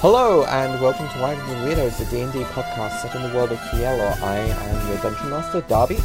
[0.00, 3.58] Hello and welcome to Writers and Weirdos, a D&D podcast set in the world of
[3.70, 4.14] Cielo.
[4.22, 5.98] I am your Dungeon Master, Darby.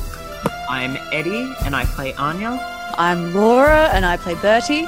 [0.70, 2.60] I'm Eddie, and I play Anya.
[2.98, 4.86] I'm Laura, and I play Bertie.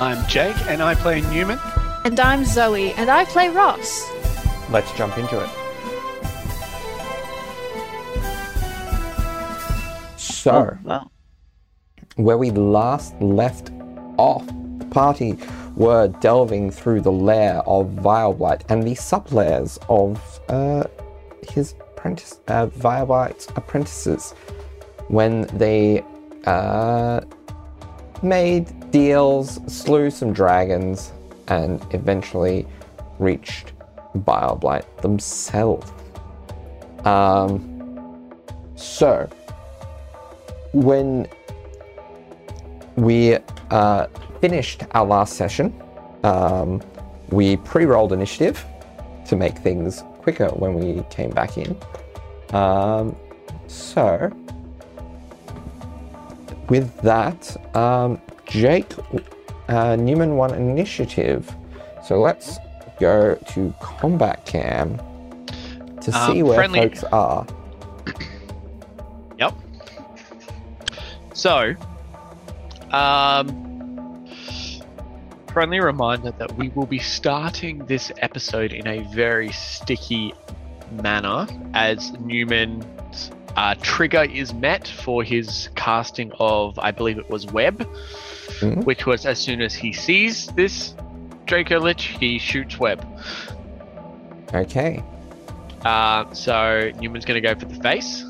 [0.00, 1.60] I'm Jake, and I play Newman.
[2.04, 4.08] And I'm Zoe, and I play Ross.
[4.70, 5.50] Let's jump into it.
[10.16, 11.12] So, Oh, well,
[12.16, 13.70] where we last left
[14.16, 14.44] off,
[14.78, 15.38] the party
[15.76, 20.84] were delving through the lair of Vileblight and the sublairs of uh,
[21.48, 22.68] his apprentice, uh,
[23.56, 24.32] apprentices
[25.08, 26.04] when they
[26.46, 27.20] uh,
[28.22, 31.12] made deals, slew some dragons,
[31.48, 32.66] and eventually
[33.18, 33.72] reached
[34.18, 35.92] Vileblight themselves.
[37.04, 37.66] Um,
[38.76, 39.28] so,
[40.72, 41.28] when
[42.96, 43.38] we
[43.70, 44.06] uh,
[44.40, 45.72] finished our last session,
[46.24, 46.80] um,
[47.30, 48.64] we pre rolled initiative
[49.26, 51.76] to make things quicker when we came back in.
[52.54, 53.14] Um,
[53.68, 54.30] so,
[56.68, 58.92] with that, um, Jake
[59.68, 61.52] uh, Newman won initiative.
[62.06, 62.58] So let's
[62.98, 64.98] go to combat cam
[66.02, 67.46] to Um, see where friendly- folks are.
[69.38, 69.54] Yep.
[71.34, 71.74] So,
[72.90, 73.69] um,
[75.52, 80.32] friendly reminder that we will be starting this episode in a very sticky
[81.02, 87.46] manner as Newman's uh, trigger is met for his casting of, I believe it was
[87.46, 87.78] Web,
[88.60, 88.84] Mhm.
[88.84, 90.94] which was as soon as he sees this
[91.46, 93.04] Draco Lich, he shoots Web.
[94.54, 95.02] Okay.
[95.84, 98.24] Uh, so Newman's going to go for the face.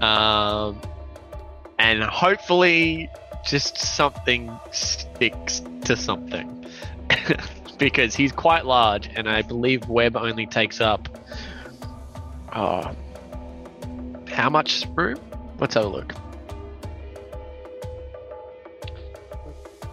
[0.00, 0.80] Um,
[1.78, 3.10] and hopefully
[3.44, 6.66] just something sticks to something.
[7.78, 11.08] because he's quite large, and I believe Web only takes up.
[12.54, 12.94] Oh,
[14.28, 15.18] how much room?
[15.58, 16.14] Let's have a look.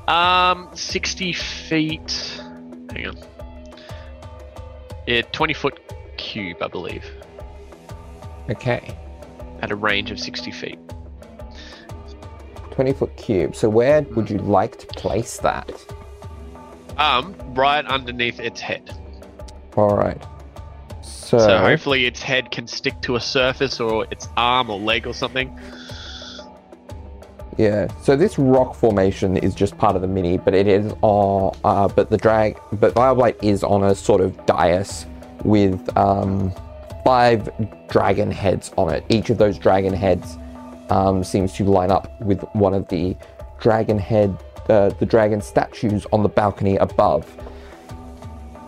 [0.08, 2.42] Um, 60 feet.
[2.92, 3.18] Hang on.
[5.08, 5.80] Yeah, 20 foot
[6.18, 7.06] cube, I believe,
[8.50, 8.96] Okay.
[9.62, 10.80] at a range of 60 feet.
[12.72, 13.56] 20 foot cube.
[13.56, 15.72] So where would you like to place that?
[16.98, 18.92] Um, right underneath its head.
[19.76, 20.22] All right.
[21.02, 25.08] So, So hopefully its head can stick to a surface or its arm or leg
[25.08, 25.58] or something.
[27.58, 27.88] yeah.
[28.02, 31.56] So this rock formation is just part of the mini, but it is on.
[31.64, 35.06] Uh, but the drag, but Vileblight is on a sort of dais
[35.44, 36.52] with um,
[37.04, 37.50] five
[37.90, 39.04] dragon heads on it.
[39.10, 40.38] Each of those dragon heads
[40.92, 43.16] um, seems to line up with one of the
[43.60, 44.38] dragon head,
[44.70, 47.26] uh, the dragon statues on the balcony above.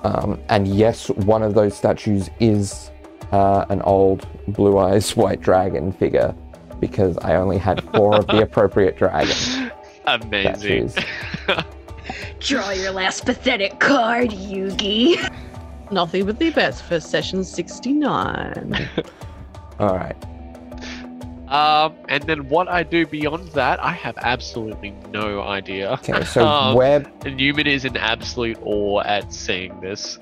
[0.03, 2.91] Um, and yes, one of those statues is
[3.33, 6.33] uh, an old blue eyes white dragon figure
[6.79, 9.71] because I only had four of the appropriate dragon
[10.05, 10.89] Amazing.
[10.89, 11.05] statues.
[12.39, 15.17] Draw your last pathetic card, Yugi.
[15.91, 18.89] Nothing but the best for session 69.
[19.79, 20.15] All right.
[21.53, 25.91] Um, and then what I do beyond that, I have absolutely no idea.
[25.91, 27.07] Okay, so Um, web.
[27.25, 30.17] Newman is in absolute awe at seeing this.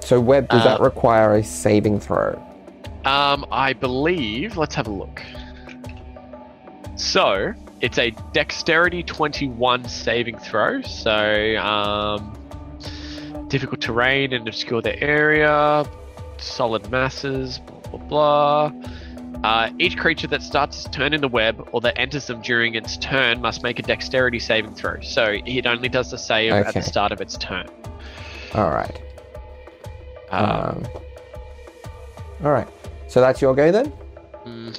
[0.00, 0.48] So web.
[0.48, 2.42] Does that uh, require a saving throw?
[3.04, 4.56] Um, I believe.
[4.56, 5.20] Let's have a look.
[6.96, 10.80] So it's a dexterity 21 saving throw.
[10.80, 12.32] So um,
[13.48, 15.84] difficult terrain and obscure the area,
[16.38, 18.72] solid masses, blah blah blah.
[19.44, 22.74] Uh, each creature that starts its turn in the web or that enters them during
[22.74, 25.00] its turn must make a dexterity saving throw.
[25.02, 27.66] So it only does the save at the start of its turn.
[28.54, 29.00] All right.
[30.30, 30.86] Um, Um,
[32.44, 32.68] all right.
[33.08, 33.86] So that's your go then.
[34.44, 34.72] hmm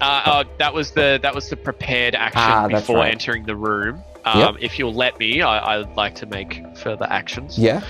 [0.00, 3.12] Uh, oh, that was the that was the prepared action Ah, before right.
[3.12, 4.02] entering the room.
[4.24, 7.58] Um, If you'll let me, I, I'd like to make further actions.
[7.58, 7.82] Yeah.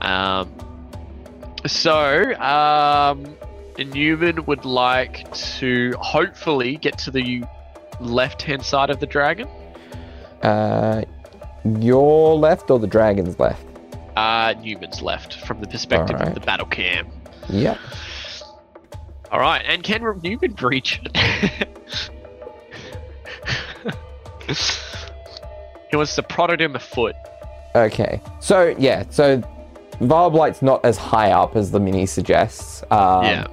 [0.00, 0.50] Um,
[1.66, 3.36] so, um,
[3.78, 7.42] Newman would like to hopefully get to the
[8.00, 9.48] left hand side of the dragon.
[10.42, 11.02] Uh,
[11.80, 13.64] your left or the dragon's left?
[14.16, 16.28] Uh, Newman's left from the perspective Alright.
[16.28, 17.08] of the battle cam.
[17.48, 17.78] Yep.
[19.32, 21.16] All right, and can Newman reach it?
[25.90, 27.16] he wants to prod it in the foot.
[27.74, 28.20] Okay.
[28.40, 29.04] So yeah.
[29.10, 29.42] So
[30.00, 32.82] Vileblight's not as high up as the mini suggests.
[32.90, 33.46] Um, yeah.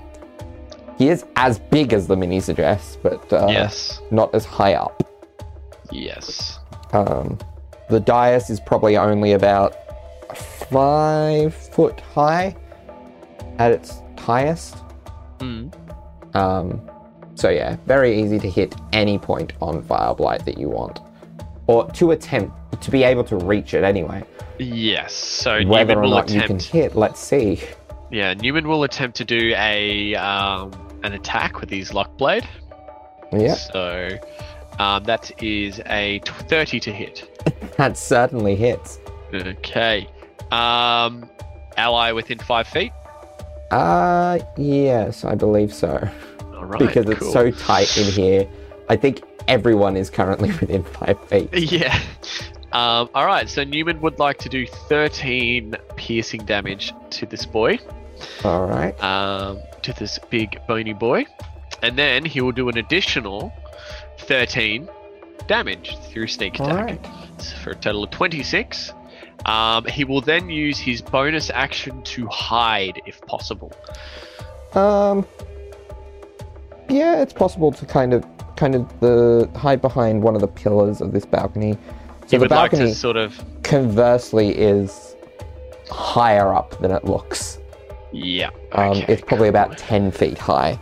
[1.02, 4.00] He is as big as the mini suggests, but uh, yes.
[4.12, 5.02] not as high up.
[5.92, 6.60] Yes.
[6.94, 7.40] Um,
[7.90, 9.76] the dais is probably only about
[10.70, 12.56] five foot high
[13.58, 14.76] at its highest.
[15.40, 15.74] Mm.
[16.36, 16.88] Um,
[17.34, 21.00] so yeah, very easy to hit any point on Vileblight that you want,
[21.66, 24.24] or to attempt to be able to reach it anyway.
[24.60, 25.14] Yes.
[25.14, 26.70] So Whether Newman or will not you attempt.
[26.70, 27.60] can hit, let's see.
[28.12, 30.72] Yeah, Newman will attempt to do a um,
[31.04, 32.48] an attack with his lock blade.
[33.34, 34.18] Yeah, So
[34.80, 37.28] um, that is a t- thirty to hit.
[37.78, 39.00] that certainly hits.
[39.34, 40.08] Okay.
[40.52, 41.30] Um,
[41.78, 42.92] ally within five feet.
[43.72, 46.10] Uh, yes, I believe so.
[46.54, 46.80] All right.
[46.80, 47.32] because it's cool.
[47.32, 48.46] so tight in here.
[48.90, 51.50] I think everyone is currently within five feet.
[51.54, 51.98] Yeah.
[52.74, 53.50] Um, all right.
[53.50, 57.80] So Newman would like to do thirteen piercing damage to this boy.
[58.44, 59.02] All right.
[59.02, 61.26] um, to this big bony boy,
[61.82, 63.54] and then he will do an additional
[64.20, 64.90] 13
[65.48, 67.44] damage through sneak attack right.
[67.64, 68.94] For a total of 26.
[69.46, 73.72] Um, he will then use his bonus action to hide if possible.
[74.74, 75.26] Um.
[76.90, 78.26] Yeah, it's possible to kind of,
[78.58, 81.72] kind of the hide behind one of the pillars of this balcony.
[81.72, 81.78] He
[82.28, 85.16] So the would like balcony, to sort of, conversely, is
[85.90, 87.60] higher up than it looks.
[88.12, 88.50] Yeah.
[88.74, 89.62] Um, okay, it's probably cool.
[89.62, 90.80] about ten feet high.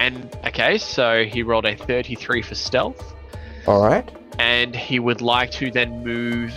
[0.00, 3.14] And okay, so he rolled a 33 for stealth,
[3.66, 4.06] All right.
[4.38, 6.52] and he would like to then move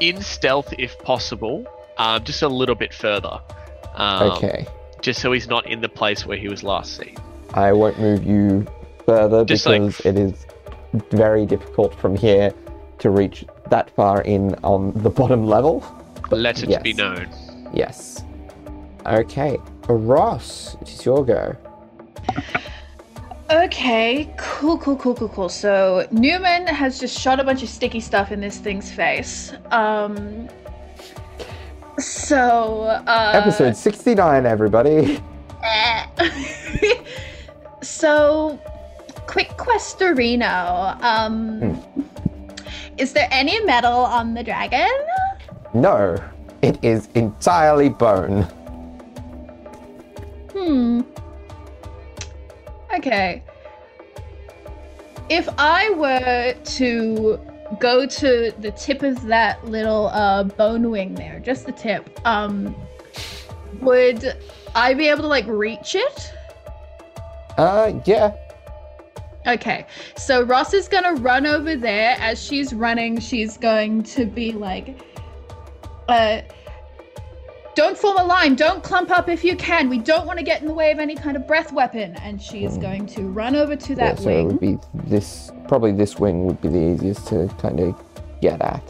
[0.00, 1.66] in stealth if possible,
[1.98, 3.40] um, just a little bit further.
[3.94, 4.66] Um, okay.
[5.02, 7.16] just so he's not in the place where he was last seen.
[7.52, 8.66] I won't move you
[9.04, 10.46] further Just like- because it is
[11.10, 12.54] very difficult from here
[13.00, 15.84] to reach that far in on the bottom level.
[16.30, 17.28] But Let it be known.
[17.74, 18.22] Yes.
[19.08, 19.58] Okay.
[19.88, 21.56] Ross, it's your go.
[23.50, 25.48] Okay, cool, cool, cool, cool, cool.
[25.48, 29.54] So Newman has just shot a bunch of sticky stuff in this thing's face.
[29.70, 30.48] Um.
[31.98, 32.82] So.
[33.06, 35.18] Uh, Episode 69, everybody.
[37.82, 38.60] so,
[39.26, 41.02] quick questorino.
[41.02, 41.82] Um.
[42.98, 44.90] Is there any metal on the dragon?
[45.72, 46.22] No,
[46.60, 48.46] it is entirely bone.
[50.58, 51.02] Hmm.
[52.96, 53.44] Okay.
[55.28, 57.40] If I were to
[57.78, 62.74] go to the tip of that little uh, bone wing there, just the tip, um,
[63.80, 64.36] would
[64.74, 66.32] I be able to like reach it?
[67.56, 68.34] Uh, yeah.
[69.46, 72.16] Okay, so Ross is gonna run over there.
[72.18, 74.98] As she's running, she's going to be like,
[76.08, 76.40] uh,
[77.78, 79.88] don't form a line, don't clump up if you can.
[79.88, 82.16] We don't want to get in the way of any kind of breath weapon.
[82.16, 85.52] And she is going to run over to yeah that so it would be this,
[85.68, 87.94] probably this wing would be the easiest to kind of
[88.40, 88.82] get at.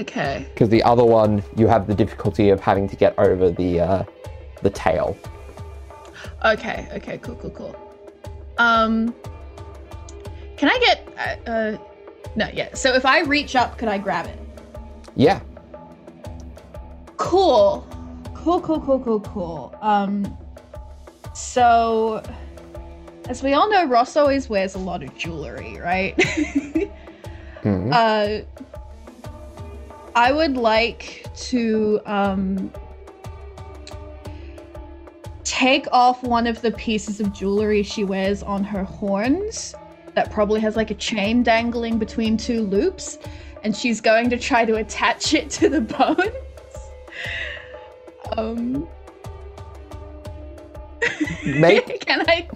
[0.00, 0.48] Okay.
[0.52, 4.04] Because the other one, you have the difficulty of having to get over the, uh,
[4.62, 5.16] the tail.
[6.44, 7.76] Okay, okay, cool, cool, cool.
[8.58, 9.14] Um,
[10.56, 11.08] can I get,
[11.46, 11.78] uh, uh
[12.34, 12.74] no, yeah.
[12.74, 14.40] So if I reach up, could I grab it?
[15.14, 15.40] Yeah.
[17.16, 17.86] Cool.
[18.34, 19.74] Cool, cool, cool, cool, cool.
[19.80, 20.36] Um
[21.34, 22.22] so
[23.28, 26.16] as we all know, Ross always wears a lot of jewelry, right?
[27.62, 27.92] Mhm.
[27.92, 28.44] uh
[30.14, 32.70] I would like to um
[35.44, 39.74] take off one of the pieces of jewelry she wears on her horns
[40.14, 43.18] that probably has like a chain dangling between two loops
[43.64, 46.36] and she's going to try to attach it to the bones.
[48.36, 48.88] Um
[51.44, 52.48] Make can I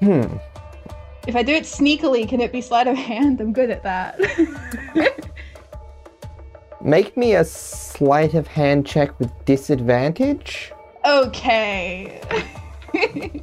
[0.00, 0.36] hmm.
[1.26, 3.40] if I do it sneakily, can it be sleight of hand?
[3.40, 4.20] I'm good at that.
[6.82, 10.70] Make me a sleight of hand check with disadvantage.
[11.06, 12.20] Okay.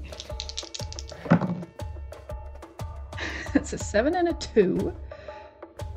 [3.53, 4.93] That's a seven and a two.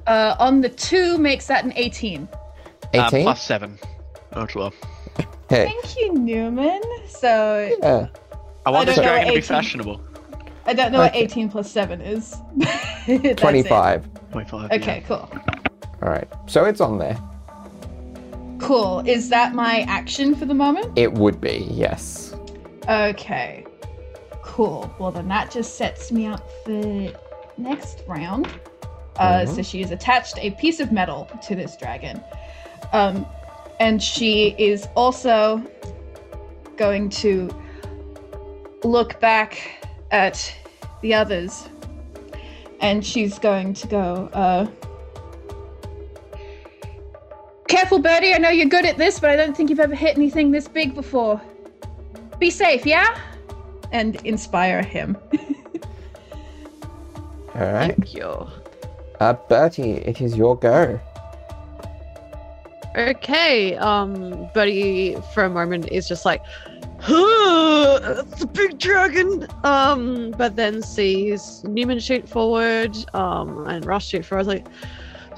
[0.07, 2.29] Uh, on the two makes that an 18.
[2.95, 3.23] Uh, 18.
[3.23, 3.79] plus seven.
[4.33, 4.73] Oh, well.
[5.49, 5.67] Hey.
[5.67, 6.83] Thank you, Newman.
[7.09, 8.09] So Yeah.
[8.67, 10.01] I want don't this know dragon to be fashionable.
[10.67, 12.37] I don't know what 18 plus seven is.
[12.57, 13.39] That's it.
[13.39, 14.09] 25.
[14.33, 14.71] 25.
[14.73, 15.29] Okay, cool.
[16.03, 16.27] All right.
[16.47, 17.19] So it's on there.
[18.59, 19.01] Cool.
[19.07, 20.99] Is that my action for the moment?
[20.99, 22.35] It would be, yes.
[22.89, 23.67] Okay.
[24.43, 24.93] Cool.
[24.99, 27.13] Well, then that just sets me up for
[27.59, 28.49] next round.
[29.17, 32.23] Uh, So she has attached a piece of metal to this dragon.
[32.93, 33.27] Um,
[33.81, 35.63] and she is also
[36.77, 37.51] going to
[38.83, 40.55] look back at
[41.01, 41.69] the others.
[42.81, 44.67] And she's going to go, uh,
[47.69, 48.35] careful, Bertie.
[48.35, 50.69] I know you're good at this, but I don't think you've ever hit anything this
[50.69, 51.41] big before.
[52.39, 53.19] Be safe, yeah?
[53.93, 55.17] And inspire him.
[57.55, 57.95] All right.
[57.97, 58.47] Thank you.
[59.21, 61.01] Uh, Bertie, it is your go.
[62.97, 66.43] Okay, um, Buddy for a moment is just like,
[67.07, 69.47] it's a big dragon.
[69.65, 74.47] Um, but then sees Newman shoot forward, um, and Ross shoot forward.
[74.47, 74.67] Like,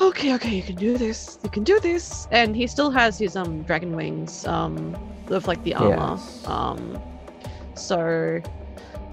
[0.00, 1.38] okay, okay, you can do this.
[1.42, 2.28] You can do this.
[2.30, 4.96] And he still has his um dragon wings, um,
[5.28, 6.16] of like the armor.
[6.16, 6.46] Yes.
[6.46, 7.00] Um,
[7.74, 8.40] so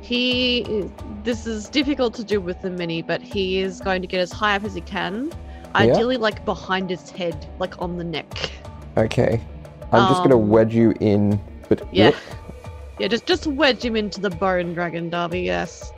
[0.03, 0.89] he,
[1.23, 4.31] this is difficult to do with the mini, but he is going to get as
[4.31, 5.31] high up as he can.
[5.75, 8.51] Ideally, like behind his head, like on the neck.
[8.97, 9.41] Okay.
[9.91, 12.11] I'm just gonna Um, wedge you in, but Yeah.
[12.99, 15.41] Yeah, just just wedge him into the bone dragon, Darby.
[15.41, 15.91] Yes,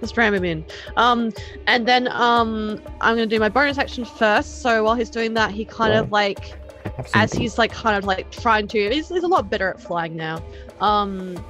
[0.00, 0.64] just ram him in.
[0.96, 1.32] Um,
[1.66, 4.62] and then um, I'm gonna do my bonus action first.
[4.62, 6.54] So while he's doing that, he kind of like
[6.96, 8.90] Have some as he's like kind of like trying to.
[8.90, 10.42] He's, he's a lot better at flying now.
[10.80, 11.42] Um,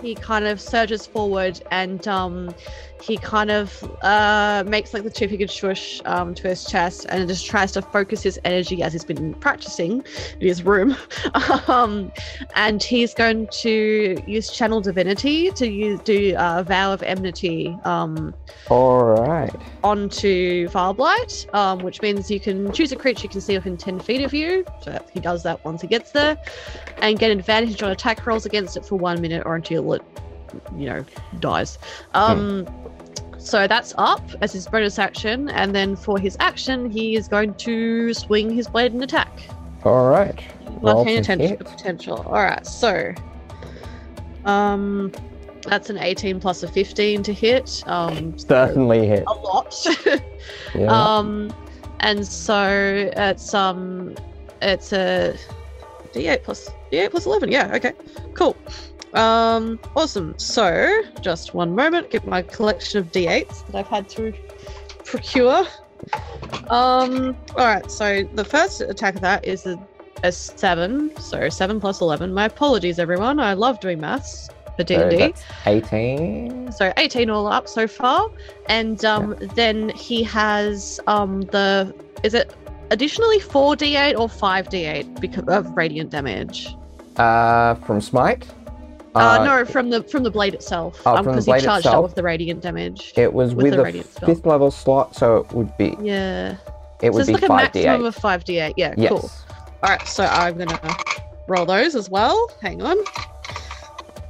[0.00, 2.54] he kind of surges forward and um,
[3.00, 7.46] he kind of uh, makes like the two-fingered shush um, to his chest and just
[7.46, 10.04] tries to focus his energy as he's been practicing
[10.40, 10.96] in his room.
[11.68, 12.12] um,
[12.54, 18.34] and he's going to use channel divinity to use, do uh, vow of enmity um,
[18.68, 19.54] All right.
[19.84, 24.00] onto Vileblight, um, which means you can choose a creature you can see within 10
[24.00, 24.64] feet of you.
[24.82, 26.36] So he does that once he gets there.
[27.00, 30.02] And get advantage on attack rolls against it for one minute or until it,
[30.76, 31.04] you know,
[31.40, 31.78] dies.
[32.14, 32.66] Um,
[33.40, 35.48] So that's up as his bonus action.
[35.50, 39.30] And then for his action, he is going to swing his blade and attack.
[39.84, 40.38] All right.
[40.82, 42.18] Not paying attention to potential.
[42.26, 43.14] All right, so
[44.44, 45.12] um,
[45.62, 47.82] that's an 18 plus a 15 to hit.
[47.86, 49.24] Um, Certainly hit.
[49.26, 49.74] a lot.
[50.74, 50.86] Yeah.
[50.92, 51.52] Um,
[52.00, 54.14] and so it's um,
[54.62, 55.36] it's a
[56.12, 57.50] d8 plus d8 plus 11.
[57.50, 57.72] Yeah.
[57.74, 57.92] Okay.
[58.34, 58.56] Cool.
[59.14, 60.38] Um, awesome.
[60.38, 62.10] So just one moment.
[62.10, 64.32] Get my collection of d8s that I've had to
[65.04, 65.66] procure.
[66.68, 67.36] Um.
[67.56, 67.90] All right.
[67.90, 69.78] So the first attack of that is a,
[70.22, 71.16] a seven.
[71.20, 72.32] So seven plus 11.
[72.34, 73.40] My apologies, everyone.
[73.40, 75.34] I love doing maths for D and D.
[75.66, 76.72] 18.
[76.72, 78.30] So 18 all up so far.
[78.68, 81.94] And um, then he has um, the.
[82.22, 82.54] Is it
[82.90, 86.68] additionally 4d8 or 5d8 because of radiant damage?
[87.16, 88.46] Uh, from Smite?
[89.20, 91.00] Uh, no, from the from the blade itself.
[91.06, 91.96] oh, um, from the because he blade charged itself?
[91.96, 93.12] up with the radiant damage.
[93.16, 94.28] It was with with, the a radiant spell.
[94.28, 96.56] fifth level slot, so it would be Yeah.
[97.02, 98.74] it so would be like a five d maximum of 5d8.
[98.76, 99.08] Yeah, Yes.
[99.10, 99.30] cool.
[99.82, 100.78] All right, so I'm gonna
[101.46, 102.50] roll those as well.
[102.60, 102.96] Hang on.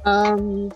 [0.05, 0.71] Um,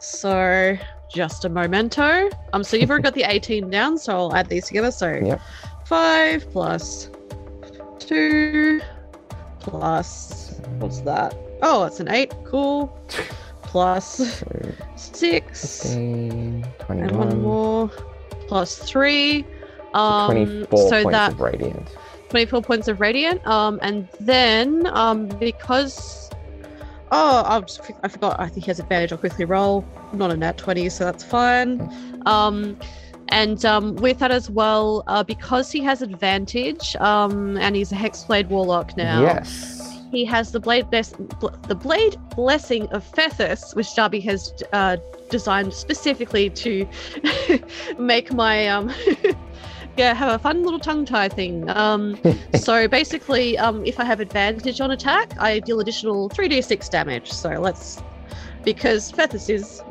[0.00, 0.76] so
[1.12, 2.28] just a memento.
[2.52, 4.90] Um, so you've already got the 18 down, so I'll add these together.
[4.90, 5.40] So Yep.
[5.84, 7.10] five plus
[7.98, 8.80] two
[9.60, 11.34] plus what's that?
[11.62, 12.34] Oh, it's an eight.
[12.44, 12.98] Cool.
[14.96, 17.88] Six 15, and one more
[18.46, 19.46] plus three.
[19.94, 21.96] Um, 24 so points that of radiant.
[22.28, 23.46] 24 points of radiant.
[23.46, 26.28] Um, and then um, because
[27.12, 28.38] oh, I'll just, I forgot.
[28.38, 29.10] I think he has advantage.
[29.10, 29.86] I'll quickly roll.
[30.12, 31.80] Not a nat 20, so that's fine.
[32.26, 32.76] Um,
[33.28, 37.94] and um, with that as well, uh, because he has advantage, um, and he's a
[37.94, 39.22] hexblade warlock now.
[39.22, 39.81] Yes.
[40.12, 44.98] He has the blade bless- bl- the blade blessing of Fethus, which Darby has uh,
[45.30, 46.86] designed specifically to
[47.98, 48.92] make my um
[49.96, 51.66] yeah have a fun little tongue tie thing.
[51.70, 52.18] Um,
[52.54, 56.90] so basically, um, if I have advantage on attack, I deal additional three d six
[56.90, 57.32] damage.
[57.32, 58.02] So let's
[58.64, 59.82] because Fethus is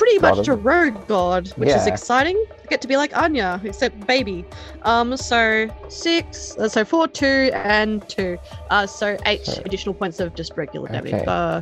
[0.00, 2.42] pretty much a rogue god, which is exciting.
[2.64, 4.46] I get to be like Anya, except baby.
[4.82, 8.38] Um, so six, uh, so four, two, and two.
[8.70, 11.12] Uh, so eight So- additional points of just regular damage.
[11.12, 11.24] Okay.
[11.26, 11.60] Uh,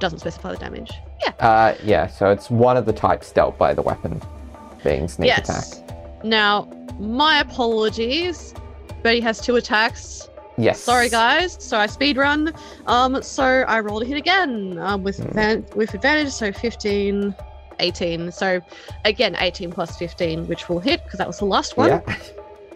[0.00, 0.90] doesn't specify the damage.
[1.22, 1.32] Yeah.
[1.38, 2.08] Uh, yeah.
[2.08, 4.20] So it's one of the types dealt by the weapon,
[4.82, 5.46] being sneak attack.
[5.46, 5.82] yes.
[6.24, 8.52] Now, my apologies.
[9.02, 10.28] Betty has two attacks.
[10.58, 10.80] Yes.
[10.80, 11.56] Sorry, guys.
[11.60, 12.52] So I speed run.
[12.86, 14.78] Um, so I rolled a hit again.
[14.80, 15.38] Um, with Hmm.
[15.38, 16.32] advan- with advantage.
[16.32, 17.34] So 15,
[17.80, 18.30] 18.
[18.32, 18.60] So
[19.04, 21.88] again, 18 plus 15, which will hit because that was the last one.
[21.90, 22.16] Yeah.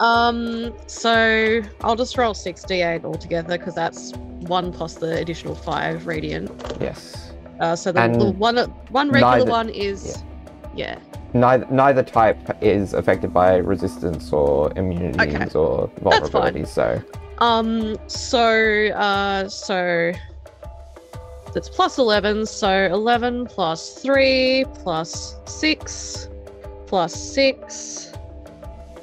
[0.01, 6.51] Um, so I'll just roll 6d8 altogether because that's one plus the additional five radiant.
[6.81, 7.31] yes.
[7.61, 8.57] Uh, so the, And the one
[8.89, 10.23] one regular neither- one is
[10.75, 10.99] yeah.
[11.33, 15.57] Neither neither type is affected by resistance or immunities Okay.
[15.57, 16.67] or vulnerabilities.
[16.67, 17.01] So
[17.39, 20.11] Um, so uh, so
[21.55, 22.45] that's plus 11.
[22.45, 26.29] So 11 plus three plus six
[26.85, 28.11] plus six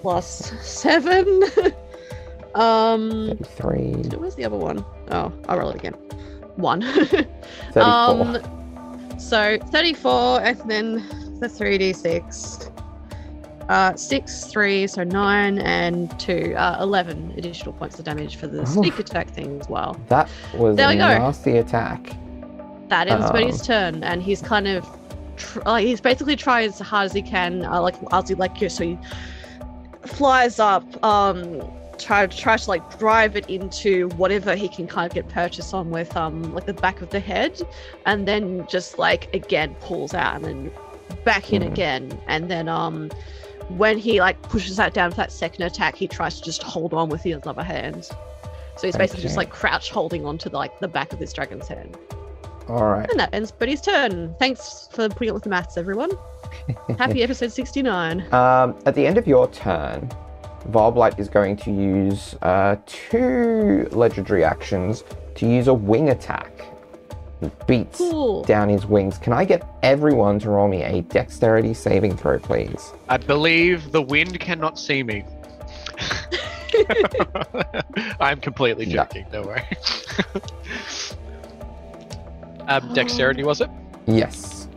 [0.01, 1.43] plus seven
[2.55, 4.85] Um, 33, where's the other one?
[5.11, 5.95] Oh, I'll roll it again.
[6.57, 6.83] One.
[7.73, 7.83] 34.
[7.83, 10.95] um, so 34, and then
[11.41, 12.69] the 3d6.
[13.71, 18.67] Uh, 6, 3, so 9, and 2, uh, 11 additional points of damage for the
[18.67, 19.99] sneak attack thing as well.
[20.09, 21.07] that was There a we go.
[21.09, 22.15] nasty attack.
[22.93, 24.87] That is Um, Betty's turn, and he's kind of,
[25.39, 28.61] tr- like, he's basically trying as hard as he can, uh, like, as he, like,
[28.61, 28.99] you so he
[30.05, 31.63] flies up, um,
[31.99, 35.73] try to try to like drive it into whatever he can kind of get purchase
[35.73, 37.61] on with um like the back of the head
[38.07, 40.71] and then just like again pulls out and then
[41.25, 41.67] back in Mhm.
[41.71, 42.19] again.
[42.27, 43.11] And then um
[43.69, 46.93] when he like pushes that down for that second attack he tries to just hold
[46.93, 48.05] on with his other hand.
[48.05, 51.69] So he's basically just like crouch holding onto the like the back of this dragon's
[51.69, 51.97] head
[52.69, 53.09] All right.
[53.11, 56.11] and that ends Betty's turn thanks for putting up with the maths everyone
[56.99, 60.09] happy episode 69 Um, at the end of your turn,
[60.71, 65.03] Vileblight is going to use uh, two legendary actions
[65.37, 66.53] to use a wing attack.
[67.41, 69.19] It beats cool down his wings.
[69.19, 72.93] Can I get everyone to roll me a dexterity saving throw, please?
[73.09, 75.25] I believe the wind cannot see me.
[78.21, 78.93] I'm completely No.
[78.93, 79.27] joking.
[79.33, 79.65] Don't worry.
[82.69, 83.71] Um, dexterity was it?
[84.07, 84.69] Yes.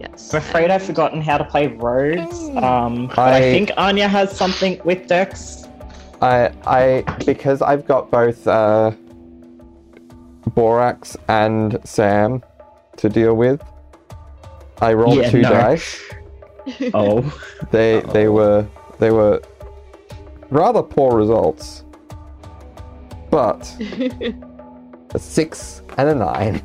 [0.00, 2.38] yes I'm afraid I've forgotten how to play roads.
[2.56, 3.36] Um, but I...
[3.36, 5.64] I- think Anya has something with Dex.
[6.20, 8.92] I, I, because I've got both uh,
[10.54, 12.42] Borax and Sam
[12.98, 13.60] to deal with.
[14.80, 15.50] I rolled Yeah, two no.
[15.50, 16.00] dice.
[16.94, 17.22] Oh,
[17.72, 18.32] They they Uh-oh.
[18.32, 18.66] were
[19.00, 19.42] they were
[20.50, 21.82] rather poor results,
[23.30, 23.74] but
[25.10, 26.62] a six and a nine.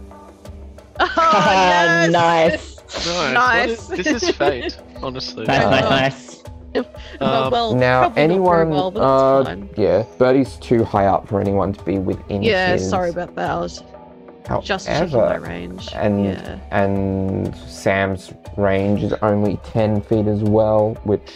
[1.18, 2.12] oh, yes!
[2.12, 3.34] nice, Nice.
[3.34, 3.90] Nice.
[3.90, 5.46] What is- this is fate, honestly.
[5.46, 6.44] nice, Uh, nice, nice.
[7.20, 11.28] Well, Um, well, now probably not very anyone, well, uh, yeah, Bertie's too high up
[11.28, 12.44] for anyone to be within.
[12.44, 13.50] Yeah, his, sorry about that.
[13.50, 13.84] I was
[14.62, 15.90] just checking my range.
[15.96, 16.60] and yeah.
[16.72, 21.32] and Sam's range is only ten feet as well, which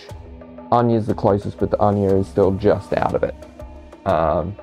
[0.71, 3.34] Anya's the closest, but the Anya is still just out of it.
[4.06, 4.56] Um,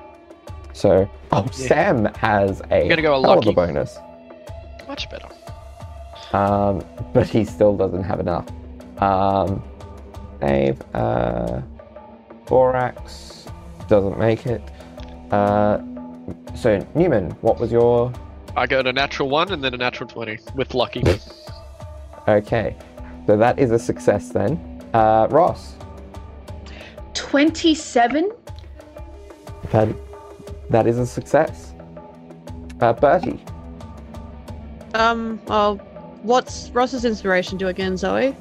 [0.71, 1.51] so oh, Yeah.
[1.67, 3.53] Sam has a gonna go a hell of a lucky.
[3.53, 3.97] bonus.
[4.89, 5.27] Much better.
[6.33, 8.45] um, but he still doesn't have enough.
[9.01, 9.63] Um,
[10.41, 11.61] Dave, uh,
[12.47, 13.45] Borax
[13.87, 14.61] doesn't make it.
[15.31, 15.79] Uh,
[16.55, 18.11] so Newman, what was your?
[18.57, 21.03] I got a natural one and then a natural twenty with lucky.
[22.27, 22.75] Okay,
[23.25, 24.51] so that is a success then.
[24.93, 25.73] Uh, Ross,
[27.15, 28.31] 27?
[29.71, 29.87] that
[30.69, 31.73] that is a success.
[32.81, 33.43] Uh, Bertie,
[34.93, 35.41] Um.
[35.47, 35.77] Well,
[36.23, 38.35] what's Ross's inspiration do again, Zoe?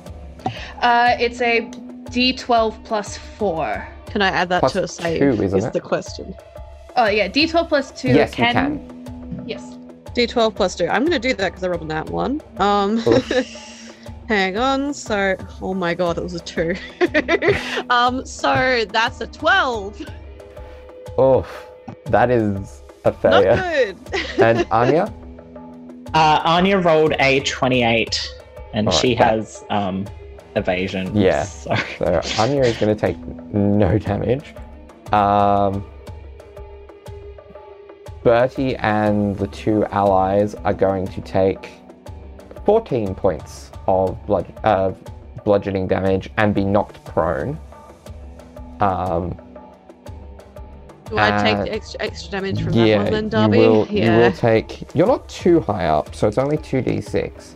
[0.81, 1.63] Uh, it's a
[2.11, 3.87] D12 plus four.
[4.07, 5.21] Can I add that Plus to a save?
[5.21, 5.73] two, isn't is it?
[5.73, 6.35] the question.
[6.97, 8.09] Oh yeah, D12 plus two.
[8.09, 8.47] yes, can...
[8.47, 9.45] you can.
[9.47, 9.77] Yes.
[10.15, 10.89] D12 plus two.
[10.89, 12.41] I'm gonna do that because I rolled that one.
[12.59, 12.99] Um.
[14.29, 14.93] Hang on.
[14.93, 16.75] So, oh my god, it was a two.
[17.91, 18.25] um.
[18.27, 20.01] So that's a twelve.
[21.17, 21.47] Oh,
[22.07, 23.57] that is a Not failure.
[23.57, 23.97] good.
[24.39, 25.13] And Anya,
[26.15, 28.31] Uh, Anya rolled a 28,
[28.73, 30.07] and Alright, she that- has um,
[30.57, 31.15] evasion.
[31.17, 31.45] Yeah.
[31.45, 31.75] So.
[31.99, 33.19] so Anya is going to take
[33.53, 34.55] no damage.
[35.13, 35.85] Um,
[38.23, 41.71] Bertie and the two allies are going to take
[42.67, 44.93] 14 points of blood, uh,
[45.45, 47.59] bludgeoning damage and be knocked prone.
[48.81, 49.39] Um,
[51.11, 53.59] Do I take Uh, the extra extra damage from yeah, that one then, Darby?
[53.61, 53.87] you will.
[53.89, 54.05] yeah.
[54.17, 54.95] You will take.
[54.95, 57.55] You're not too high up, so it's only two d6.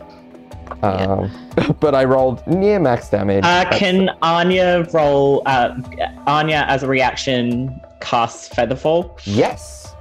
[0.81, 1.31] Um,
[1.79, 3.43] but I rolled near max damage.
[3.43, 5.43] Uh, That's- can Anya roll?
[5.45, 5.75] Uh,
[6.27, 9.19] Anya, as a reaction, casts Featherfall?
[9.25, 9.93] Yes.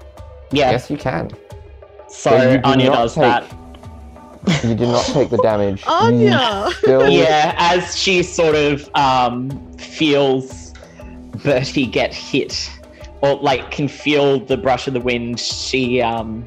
[0.50, 0.70] Yeah.
[0.70, 1.30] Yes, you can.
[2.08, 3.44] So But you do Anya does take- that.
[4.64, 5.82] You did not take the damage.
[5.86, 6.68] You Anya!
[6.78, 10.72] Still, Yeah, as she sort of um, feels
[11.44, 12.68] Bertie get hit,
[13.22, 16.46] or like can feel the brush of the wind, she um,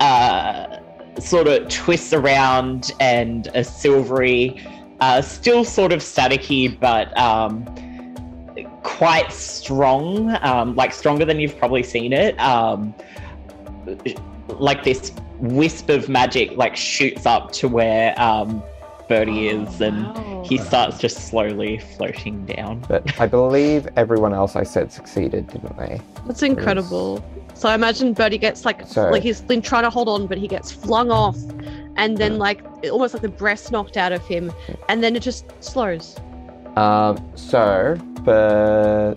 [0.00, 0.78] uh,
[1.18, 4.64] sort of twists around and a silvery,
[5.00, 7.64] uh, still sort of staticky, but um,
[8.82, 12.38] quite strong, um, like stronger than you've probably seen it.
[12.38, 12.94] Um,
[14.48, 18.62] like this wisp of magic like shoots up to where um,
[19.08, 20.42] Bertie is, and Wow.
[20.46, 22.84] he starts just slowly floating down.
[22.88, 26.00] But I believe everyone else I said succeeded, didn't they?
[26.26, 27.24] That's incredible.
[27.54, 30.38] So I imagine Bertie gets like So- like he's been trying to hold on, but
[30.38, 31.36] he gets flung off,
[31.96, 34.52] and then like almost like the breath knocked out of him,
[34.88, 36.16] and then it just slows.
[36.76, 39.14] Um, so for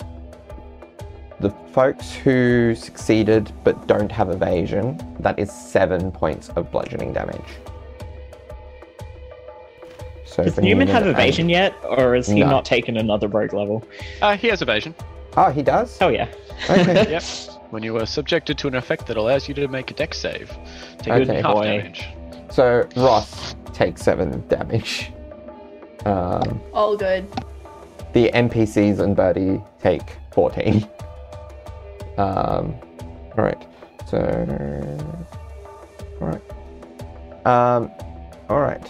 [1.40, 7.46] the folks who succeeded but don't have evasion, that is seven points of bludgeoning damage.
[10.44, 12.50] So Does Newman have and- evasion yet, or has he No.
[12.50, 13.84] not taken another rogue level?
[14.22, 14.96] Uh, he has evasion.
[15.38, 15.98] Oh, he does.
[16.02, 16.28] Oh yeah.
[16.70, 17.10] Okay.
[17.12, 17.24] Yep.
[17.70, 20.52] When you are subjected to an effect that allows you to make a dex save,
[20.98, 21.64] take Okay, half boy.
[21.64, 22.06] damage.
[22.50, 25.12] so Ross takes seven damage.
[26.06, 27.26] Um, All good.
[28.14, 30.02] the NPCs and Bertie take
[30.34, 30.86] 14.
[32.18, 32.76] Um,
[33.38, 33.66] alright,
[34.10, 34.18] so.
[36.22, 36.42] Alright.
[37.46, 37.90] Um,
[38.50, 38.86] alright.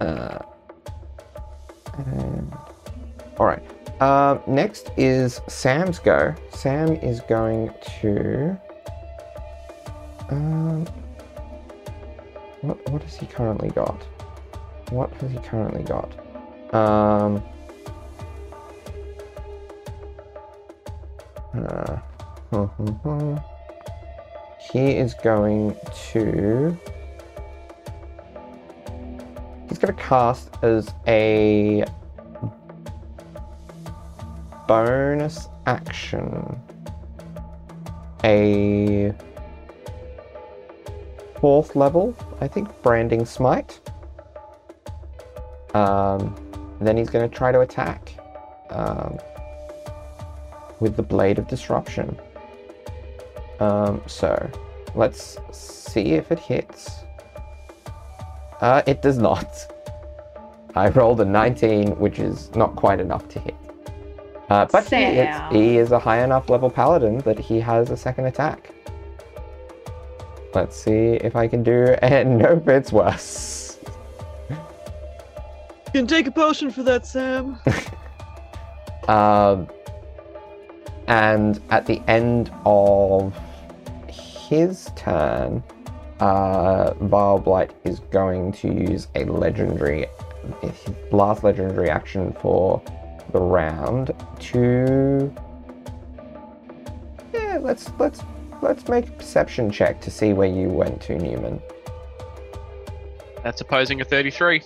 [0.00, 0.38] Uh,
[1.96, 2.52] and-
[3.38, 3.62] alright.
[4.00, 6.34] Um, next is Sam's go.
[6.54, 8.56] Sam is going to.
[10.30, 10.86] Um,
[12.60, 14.00] what, what has he currently got?
[14.90, 16.12] What has he currently got?
[16.72, 17.42] Um.
[21.54, 21.98] Uh,
[24.70, 25.76] he is going
[26.12, 26.78] to.
[29.68, 31.84] He's going to cast as a
[34.66, 36.60] bonus action
[38.24, 39.12] a
[41.40, 43.80] fourth level, I think, branding smite.
[45.74, 46.34] Um,
[46.80, 48.14] then he's going to try to attack
[48.70, 49.18] um,
[50.80, 52.18] with the Blade of Disruption.
[53.60, 54.50] Um, so
[54.94, 56.90] let's see if it hits.
[58.60, 59.66] Uh, it does not.
[60.74, 63.54] I rolled a 19, which is not quite enough to hit.
[64.50, 67.96] Uh, but he, hits- he is a high enough level paladin that he has a
[67.96, 68.72] second attack.
[70.54, 71.94] Let's see if I can do.
[72.02, 73.78] And nope, it's worse.
[74.50, 77.58] You can take a potion for that, Sam.
[79.08, 79.68] Um,
[81.06, 83.34] and at the end of
[84.06, 85.62] his turn,
[86.20, 90.06] uh, Vile Blight is going to use a legendary,
[91.12, 92.82] last legendary action for
[93.32, 95.32] the round to.
[97.32, 98.22] Yeah, let's let's
[98.62, 101.60] let's make a perception check to see where you went to, Newman.
[103.42, 104.62] That's opposing a 33.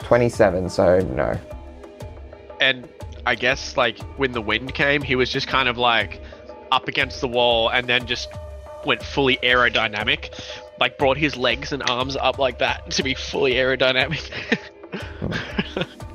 [0.00, 1.38] Twenty-seven, so no.
[2.60, 2.88] And
[3.26, 6.20] I guess, like, when the wind came, he was just kind of like
[6.70, 8.28] up against the wall and then just
[8.86, 10.30] went fully aerodynamic,
[10.80, 14.30] like brought his legs and arms up like that to be fully aerodynamic.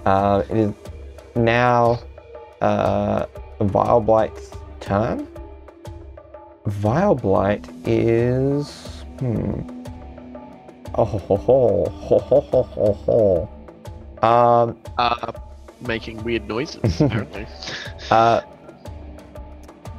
[0.05, 0.73] uh, it is
[1.35, 1.99] now
[2.61, 3.25] uh,
[3.61, 5.27] Vile Blight's turn.
[6.65, 8.87] Vile Blight is.
[9.19, 9.61] Hmm.
[10.95, 13.49] Oh, ho, ho, ho, ho, ho, ho, ho.
[14.27, 15.31] Um, uh,
[15.81, 17.45] making weird noises, apparently.
[18.09, 18.41] uh,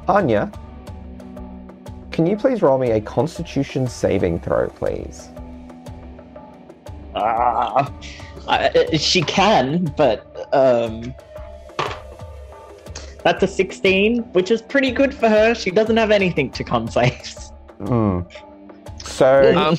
[0.09, 0.51] Anya
[2.19, 5.29] can you please roll me a Constitution saving throw, please?
[7.15, 7.93] Ah,
[8.49, 11.15] uh, she can, but um,
[13.23, 15.55] that's a 16, which is pretty good for her.
[15.55, 17.53] She doesn't have anything to con saves.
[17.87, 18.23] Hmm.
[19.05, 19.79] So, um,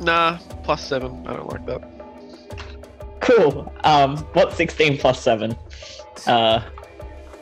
[0.00, 1.26] nah, plus seven.
[1.26, 1.82] I don't like that.
[3.18, 3.72] Cool.
[3.82, 5.56] Um, what's 16 plus 7?
[6.28, 6.62] Uh,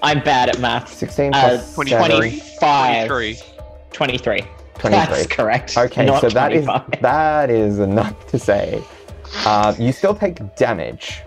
[0.02, 0.90] I'm bad at math.
[0.90, 2.08] 16 Uh, plus 23.
[2.08, 3.06] 25.
[3.08, 3.49] 23.
[3.92, 4.42] 23.
[4.78, 4.90] 23.
[4.90, 5.76] That's correct.
[5.76, 7.02] Okay, not so that is 25.
[7.02, 8.82] that is enough to say.
[9.44, 11.20] Uh, you still take damage.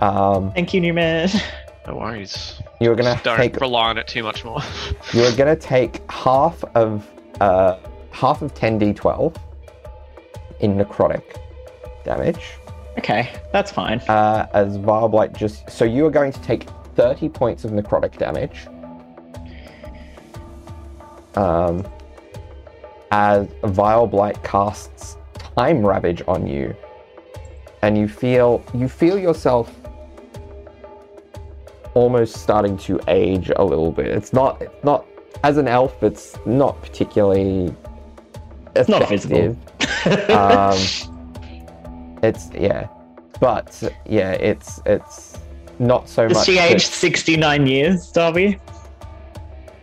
[0.00, 1.30] Um, Thank you, Newman.
[1.86, 2.60] No worries.
[2.80, 4.60] you're gonna Just don't take rely on it too much more.
[5.12, 7.08] you're gonna take half of
[7.40, 7.78] uh,
[8.10, 9.36] half of 10d12
[10.60, 11.22] in necrotic
[12.04, 12.54] damage.
[12.98, 14.00] Okay, that's fine.
[14.08, 18.16] Uh, as Vile Blight just so you are going to take 30 points of necrotic
[18.18, 18.66] damage.
[21.36, 21.86] Um,
[23.10, 25.16] as Vile Blight casts
[25.56, 26.74] Time Ravage on you,
[27.82, 29.74] and you feel you feel yourself
[31.94, 34.06] almost starting to age a little bit.
[34.06, 35.06] It's not it's not
[35.44, 36.02] as an elf.
[36.02, 37.74] It's not particularly
[38.74, 39.56] It's not visible.
[40.30, 40.76] um,
[42.22, 42.88] it's yeah,
[43.40, 45.38] but yeah, it's it's
[45.78, 46.46] not so Is much.
[46.46, 48.58] she aged 69 years, Darby?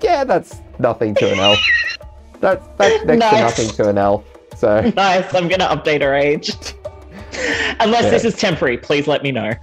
[0.02, 1.60] Yeah, that's nothing to an elf.
[2.44, 4.26] That's that's next to nothing to an elf.
[4.58, 6.52] So Nice, I'm gonna update her age.
[7.80, 8.10] Unless Yeah.
[8.10, 9.54] this is temporary, please let me know.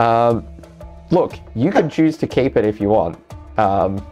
[0.00, 0.44] um,
[1.12, 3.16] look, you can choose to keep it if you want.
[3.56, 4.04] Um,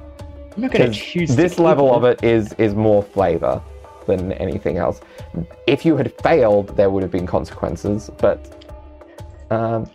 [0.54, 3.60] I'm not gonna choose this level of it is is more flavor
[4.06, 5.00] than anything else.
[5.66, 8.38] If you had failed, there would have been consequences, but
[9.50, 9.90] um,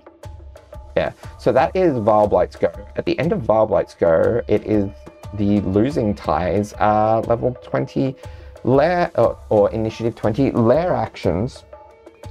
[0.97, 1.13] Yeah.
[1.39, 2.71] So that is Vileblight's go.
[2.97, 4.89] At the end of Vileblight's go, it is
[5.37, 8.15] the losing ties are level 20
[8.63, 11.63] lair or, or initiative 20 lair actions.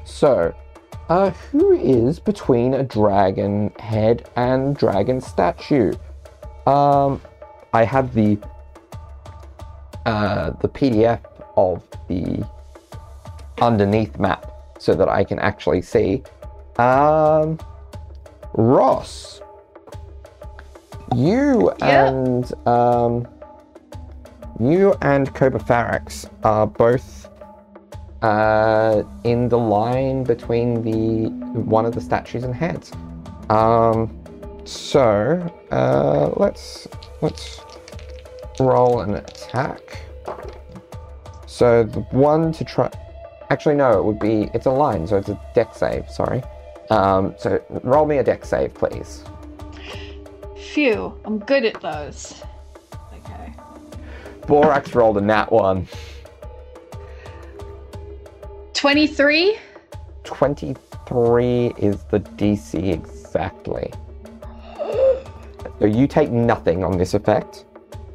[0.04, 0.54] So,
[1.08, 5.92] uh, who is between a dragon head and dragon statue?
[6.66, 7.20] Um,
[7.72, 8.38] I have the
[10.06, 11.20] uh, the PDF
[11.56, 12.46] of the
[13.60, 16.22] underneath map so that I can actually see.
[16.78, 17.58] Um,
[18.54, 19.40] Ross,
[21.14, 22.08] you Yeah.
[22.08, 23.26] and um,
[24.60, 27.28] you and Cobra Farax are both
[28.22, 31.28] uh, in the line between the
[31.60, 32.92] one of the statues and heads.
[33.50, 34.16] Um,
[34.64, 36.88] so uh, let's
[37.20, 37.60] let's
[38.58, 39.98] roll an attack.
[41.46, 42.90] So the one to try.
[43.50, 44.50] Actually, no, it would be.
[44.54, 46.08] It's a line, so it's a deck save.
[46.10, 46.42] Sorry.
[46.90, 49.22] Um, so roll me a deck save, please.
[50.72, 52.42] Phew, I'm good at those.
[53.24, 53.52] Okay.
[54.46, 55.86] Borax rolled a nat one.
[58.72, 59.56] 23?
[60.24, 63.92] 23 is the DC exactly.
[65.80, 67.64] So you take nothing on this effect.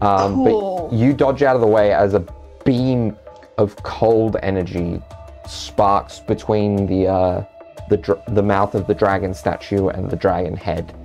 [0.01, 0.87] Um, Cool.
[0.89, 2.25] But you dodge out of the way as a
[2.63, 3.17] beam
[3.57, 5.01] of cold energy
[5.45, 7.43] sparks between the uh,
[7.89, 10.95] the dr- the mouth of the dragon statue and the dragon head.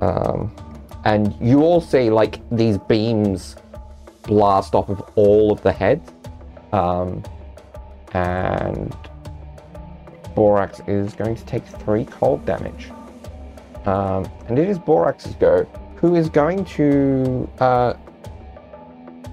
[0.00, 0.54] Um,
[1.04, 3.56] and you all see like these beams
[4.22, 6.10] blast off of all of the heads.
[6.72, 7.22] Um,
[8.12, 8.94] and
[10.34, 12.90] Borax is going to take three cold damage.
[13.86, 15.64] Um, and it is Borax's go,
[15.96, 17.94] who is going to uh,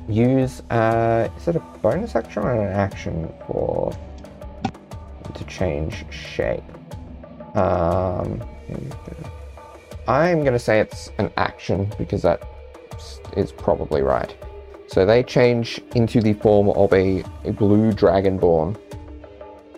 [0.07, 0.61] use.
[0.69, 3.91] Uh, is it a bonus action or an action for
[5.33, 6.63] to change shape?
[7.55, 8.41] Um,
[10.07, 12.43] I'm going to say it's an action because that
[13.37, 14.35] is probably right.
[14.87, 18.79] So they change into the form of a, a blue dragonborn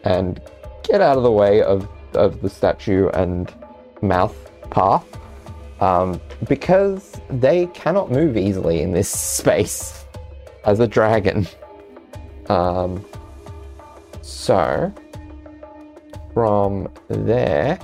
[0.03, 0.41] and
[0.83, 3.53] get out of the way of, of the statue and
[4.01, 4.35] mouth
[4.71, 5.05] path
[5.79, 10.05] um, because they cannot move easily in this space
[10.65, 11.47] as a dragon.
[12.49, 13.05] Um,
[14.21, 14.93] so,
[16.33, 17.79] from there,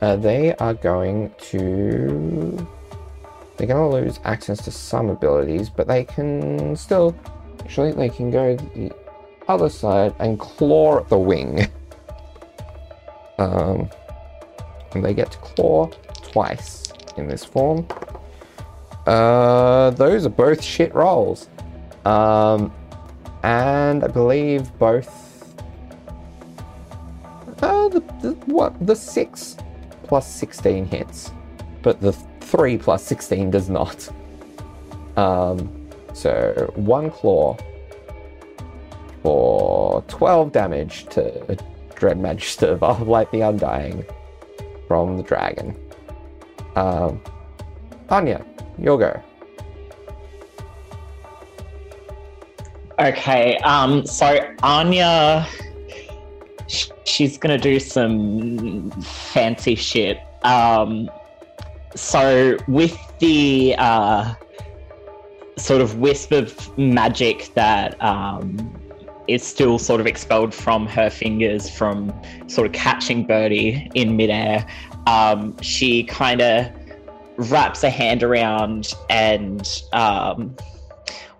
[0.00, 2.66] uh, they are going to.
[3.56, 7.14] They're going to lose access to some abilities, but they can still.
[7.60, 8.92] Actually, they can go the
[9.48, 11.70] other side and claw at the wing.
[13.38, 13.88] Um,
[14.92, 15.86] and they get to claw
[16.22, 17.86] twice in this form.
[19.06, 21.48] Uh, those are both shit rolls.
[22.04, 22.70] Um,
[23.42, 25.08] and I believe both.
[27.62, 29.56] Uh, the, the what the six
[30.10, 31.30] plus sixteen hits,
[31.82, 34.08] but the three plus sixteen does not.
[35.16, 37.56] Um, so one claw
[39.22, 41.56] for twelve damage to
[41.94, 44.04] Dread Magister of Light the Undying
[44.88, 45.76] from the dragon.
[46.74, 47.22] Um,
[48.08, 48.44] Anya,
[48.78, 49.22] your go.
[52.98, 55.46] Okay, um, so Anya,
[57.04, 60.20] she's gonna do some fancy shit.
[60.42, 61.10] Um,
[61.94, 64.34] so with the uh,
[65.56, 68.72] sort of wisp of magic that um,
[69.28, 72.12] is still sort of expelled from her fingers from
[72.46, 74.66] sort of catching Bertie in midair,
[75.06, 76.70] um, she kind of
[77.50, 80.54] wraps a hand around and um,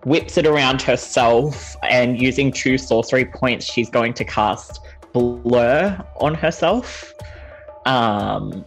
[0.03, 4.79] whips it around herself and using two sorcery points she's going to cast
[5.13, 7.13] blur on herself.
[7.85, 8.65] Um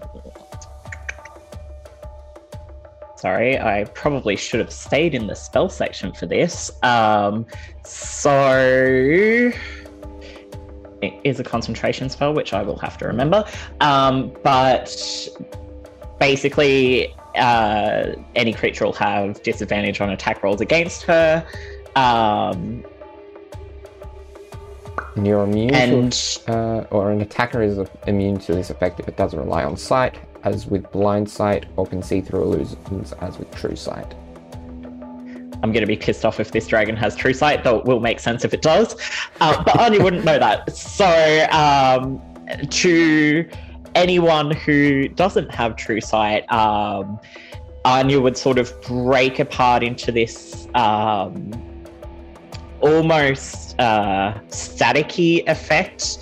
[3.16, 6.70] sorry i probably should have stayed in the spell section for this.
[6.82, 7.46] Um
[7.84, 9.50] so
[11.02, 13.44] it is a concentration spell which i will have to remember.
[13.80, 14.88] Um but
[16.18, 21.46] basically uh, any creature will have disadvantage on attack rolls against her.
[21.96, 22.84] Um,
[25.16, 29.06] And you're immune and to, uh, or an attacker is immune to this effect if
[29.06, 33.38] it doesn't rely on sight, as with blind sight, or can see through illusions, as
[33.38, 34.14] with true sight.
[35.62, 38.00] I'm going to be pissed off if this dragon has true sight, though it will
[38.00, 38.96] make sense if it does.
[39.40, 40.76] Uh, but Anya wouldn't know that.
[40.76, 42.20] So, um,
[42.68, 43.48] to
[43.94, 47.18] anyone who doesn't have true sight, um,
[47.84, 51.52] Anya would sort of break apart into this um,
[52.84, 56.18] almost uh, staticky effect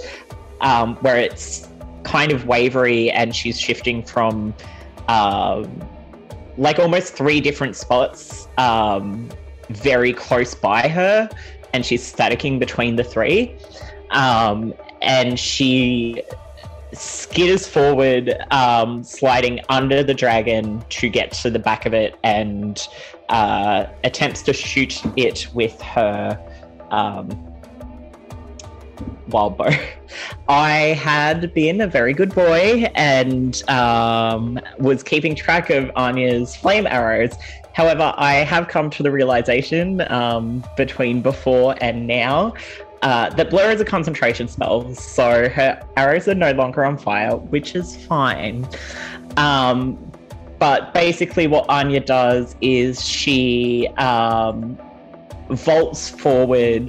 [0.61, 1.69] um, where it's
[2.05, 4.55] kind of wavery and she's shifting from
[5.09, 5.83] um,
[6.57, 9.29] like almost three different spots um,
[9.71, 11.29] very close by her
[11.73, 13.57] and she's staticking between the three.
[14.11, 16.23] Um, and she
[16.93, 22.87] skitters forward um, sliding under the dragon to get to the back of it and
[23.31, 26.39] uh, attempts to shoot it with her
[26.93, 27.29] um,
[29.29, 29.71] wild bow.
[30.49, 36.87] I had been a very good boy and um, was keeping track of Anya's flame
[36.87, 37.33] arrows.
[37.73, 42.55] However, I have come to the realization um, between before and now
[43.01, 47.37] uh, that Blur is a concentration spell, so her arrows are no longer on fire,
[47.37, 48.69] which is fine.
[49.37, 49.99] Um,
[50.61, 54.79] but basically, what Anya does is she um,
[55.55, 56.89] vaults forward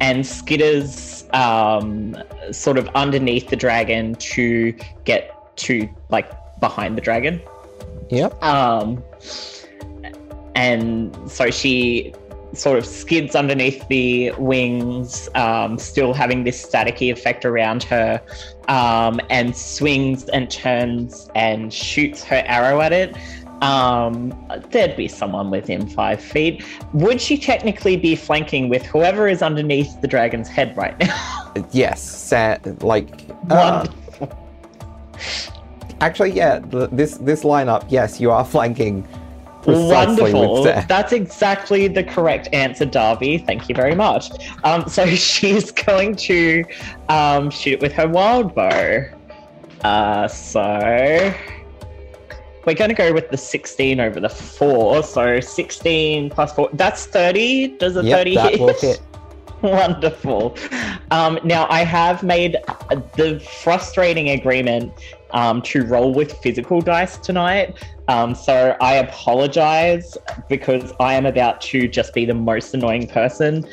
[0.00, 2.16] and skitters um,
[2.52, 4.72] sort of underneath the dragon to
[5.04, 7.40] get to like behind the dragon.
[8.10, 8.42] Yep.
[8.42, 9.02] Um,
[10.54, 12.14] and so she
[12.54, 18.20] sort of skids underneath the wings, um, still having this staticky effect around her,
[18.68, 23.16] um, and swings and turns and shoots her arrow at it.
[23.62, 24.34] Um,
[24.70, 26.64] there'd be someone within five feet.
[26.92, 31.38] Would she technically be flanking with whoever is underneath the dragon's head right now?
[31.70, 32.00] Yes.
[32.02, 33.08] Sa- like.
[33.50, 33.86] uh,
[36.00, 36.60] actually, yeah.
[36.90, 37.84] This this lineup.
[37.90, 39.06] Yes, you are flanking.
[39.66, 40.64] Wonderful.
[40.64, 43.38] That's exactly the correct answer, Darby.
[43.38, 44.30] Thank you very much.
[44.64, 46.64] Um, so she's going to
[47.08, 49.04] um, shoot with her wild bow.
[49.84, 51.34] Uh, so
[52.64, 55.02] we're going to go with the 16 over the 4.
[55.02, 56.70] So 16 plus 4.
[56.74, 57.76] That's 30.
[57.78, 58.60] Does a Yep, 30 that hit?
[58.60, 59.00] will hit.
[59.62, 60.56] Wonderful.
[61.12, 62.56] Um, now, I have made
[63.16, 64.92] the frustrating agreement
[65.30, 67.76] um, to roll with physical dice tonight.
[68.08, 70.16] Um, so I apologize
[70.48, 73.66] because I am about to just be the most annoying person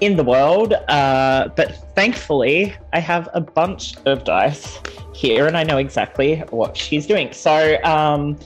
[0.00, 0.72] in the world.
[0.88, 4.80] Uh, but thankfully, I have a bunch of dice
[5.16, 7.32] here and I know exactly what she's doing.
[7.32, 8.36] So um,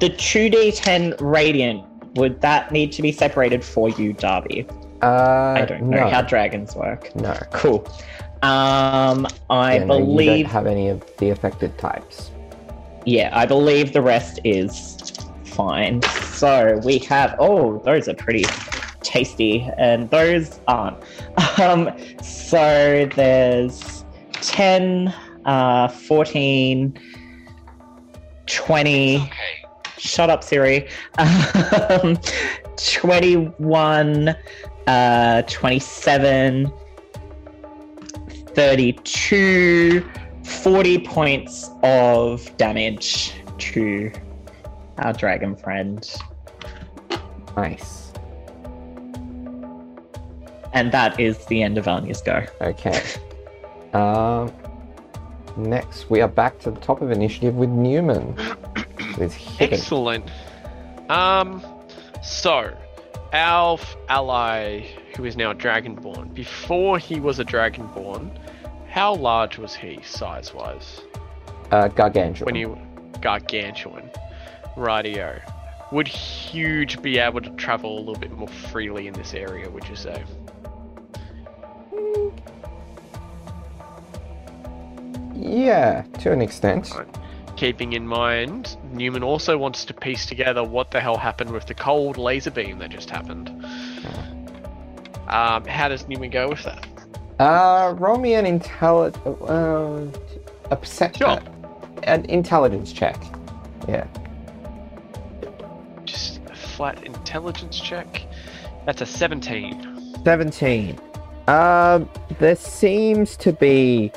[0.00, 1.84] the 2d10 radiant,
[2.16, 4.66] would that need to be separated for you, Darby?
[5.02, 6.10] Uh, I don't know no.
[6.10, 7.14] how dragons work.
[7.14, 7.34] No.
[7.52, 7.86] Cool.
[8.42, 12.30] Um, I Yeah, no, you believe, don't have any of the affected types.
[13.06, 14.96] yeah, I believe the rest is
[15.44, 16.02] fine.
[16.32, 18.44] So we have, oh, those are pretty
[19.02, 20.96] tasty, and those aren't.
[21.58, 21.90] Um,
[22.22, 25.12] so there's 10,
[25.44, 26.98] uh, 14,
[28.46, 29.16] 20.
[29.16, 29.30] Okay.
[29.98, 30.88] Shut up, Siri.
[31.18, 32.18] Um,
[32.76, 34.34] 21,
[34.86, 36.72] uh, 27,
[38.54, 40.10] 32,
[40.44, 44.10] 40 points of damage to
[44.98, 46.10] our dragon friend.
[47.56, 48.12] Nice.
[50.72, 52.44] And that is the end of Anya's go.
[52.60, 53.02] Okay.
[53.92, 54.52] Um.
[55.56, 58.34] Next, we are back to the top of initiative with Newman.
[59.18, 59.38] with.
[59.60, 60.30] Excellent.
[61.08, 61.62] Um,
[62.22, 62.76] so
[63.32, 64.86] our ally,
[65.16, 68.30] who is now Dragonborn, before he was a Dragonborn,
[68.88, 71.02] how large was he size-wise?
[71.70, 72.46] Uh, gargantuan.
[72.46, 72.78] When you
[73.20, 74.10] gargantuan,
[74.76, 75.40] rightio.
[75.92, 79.68] Would huge be able to travel a little bit more freely in this area?
[79.68, 80.24] Would you say?
[85.40, 86.90] Yeah, to an extent.
[86.96, 87.06] Right.
[87.56, 91.74] Keeping in mind, Newman also wants to piece together what the hell happened with the
[91.74, 93.48] cold laser beam that just happened.
[95.28, 96.86] Um, how does Newman go with that?
[97.38, 99.14] Uh, roll me an intelli-
[99.48, 100.18] uh,
[100.70, 101.40] a perception, Sure.
[102.04, 103.16] an intelligence check.
[103.88, 104.06] Yeah.
[106.04, 108.22] Just a flat intelligence check.
[108.86, 110.16] That's a 17.
[110.24, 110.98] 17.
[111.46, 112.08] Um,
[112.38, 114.12] there seems to be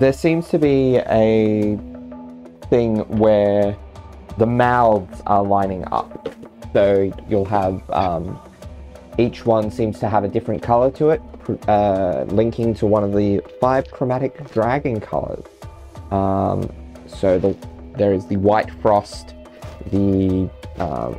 [0.00, 1.76] there seems to be a
[2.70, 3.76] thing where
[4.36, 6.28] the mouths are lining up.
[6.72, 8.38] So you'll have um,
[9.18, 11.22] each one seems to have a different color to it,
[11.68, 15.44] uh, linking to one of the five chromatic dragon colors.
[16.12, 16.70] Um,
[17.06, 17.56] so the,
[17.96, 19.34] there is the white frost,
[19.90, 21.18] the um,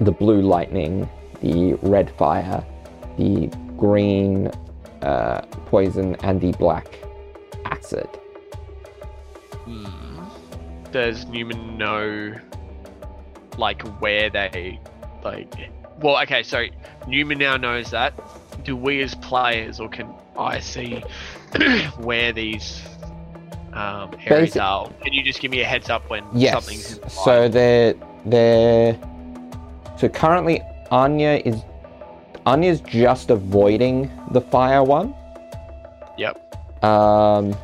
[0.00, 1.08] the blue lightning,
[1.40, 2.64] the red fire,
[3.16, 4.48] the green
[5.02, 6.86] uh, poison, and the black
[7.64, 8.08] acid.
[9.64, 10.24] Hmm.
[10.92, 12.34] Does Newman know,
[13.56, 14.80] like, where they,
[15.24, 15.52] like,
[16.00, 16.64] well, okay, so
[17.06, 18.14] Newman now knows that.
[18.64, 21.02] Do we as players, or can I see
[21.98, 22.82] where these
[23.72, 24.90] um, areas Basi- are.
[25.02, 26.52] Can you just give me a heads up when Yes.
[26.54, 27.94] something's in So they're
[28.26, 28.98] they're
[29.98, 31.62] so currently Anya is
[32.46, 35.14] Anya's just avoiding the fire one.
[36.16, 36.47] Yep.
[36.82, 37.56] Um,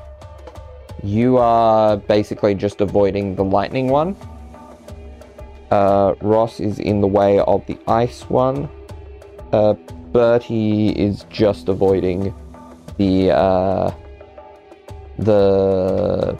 [1.02, 4.16] you are basically just avoiding the lightning one.
[5.70, 8.68] Uh, Ross is in the way of the ice one.
[9.52, 9.74] Uh,
[10.12, 12.34] Bertie is just avoiding
[12.98, 13.90] the uh,
[15.18, 16.38] the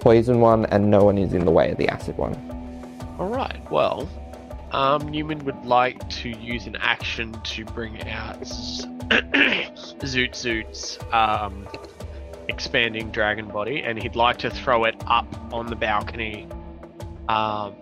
[0.00, 2.34] poison one, and no one is in the way of the acid one.
[3.18, 3.60] All right.
[3.70, 4.08] Well,
[4.72, 11.66] um, Newman would like to use an action to bring out Zoot Zoot's um,
[12.48, 16.46] expanding dragon body, and he'd like to throw it up on the balcony.
[17.28, 17.74] Um,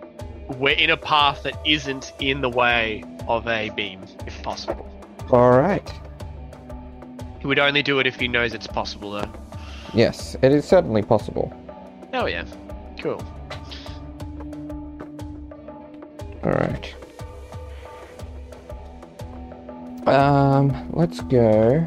[0.57, 4.87] we're in a path that isn't in the way of a beam, if possible.
[5.31, 5.91] All right.
[7.39, 9.31] He would only do it if he knows it's possible, though.
[9.93, 11.53] Yes, it is certainly possible.
[12.13, 12.45] Oh yeah,
[12.99, 13.23] cool.
[16.43, 16.95] All right.
[20.07, 21.85] Um, let's go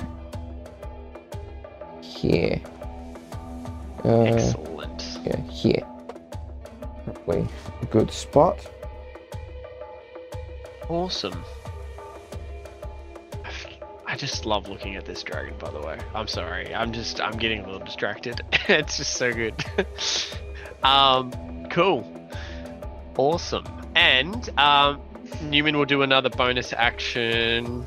[2.18, 2.60] here.
[4.04, 5.18] Uh, Excellent.
[5.24, 5.86] yeah, here.
[7.04, 7.46] Probably
[7.82, 8.58] a good spot.
[10.88, 11.42] Awesome.
[14.06, 15.98] I just love looking at this dragon, by the way.
[16.14, 16.74] I'm sorry.
[16.74, 18.40] I'm just, I'm getting a little distracted.
[18.68, 19.54] it's just so good.
[20.82, 22.10] um, cool.
[23.16, 23.64] Awesome.
[23.94, 25.00] And, um,
[25.42, 27.86] Newman will do another bonus action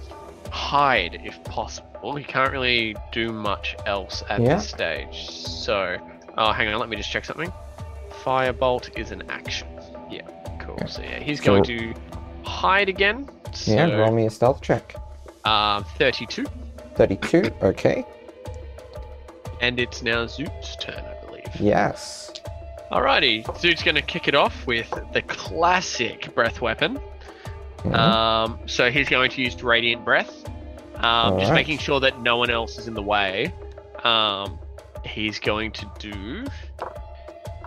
[0.51, 1.90] hide if possible.
[2.03, 4.55] Well, he can't really do much else at Yeah.
[4.55, 5.29] this stage.
[5.29, 5.97] So,
[6.37, 6.79] oh, hang on.
[6.79, 7.51] Let me just check something.
[8.23, 9.67] Firebolt is an action.
[10.09, 10.21] Yeah,
[10.59, 10.75] cool.
[10.79, 10.85] Yeah.
[10.87, 11.93] So, yeah, he's So- going to
[12.43, 13.29] hide again.
[13.53, 14.95] So, Yeah, roll me a stealth check.
[15.45, 16.45] um, 32.
[16.95, 18.05] 32, okay.
[19.59, 21.55] And it's now Zoot's turn, I believe.
[21.59, 22.31] Yes.
[22.91, 26.99] Alrighty, Zoot's going to kick it off with the classic breath weapon.
[27.83, 27.95] Mhm.
[27.95, 30.43] Um, so he's going to use Radiant Breath.
[31.03, 31.53] Um, just Alright.
[31.53, 33.53] making sure that no one else is in the way.
[34.03, 34.59] Um,
[35.03, 36.45] he's going to do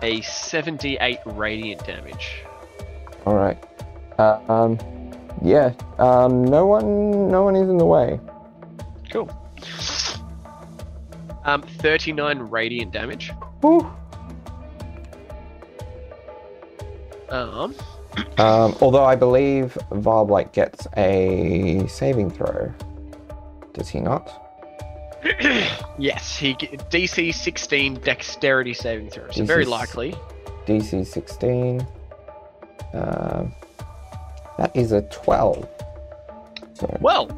[0.01, 2.43] a 78 Radiant damage.
[3.25, 3.57] All right.
[4.17, 4.79] Uh, um,
[5.41, 5.73] yeah.
[5.99, 8.19] Um, no one, no one is in the way.
[9.11, 9.29] Cool.
[11.43, 13.31] Um, 39 Radiant damage.
[13.61, 13.85] Woo.
[17.29, 17.75] Um,
[18.37, 22.73] Um, although I believe Vileblight gets a saving throw.
[23.75, 24.41] Does he not?
[25.99, 29.29] yes, he DC 16 Dexterity saving throw.
[29.31, 30.15] So very likely.
[30.65, 31.85] DC 16.
[32.93, 33.53] Um,
[34.57, 35.67] that is a 12.
[36.75, 37.29] So, Well,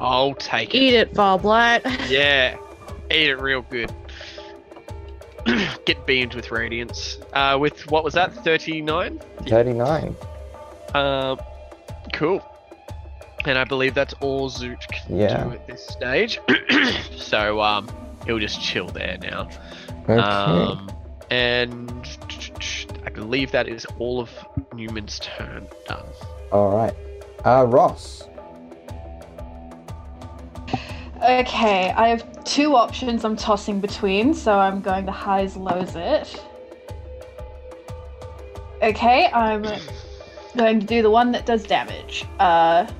[0.00, 0.78] I'll take it.
[0.78, 1.82] Eat it, Vileblight.
[2.10, 2.56] Yeah,
[3.10, 3.92] eat it real good.
[5.84, 7.18] Get beamed with radiance.
[7.34, 8.34] Uh, with what was that?
[8.44, 9.20] Thirty nine.
[9.46, 10.16] 39.
[10.94, 11.38] Um,
[12.14, 12.42] cool.
[13.46, 15.44] And I believe that's all Zoot can Yeah.
[15.44, 16.40] do at this stage.
[17.16, 17.88] so um,
[18.26, 19.48] he'll just chill there now.
[20.08, 20.18] Okay.
[20.18, 20.90] Um,
[21.30, 22.08] and
[23.04, 24.30] I believe that is all of
[24.74, 26.04] Newman's turn done.
[26.52, 26.94] All right.
[27.44, 28.24] Uh, Ross.
[31.22, 36.42] Okay, I have two options I'm tossing between, so I'm going to highs lows it.
[38.82, 39.62] Okay, I'm
[40.56, 42.26] going to do the one that does damage.
[42.38, 42.94] Uh, so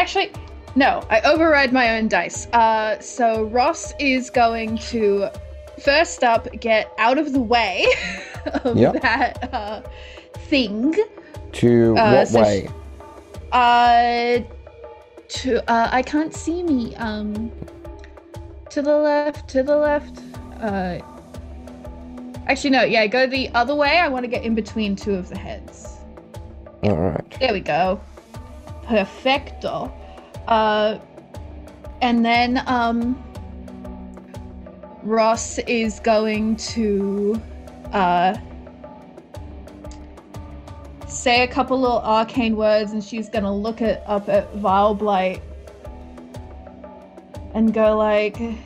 [0.00, 0.30] actually,
[0.76, 2.46] no, I override my own dice.
[2.48, 5.28] Uh, so Ross is going to
[5.82, 7.86] first up get out of the way
[8.64, 9.02] of Yep.
[9.02, 9.82] that uh,
[10.34, 10.94] thing.
[11.52, 12.68] To Uh, what so way?
[13.52, 14.40] Uh,
[15.28, 16.94] to uh, I can't see me.
[16.96, 17.50] Um,
[18.70, 20.20] to the left, to the left.
[20.60, 21.00] Uh,
[22.46, 22.84] actually, no.
[22.84, 23.98] Yeah, go the other way.
[23.98, 25.96] I want to get in between two of the heads.
[26.84, 27.38] All right.
[27.40, 28.00] There we go.
[28.90, 29.90] Perfecto.
[30.48, 30.98] Uh,
[32.02, 33.22] and then um,
[35.04, 37.40] Ross is going to
[37.92, 38.36] uh
[41.06, 45.40] say a couple little arcane words, and she's gonna look at up at Vileblight
[47.54, 48.40] and go like.
[48.40, 48.58] You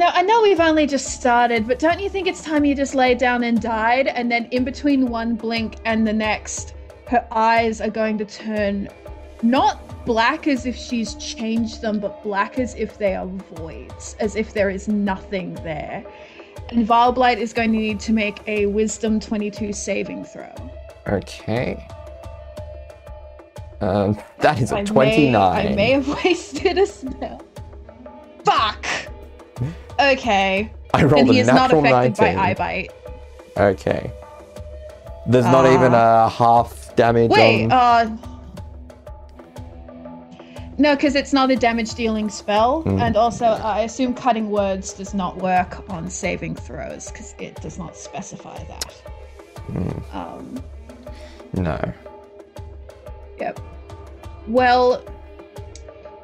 [0.00, 2.94] know, I know we've only just started, but don't you think it's time you just
[2.94, 4.06] laid down and died?
[4.06, 6.74] And then in between one blink and the next,
[7.12, 8.88] her eyes are going to turn
[9.42, 14.34] not black as if she's changed them, but black as if they are voids, as
[14.34, 16.02] if there is nothing there.
[16.70, 20.54] And Vileblight is going to need to make a Wisdom 22 saving throw.
[21.06, 21.86] Okay.
[23.82, 25.66] Um, that is a I may- 29.
[25.66, 27.42] I may have wasted a spell.
[28.44, 28.86] Fuck.
[30.00, 30.72] Okay.
[30.94, 32.36] I rolled And he a is not affected 19.
[32.36, 32.90] by eye bite.
[33.58, 34.10] Okay.
[35.26, 36.26] There's not even Ah.
[36.26, 37.72] a half damage Wait, on.
[37.72, 38.16] uh.
[40.78, 42.82] No, because it's not a damage dealing spell.
[42.84, 43.00] Mm.
[43.00, 47.78] And also, I assume cutting words does not work on saving throws because it does
[47.78, 49.02] not specify that.
[49.68, 50.62] Mm, Um,
[51.52, 51.92] no.
[53.38, 53.60] Yep.
[54.48, 55.04] Well,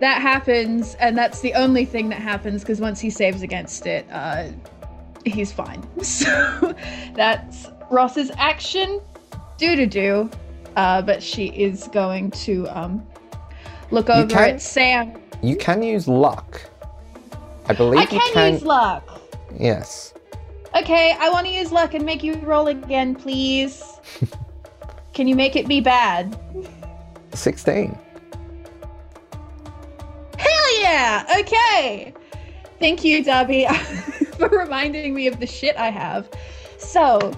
[0.01, 4.07] that happens, and that's the only thing that happens because once he saves against it,
[4.11, 4.49] uh,
[5.25, 5.87] he's fine.
[6.03, 6.75] So
[7.15, 9.01] that's Ross's action.
[9.59, 10.31] Do to do.
[10.79, 13.05] Uh, but she is going to um,
[13.91, 15.21] look over can- at Sam.
[15.43, 16.63] You can use luck.
[17.67, 18.53] I believe I you can, can.
[18.53, 19.21] use luck.
[19.59, 20.15] Yes.
[20.77, 23.83] Okay, I want to use luck and make you roll again, please.
[25.15, 26.39] can you make it be bad?
[27.35, 27.99] 16.
[30.39, 31.41] Hell yeah!
[31.41, 32.15] Okay.
[32.79, 33.67] Thank you, Darby,
[34.39, 36.29] for reminding me of the shit I have.
[36.79, 37.33] So,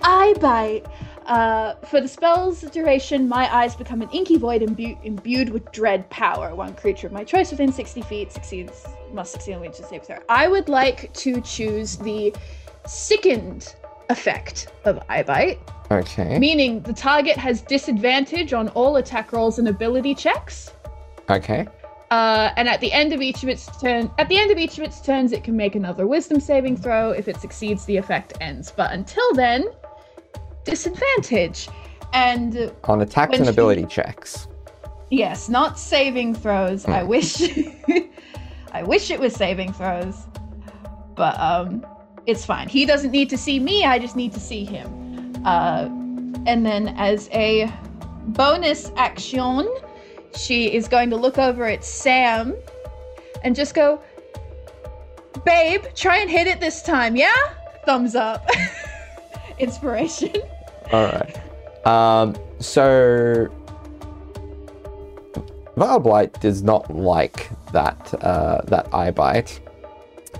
[0.00, 0.86] I bite.
[1.26, 6.08] Uh, for the spell's duration, my eyes become an inky void imbu- imbued with dread
[6.10, 6.54] power.
[6.54, 10.18] One creature of my choice within 60 feet succeeds must succeed on wisdom save throw.
[10.28, 12.34] I would like to choose the
[12.86, 13.74] sickened
[14.08, 15.58] effect of eye bite,
[15.90, 16.38] Okay.
[16.38, 20.72] meaning the target has disadvantage on all attack rolls and ability checks.
[21.28, 21.68] Okay.
[22.10, 24.78] Uh, and at the end of each of its turn, at the end of each
[24.78, 27.10] of its turns, it can make another Wisdom saving throw.
[27.10, 28.72] If it succeeds, the effect ends.
[28.76, 29.66] But until then,
[30.70, 31.68] disadvantage.
[32.12, 34.48] And On attacks and she- ability checks.
[35.10, 36.86] yes, not saving throws.
[36.86, 37.08] I Hmm.
[37.08, 37.42] wish,
[38.72, 40.16] I wish it was saving throws,
[41.14, 41.84] but um,
[42.26, 42.68] it's fine.
[42.68, 43.84] He doesn't need to see me.
[43.84, 44.88] I just need to see him.
[45.44, 45.86] Uh,
[46.46, 47.72] and then as a
[48.28, 49.68] bonus action,
[50.36, 52.54] she is going to look over at Sam
[53.44, 54.00] and just go,
[55.44, 57.32] Babe, try and hit it this time, yeah?
[57.86, 58.48] Thumbs up.
[59.58, 60.32] Inspiration.
[60.92, 61.86] All right.
[61.86, 62.36] Um.
[62.58, 63.48] So.
[65.76, 69.60] Vileblight does not like that uh, that eye bite,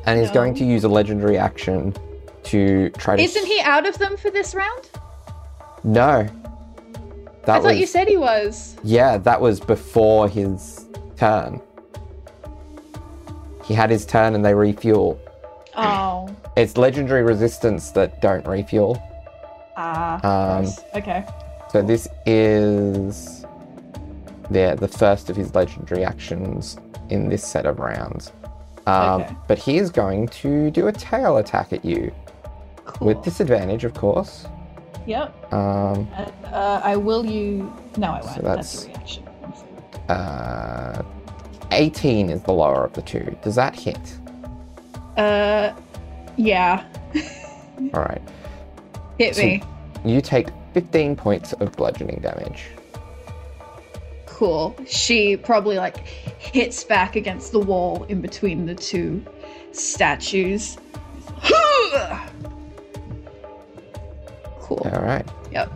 [0.05, 1.94] and is going to use a legendary action
[2.42, 3.22] to try to.
[3.22, 4.90] Isn't he out of them for this round?
[5.82, 6.28] No.
[7.46, 8.76] That I was thought you said he was.
[8.82, 9.16] yeah.
[9.16, 10.86] That was before his
[11.16, 11.59] turn.
[13.64, 15.18] He had his turn, and they refuel.
[15.74, 16.28] Oh.
[16.57, 19.01] It's legendary resistance that don't refuel.
[19.77, 20.59] Ah.
[20.59, 21.25] Um, okay.
[21.71, 23.45] So this is
[24.51, 26.77] yeah, the first of his legendary actions
[27.09, 28.33] in this set of rounds.
[28.87, 29.37] Um, Okay.
[29.47, 32.12] But he is going to do a tail attack at you
[32.85, 33.09] Cool.
[33.09, 34.47] with disadvantage, of course.
[35.07, 35.53] Yep.
[35.53, 37.68] Um, And, uh, I will use.
[37.97, 38.25] No, I won't.
[38.25, 38.85] So that's...
[38.85, 39.25] that's- a reaction.
[40.09, 41.03] Uh,
[41.73, 43.37] 18 is the lower of the two.
[43.43, 44.01] Does that hit?
[45.16, 45.73] Uh,
[46.37, 46.85] yeah.
[47.95, 48.21] All right.
[49.21, 49.62] Hit So- me.
[50.03, 52.64] You take 15 points of bludgeoning damage.
[54.25, 54.75] Cool.
[54.87, 59.23] She probably like hits back against the wall in between the two
[59.73, 60.79] statues.
[64.59, 64.81] cool.
[64.91, 65.29] All right.
[65.53, 65.71] Yep.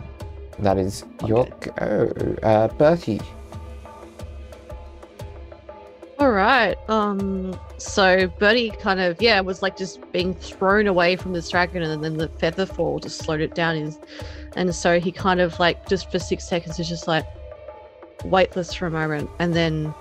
[0.57, 2.35] That is your go.
[2.41, 3.21] Uh, Bertie.
[6.17, 6.77] All right.
[6.89, 7.59] Um.
[7.77, 12.03] So Bertie kind of yeah was like just being thrown away from this dragon, and
[12.03, 13.75] then the feather fall just slowed it down.
[13.75, 13.99] Is,
[14.55, 17.25] and so he kind of like just for six seconds is just like
[18.23, 19.93] weightless for a moment, and then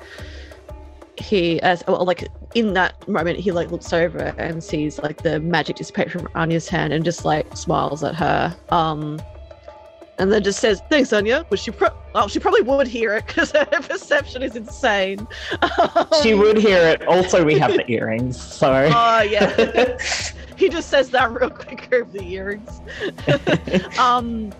[1.16, 5.40] he as well, like in that moment he like looks over and sees like the
[5.40, 8.56] magic dissipate from Anya's hand and just like smiles at her.
[8.70, 9.18] Um.
[10.18, 13.26] And then just says, "Thanks, Anya." Which she, pro- well, she probably would hear it
[13.28, 15.26] because her perception is insane.
[16.22, 17.06] She would hear it.
[17.06, 18.90] Also, we have the earrings, so.
[18.94, 19.96] Oh yeah.
[20.56, 22.80] he just says that real quick over the earrings.
[23.98, 24.52] um,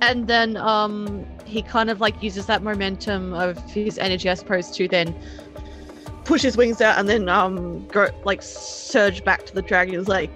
[0.00, 4.70] and then um, he kind of like uses that momentum of his energy, I suppose,
[4.76, 5.14] to then
[6.24, 9.98] push his wings out and then um go like surge back to the dragon.
[9.98, 10.30] He's like,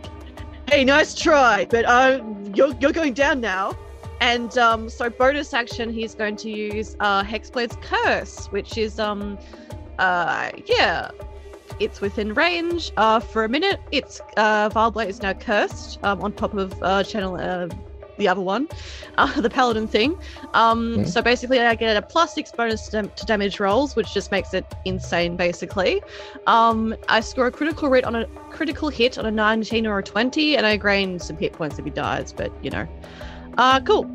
[0.69, 3.77] "Hey, nice try, but um, you're you're going down now."
[4.21, 9.39] And um, so bonus action, he's going to use uh, Hexblade's Curse, which is um,
[9.99, 11.11] uh, yeah,
[11.81, 12.93] it's within range.
[12.97, 17.03] Uh, for a minute, it's uh, Vileblight is now cursed um, on top of uh,
[17.03, 17.69] channel uh,
[18.19, 18.67] the other one,
[19.19, 20.17] uh, the paladin thing.
[20.55, 21.09] Um, Mhm.
[21.09, 24.55] So basically, I get a plus six bonus to, to damage rolls, which just makes
[24.55, 25.37] it insane.
[25.37, 26.01] Basically,
[26.47, 30.03] um, I score a critical hit on a critical hit on a 19 or a
[30.03, 32.33] 20, and I gain some hit points if he dies.
[32.33, 32.87] But you know,
[33.57, 34.11] uh, cool.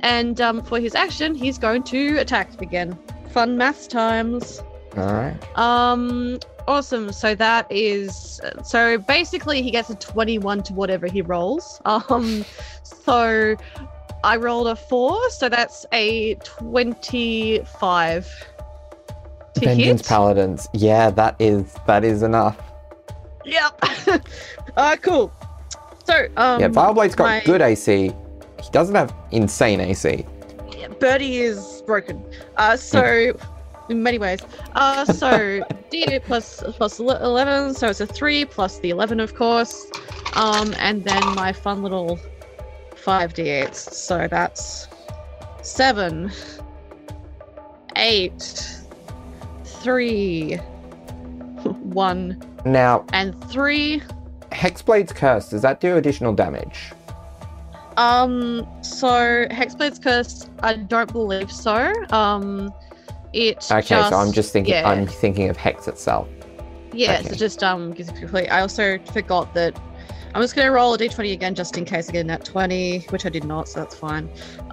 [0.00, 2.98] And um, for his action, he's going to attack again.
[3.30, 4.62] Fun maths times.
[4.96, 5.58] All right.
[5.58, 6.38] Um,
[6.68, 7.10] awesome.
[7.12, 11.80] So that is so basically he gets a twenty-one to whatever he rolls.
[12.10, 12.44] Um,
[12.82, 13.56] so
[14.22, 18.28] I rolled a four, so that's a twenty-five
[19.54, 20.08] to Vengeance hit.
[20.08, 20.68] Paladins.
[20.74, 22.60] Yeah, that is that is enough.
[23.44, 23.80] Yep.
[24.76, 25.32] uh, cool.
[26.04, 28.12] So um, yeah, Vileblight's got my- good AC.
[28.64, 30.24] He doesn't have insane AC.
[30.76, 32.24] Yeah, Bertie is broken.
[32.56, 33.36] Uh, so
[33.88, 34.40] in many ways.
[34.74, 35.28] Uh, so
[35.92, 39.86] D8 plus plus ele- eleven, so it's a three plus the eleven, of course.
[40.34, 42.18] Um, and then my fun little
[42.96, 43.74] five D8s.
[43.74, 44.88] So that's
[45.62, 46.32] seven,
[47.96, 48.82] eight,
[49.64, 50.56] three,
[51.66, 54.02] one, Now, and three.
[54.52, 55.50] Hexblade's curse.
[55.50, 56.92] Does that do additional damage?
[57.96, 61.92] Um, so Hexblade's Curse, I don't believe so.
[62.10, 62.72] Um,
[63.32, 64.74] it Okay, just, so I'm just thinking.
[64.74, 66.28] yeah, I'm thinking of Hex itself.
[66.92, 67.30] yeah, okay.
[67.30, 68.48] so just um gives you complete.
[68.48, 69.78] I also forgot that
[70.34, 73.06] I'm just gonna roll a d20 again just in case I get a nat 20,
[73.10, 74.28] which I did not, so that's fine.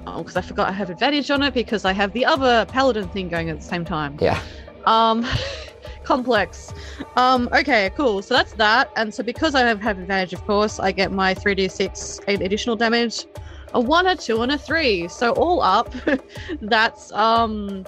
[0.05, 3.07] Um because I forgot I have advantage on it because I have the other paladin
[3.09, 4.17] thing going at the same time.
[4.21, 4.39] Yeah.
[4.85, 5.25] Um,
[6.03, 6.73] complex.
[7.15, 8.21] Um, okay, cool.
[8.21, 8.91] So that's that.
[8.95, 12.75] And so because I have, have advantage, of course, I get my 3d6 eight additional
[12.75, 13.25] damage,
[13.73, 15.07] a one, a two, and a three.
[15.07, 15.93] So all up,
[16.61, 17.85] that's um,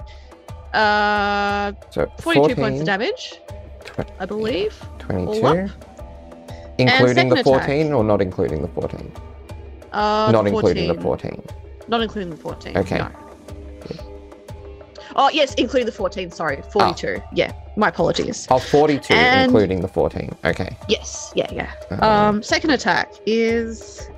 [0.72, 3.40] uh, So 42 14, points of damage,
[3.84, 4.74] tw- I believe.
[4.98, 5.70] 22.
[6.78, 7.94] Including the 14 attack.
[7.94, 9.12] or not including the 14?
[9.92, 11.30] Uh, not the including the 14.
[11.42, 11.88] 14.
[11.88, 12.76] Not including the 14.
[12.78, 12.98] Okay.
[12.98, 13.10] No.
[15.16, 16.30] Oh, yes, including the 14.
[16.30, 17.22] Sorry, 42.
[17.34, 18.46] Yeah, my apologies.
[18.50, 20.34] Oh, 42 And- including the 14.
[20.44, 20.76] Okay.
[20.88, 21.70] Yes, yeah, yeah.
[21.90, 24.08] Um, Um, second attack is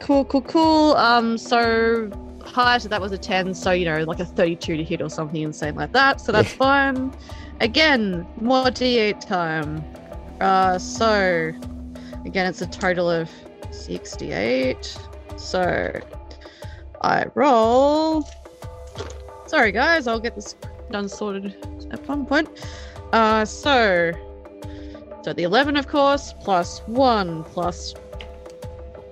[0.00, 0.94] cool, cool, cool.
[0.96, 2.10] Um, so
[2.44, 5.42] height that was a ten, so you know, like a thirty-two to hit or something
[5.42, 6.20] insane like that.
[6.20, 6.56] So that's Yeah.
[6.66, 7.12] fine.
[7.60, 9.84] Again, more D8 time.
[10.40, 11.52] Uh, so
[12.24, 13.28] again, it's a total of
[13.70, 14.96] sixty-eight.
[15.36, 15.92] So
[17.02, 18.26] I roll.
[19.48, 20.54] Sorry, guys, I'll get this
[20.90, 21.56] done sorted
[21.90, 22.48] at one point.
[23.12, 24.12] Uh, so
[25.24, 27.94] so the 11, of course, plus 1, plus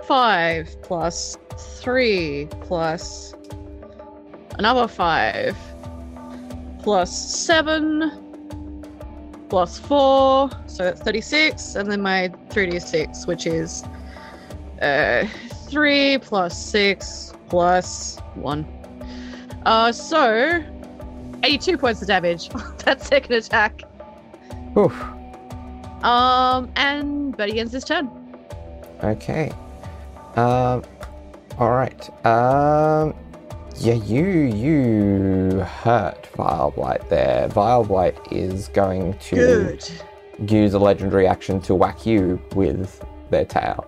[0.07, 3.35] 5, plus 3, plus
[4.59, 5.57] another 5,
[6.83, 8.85] plus 7,
[9.49, 13.85] plus 4, so that's 36, and then my 3d6, which is
[14.83, 15.27] uh,
[15.69, 18.76] 3 plus 6 plus 1.
[19.67, 20.63] Uh, so
[21.43, 22.49] 82 points of damage
[22.85, 23.83] that second attack.
[24.79, 24.95] Oof.
[26.05, 28.09] Um, and Bertie ends his turn.
[29.03, 29.51] Okay.
[30.37, 30.85] Um.
[31.59, 32.09] All right.
[32.25, 33.13] Um.
[33.79, 37.49] Yeah, you you hurt Vileblight there.
[37.49, 39.79] Vileblight is going to
[40.49, 43.85] use a legendary action to whack you with their tail.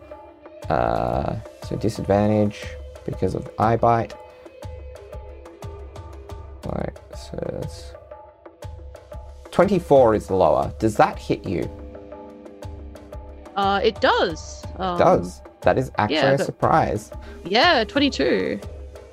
[0.68, 2.64] Uh, so disadvantage
[3.04, 4.14] because of eye bite.
[7.14, 7.92] So it's
[9.50, 10.72] 24 is lower.
[10.78, 11.68] Does that hit you?
[13.56, 14.64] Uh, it does.
[14.76, 15.42] Um, does.
[15.62, 17.10] That is actually yeah, a surprise.
[17.44, 18.60] Yeah, 22.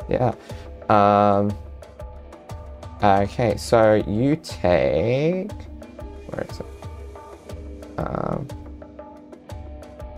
[0.07, 0.35] Yeah.
[0.89, 1.51] Um.
[3.03, 5.51] Okay, so you take.
[6.27, 7.99] Where is it?
[7.99, 8.47] Um.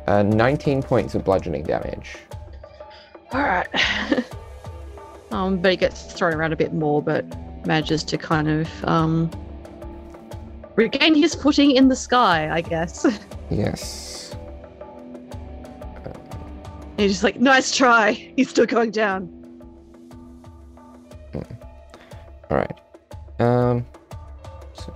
[0.07, 2.17] Uh, 19 points of bludgeoning damage.
[3.31, 3.67] All right.
[5.31, 7.25] um, but he gets thrown around a bit more, but
[7.65, 9.29] manages to kind of um
[10.75, 13.05] regain his footing in the sky, I guess.
[13.49, 14.35] Yes.
[16.97, 18.11] He's just like, nice try.
[18.11, 19.31] He's still going down.
[22.49, 22.79] All right.
[23.39, 23.85] Um.
[24.73, 24.93] So.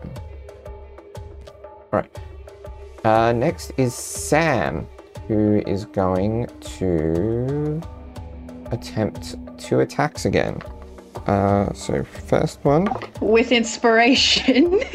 [1.93, 2.19] All right.
[3.03, 4.88] Uh, next is Sam,
[5.27, 6.47] who is going
[6.79, 7.82] to
[8.71, 10.62] attempt two attacks again.
[11.28, 12.88] Uh, so first one.
[13.22, 14.82] With inspiration.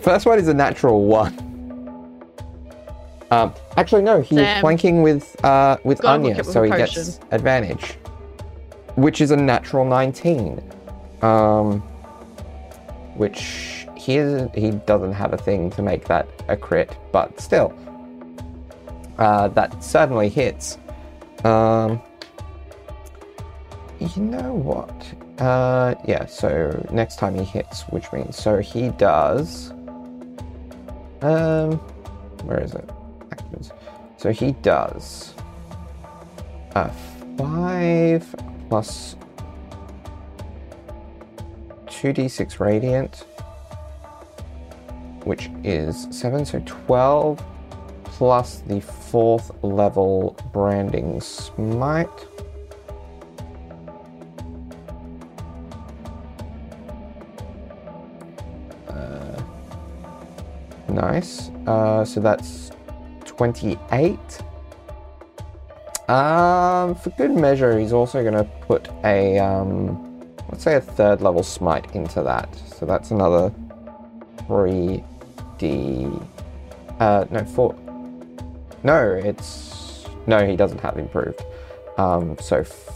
[0.00, 1.32] First one is a natural one.
[3.30, 7.92] Um, actually, no, he's flanking with uh, with Gotta Anya, so he gets advantage,
[8.96, 10.62] which is a natural 19.
[11.22, 11.80] Um,
[13.16, 17.72] which he is, he doesn't have a thing to make that a crit, but still,
[19.18, 20.76] uh, that certainly hits.
[21.44, 22.02] Um,
[24.14, 25.06] you know what?
[25.40, 26.26] Uh, yeah.
[26.26, 29.70] So next time he hits, which means so he does.
[31.22, 31.78] Um,
[32.44, 32.88] where is it?
[33.32, 33.72] Actions.
[34.16, 35.34] So he does
[36.74, 36.90] a
[37.38, 38.34] five
[38.68, 39.16] plus
[41.86, 43.24] two d six radiant
[45.24, 47.42] which is 7, so 12
[48.04, 52.08] plus the fourth level branding smite.
[60.88, 61.50] Nice.
[61.66, 62.70] Uh, so that's
[63.26, 64.18] 28.
[66.08, 70.20] Um, for good measure, he's also going to put a, um,
[70.50, 72.54] let's say a third level smite into that.
[72.76, 73.52] So that's another
[74.48, 76.26] 3d.
[77.00, 77.74] Uh, no, 4.
[78.82, 80.06] No, it's.
[80.26, 81.42] No, he doesn't have improved.
[81.96, 82.58] Um, so.
[82.58, 82.90] F-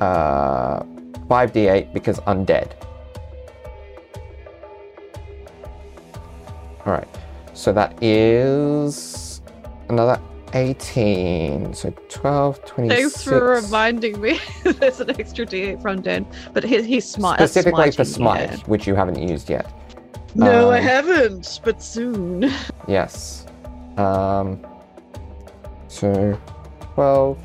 [0.00, 0.82] uh,
[1.28, 2.72] 5d8 because undead.
[6.86, 7.08] Alright,
[7.54, 9.42] so that is
[9.88, 10.20] another
[10.54, 11.74] 18.
[11.74, 13.00] So 12, 26.
[13.00, 14.40] Thanks for reminding me.
[14.64, 17.38] There's an extra D8 from Dan, but he, he's smart.
[17.38, 18.56] Specifically for smite, yeah.
[18.66, 19.70] which you haven't used yet.
[20.34, 22.52] No, I Um, haven't, but soon.
[22.88, 23.46] Yes.
[23.96, 24.64] Um,
[25.88, 26.38] so
[26.94, 27.38] 12,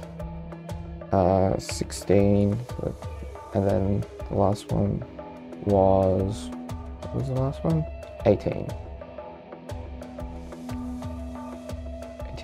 [1.12, 2.58] uh, 16,
[3.54, 5.04] and then the last one
[5.66, 6.50] was.
[7.02, 7.86] What was the last one?
[8.26, 8.68] 18.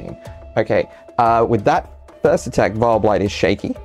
[0.01, 0.17] 18.
[0.57, 1.89] Okay, uh, with that
[2.21, 3.75] first attack, Vileblight is shaky.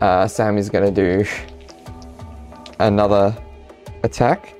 [0.00, 1.28] Uh, Sam is going to do
[2.78, 3.36] another
[4.02, 4.54] attack.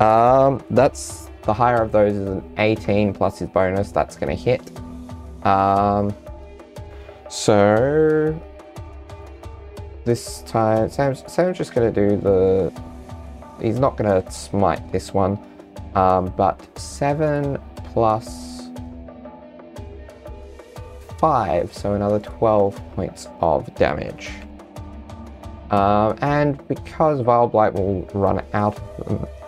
[0.00, 3.90] Um, that's the higher of those is an 18 plus his bonus.
[3.92, 4.70] That's going to hit.
[5.46, 6.14] Um,
[7.28, 8.40] so
[10.04, 12.72] this time, Sam's, Sam's just going to do the.
[13.60, 15.38] He's not going to smite this one,
[15.94, 17.58] um, but seven
[17.92, 18.51] plus
[21.22, 24.32] five, so another 12 points of damage.
[25.70, 28.80] Um, and because Vileblight will run out,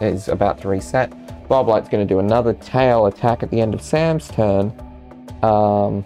[0.00, 1.10] is about to reset,
[1.48, 4.72] Vileblight's going to do another tail attack at the end of Sam's turn.
[5.42, 6.04] Um,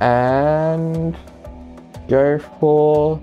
[0.00, 1.14] and
[2.08, 3.20] go for.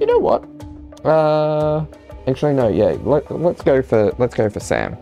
[0.00, 0.44] You know what?
[1.06, 1.86] Uh,
[2.26, 2.66] actually, no.
[2.66, 4.96] Yeah, let, let's go for let's go for Sam.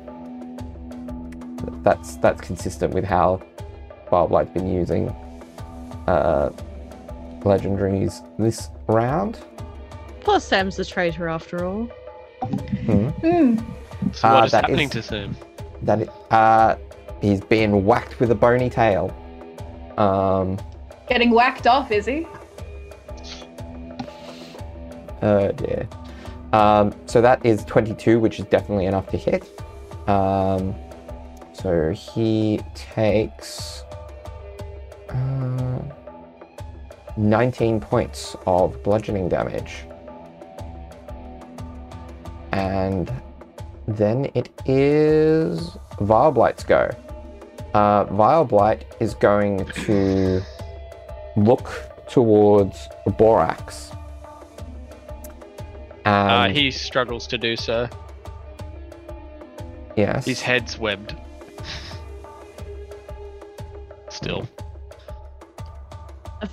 [1.82, 3.40] That's that's consistent with how
[4.14, 5.08] Vileblight's been using
[6.06, 6.50] uh,
[7.40, 9.40] legendaries this round.
[10.20, 11.84] Plus, Sam's the traitor after all.
[12.86, 13.08] Hmm.
[14.12, 15.36] So Uh, what is that happening is- to Sam?
[15.82, 16.76] That it, uh,
[17.20, 19.12] he's being whacked with a bony tail.
[19.98, 20.58] Um,
[21.08, 22.26] Getting whacked off, is he?
[25.22, 25.88] oh dear.
[26.52, 29.42] Um, so that is 22, which is definitely enough to hit.
[30.08, 30.74] Um,
[31.52, 33.83] so he takes
[35.14, 35.82] uh,
[37.16, 39.84] 19 points of bludgeoning damage.
[42.52, 43.12] And
[43.86, 46.90] then it is Vileblight's go.
[47.74, 50.40] Uh, Vileblight is going to
[51.36, 51.68] look
[52.08, 52.88] towards
[53.18, 53.90] Borax.
[56.04, 57.88] Uh, he struggles to do so.
[59.96, 61.16] yes, His head's webbed.
[64.10, 64.48] Still.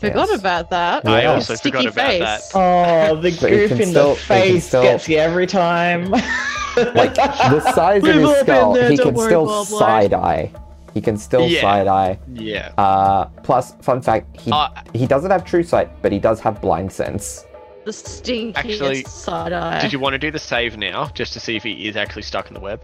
[0.04, 0.40] I forgot Yes.
[0.40, 1.08] about that.
[1.08, 1.34] I Yeah.
[1.34, 2.52] also Sticky forgot about face.
[2.52, 2.52] that.
[2.58, 6.10] Oh, the But goof in still- the face still- gets you every time.
[6.96, 10.50] like the size of his skull, there, he can worry, still side eye.
[10.94, 11.62] He can still Yeah.
[11.62, 12.18] side eye.
[12.34, 12.70] Yeah.
[12.78, 16.60] Uh, plus, fun fact, he Uh, he doesn't have true sight, but he does have
[16.62, 17.46] blind sense.
[17.86, 19.80] The stinkiest Actually, side eye.
[19.82, 22.22] Did you want to do the save now, just to see if he is actually
[22.24, 22.82] stuck in the web?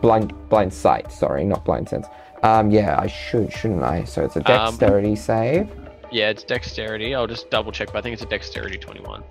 [0.00, 2.06] Blind blind sight, sorry, not blind sense.
[2.42, 4.04] Um, yeah, I should, shouldn't I?
[4.04, 4.44] So it's a Um,
[4.76, 5.68] dexterity save.
[6.10, 7.14] Yeah, it's dexterity.
[7.14, 9.22] I'll just double check, but I think it's a dexterity 21.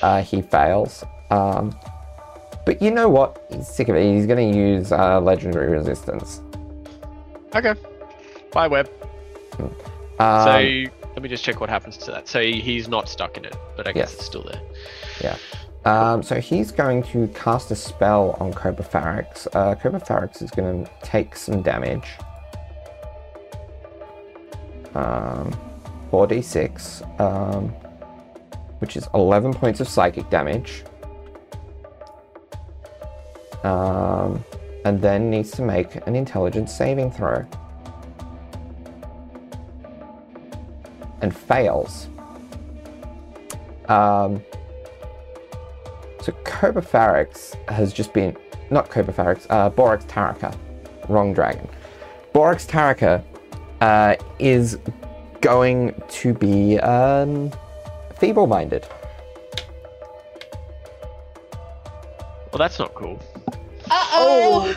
[0.00, 1.04] Uh, he fails.
[1.30, 1.78] Um,
[2.64, 3.46] but you know what?
[3.50, 4.14] He's sick of it.
[4.14, 6.40] He's going to use uh, legendary resistance.
[7.54, 7.74] Okay.
[8.52, 8.90] Bye, web.
[9.58, 12.28] Um, so let me just check what happens to that.
[12.28, 14.14] So he's not stuck in it, but I guess Yes.
[14.14, 15.36] it's still there.
[15.84, 19.46] Um, so he's going to cast a spell on Cobra Pharax.
[19.54, 22.06] Uh, Cobra Pharax is going to take some damage.
[24.94, 25.56] Um,
[26.10, 27.68] 4d6, um,
[28.80, 30.84] which is 11 points of psychic damage.
[33.64, 34.44] Um,
[34.84, 37.44] and then needs to make an intelligence saving throw.
[41.20, 42.08] And fails.
[43.88, 44.42] Um,
[46.22, 48.36] so Cobra Pharax has just been
[48.70, 50.54] not Cobra Pharax, uh, Borax Taraka,
[51.08, 51.68] wrong dragon.
[52.32, 53.24] Borax Taraka
[53.80, 54.78] uh, is
[55.40, 57.52] going to be um,
[58.18, 58.86] feeble-minded.
[62.52, 63.20] Well, that's not cool.
[63.90, 64.74] Uh-oh.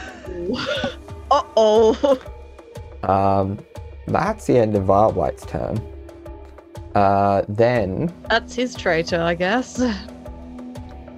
[1.32, 2.22] Uh oh.
[3.04, 3.58] Um,
[4.06, 5.82] that's the end of Vileblight's turn.
[6.94, 9.82] Uh, then, That's his traitor, I guess.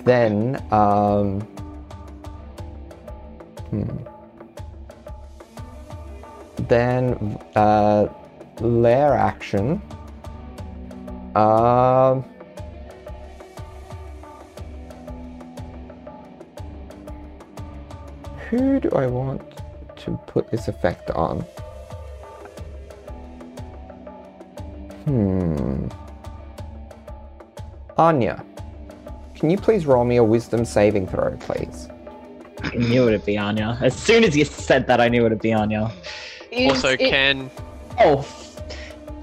[0.05, 1.41] then, um,
[3.69, 3.97] hmm.
[6.69, 8.07] Then, uh,
[8.59, 9.81] lair action.
[11.35, 12.23] Um,
[18.49, 19.41] who do I want
[19.97, 21.41] to put this effect on?
[25.05, 25.87] Hmm.
[27.97, 28.43] Anya,
[29.35, 31.89] can you please roll me a wisdom saving throw, please?
[32.63, 33.77] I knew it'd be Anya.
[33.81, 35.91] As soon as you said that, I knew it'd be Anya.
[36.51, 37.49] Is also, it- can
[37.99, 38.42] Oh, f-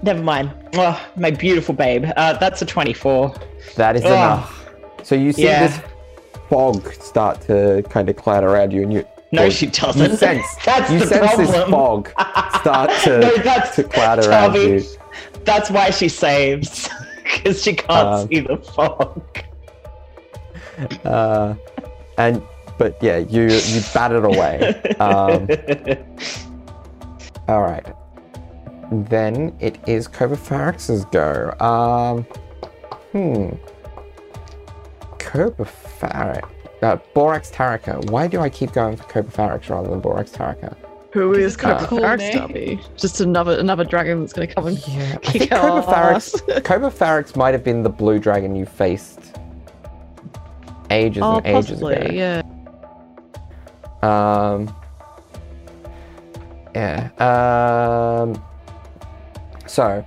[0.03, 0.53] never mind.
[0.75, 2.07] Oh, my beautiful babe.
[2.17, 3.35] Uh, that's a 24.
[3.77, 4.11] That is Ugh.
[4.13, 4.67] enough.
[5.03, 5.67] So you see Yeah.
[5.67, 5.81] this
[6.49, 10.17] fog start to kind of cloud around you, and you No, she doesn't.
[10.17, 11.47] sense that's you the sense problem.
[11.47, 12.09] this fog
[12.61, 14.83] start to no, that's to cloud around you.
[15.45, 16.89] That's why she saves.
[17.23, 19.23] Because she can't Um, see the fog.
[21.05, 21.55] Uh,
[22.19, 22.43] and
[22.77, 24.75] but yeah, you you bat it away.
[24.99, 25.47] Um,
[27.47, 27.87] all right.
[28.91, 31.53] Then it is Cobra Farix's go.
[31.61, 32.25] Um,
[33.13, 33.55] hmm.
[35.19, 35.67] Cobra
[36.01, 36.49] Farix.
[36.83, 38.11] Uh, Borax Taraka.
[38.11, 40.75] Why do I keep going for Cobra Farix rather than Borax Taraka?
[41.13, 42.81] Who is it's Cobra cool Farix name.
[42.97, 46.13] Just another another dragon that's gonna come and Yeah, I kick think Cobra our
[46.63, 49.37] Cobra Farix might have been the blue dragon you faced
[50.91, 52.13] ages Oh, and ages possibly, ago.
[52.15, 52.43] yeah.
[54.03, 54.75] Um.
[56.75, 57.11] Yeah.
[57.19, 58.43] Um.
[59.71, 60.05] So,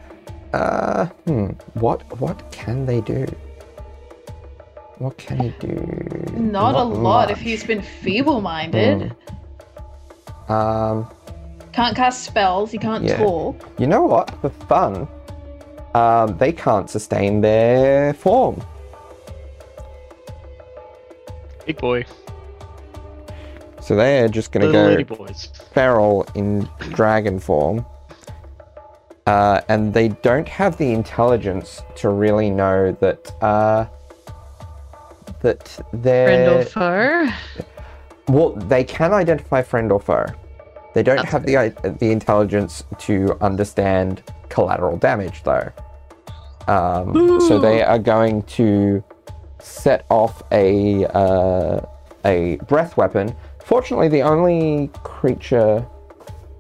[0.51, 1.45] uh, hmm.
[1.76, 3.26] What what can they do?
[4.97, 5.74] What can he do?
[6.34, 9.16] Not a lot if he's been feeble-minded.
[10.49, 11.07] Um.
[11.72, 12.72] Can't cast spells.
[12.72, 13.18] He can't Yeah.
[13.18, 13.55] talk.
[13.80, 14.30] You know what?
[14.41, 15.07] For fun,
[15.95, 18.61] um, they can't sustain their form.
[21.66, 22.03] big boy,
[23.80, 25.47] So they're just gonna little go boys.
[25.74, 27.86] feral in dragon form.
[29.26, 33.86] Uh, and they don't have the intelligence to really know that uh,
[35.42, 37.30] that Friend or foe?
[38.28, 40.26] well, they can identify friend or foe.
[40.94, 45.72] They don't That's have the the intelligence to understand collateral damage, though.
[46.68, 49.04] Um, so they are going to
[49.60, 51.82] set off a uh,
[52.26, 53.36] a breath weapon.
[53.64, 55.86] Fortunately, the only creature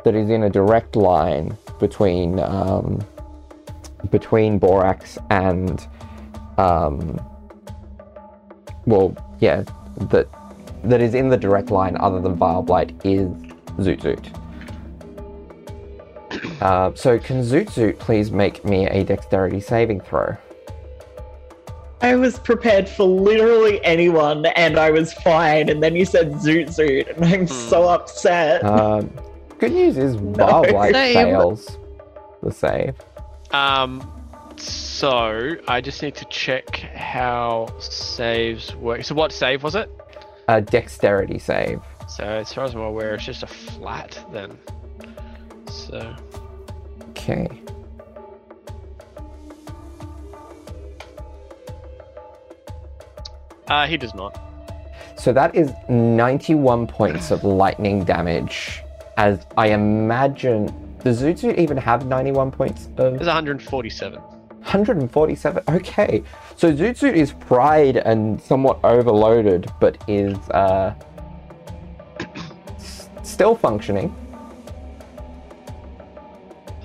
[0.03, 3.05] that is in a direct line between um,
[4.09, 5.85] between Borax and
[6.57, 7.19] um,
[8.85, 9.63] well, yeah,
[10.11, 10.27] that
[10.85, 13.27] that is in the direct line other than Vileblight is
[13.83, 14.25] Zoot Zoot.
[16.61, 20.37] Uh, so can Zoot Zoot please make me a dexterity saving throw?
[22.01, 25.69] I was prepared for literally anyone and I was fine.
[25.69, 28.63] And then you said Zoot Zoot, and I'm so upset.
[28.63, 29.09] Um,
[29.63, 31.13] good news is Vileblight Save.
[31.13, 31.77] fails
[32.41, 32.95] the save.
[33.51, 34.11] Um,
[34.57, 39.05] so I just need to check how saves work.
[39.05, 39.89] So what save was it?
[40.49, 41.81] A dexterity save.
[42.09, 44.57] So as far as I'm aware, it's just a flat then.
[45.71, 46.13] So
[47.11, 47.47] Okay.
[53.67, 54.37] uh, he does not.
[55.15, 58.82] So that is 91 points of lightning damage.
[59.17, 60.65] As I imagine,
[61.03, 64.19] does Zoot Zoot even have 91 points of There's 147.
[64.19, 65.63] 147.
[65.69, 66.23] Okay,
[66.55, 70.95] so Zoot Suit is fried and somewhat overloaded, but is uh,
[72.77, 74.15] s- still functioning.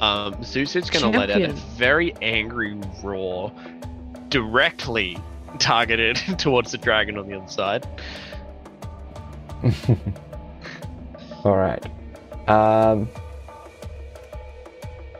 [0.01, 3.53] Um, Zeus going to let out a very angry roar,
[4.29, 5.16] directly
[5.59, 7.87] targeted towards the dragon on the other side.
[11.45, 11.85] All right.
[12.49, 13.09] Um,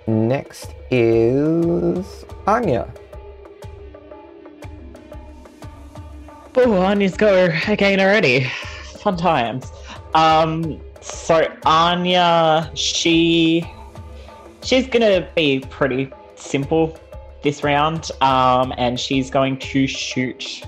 [0.07, 2.93] next is Anya.
[6.57, 8.51] Oh, Anya's go again already.
[9.01, 9.71] Fun times.
[10.15, 13.65] Um, so Anya, she
[14.63, 16.99] she's gonna be pretty simple
[17.43, 18.11] this round.
[18.21, 20.63] Um, and she's going to shoot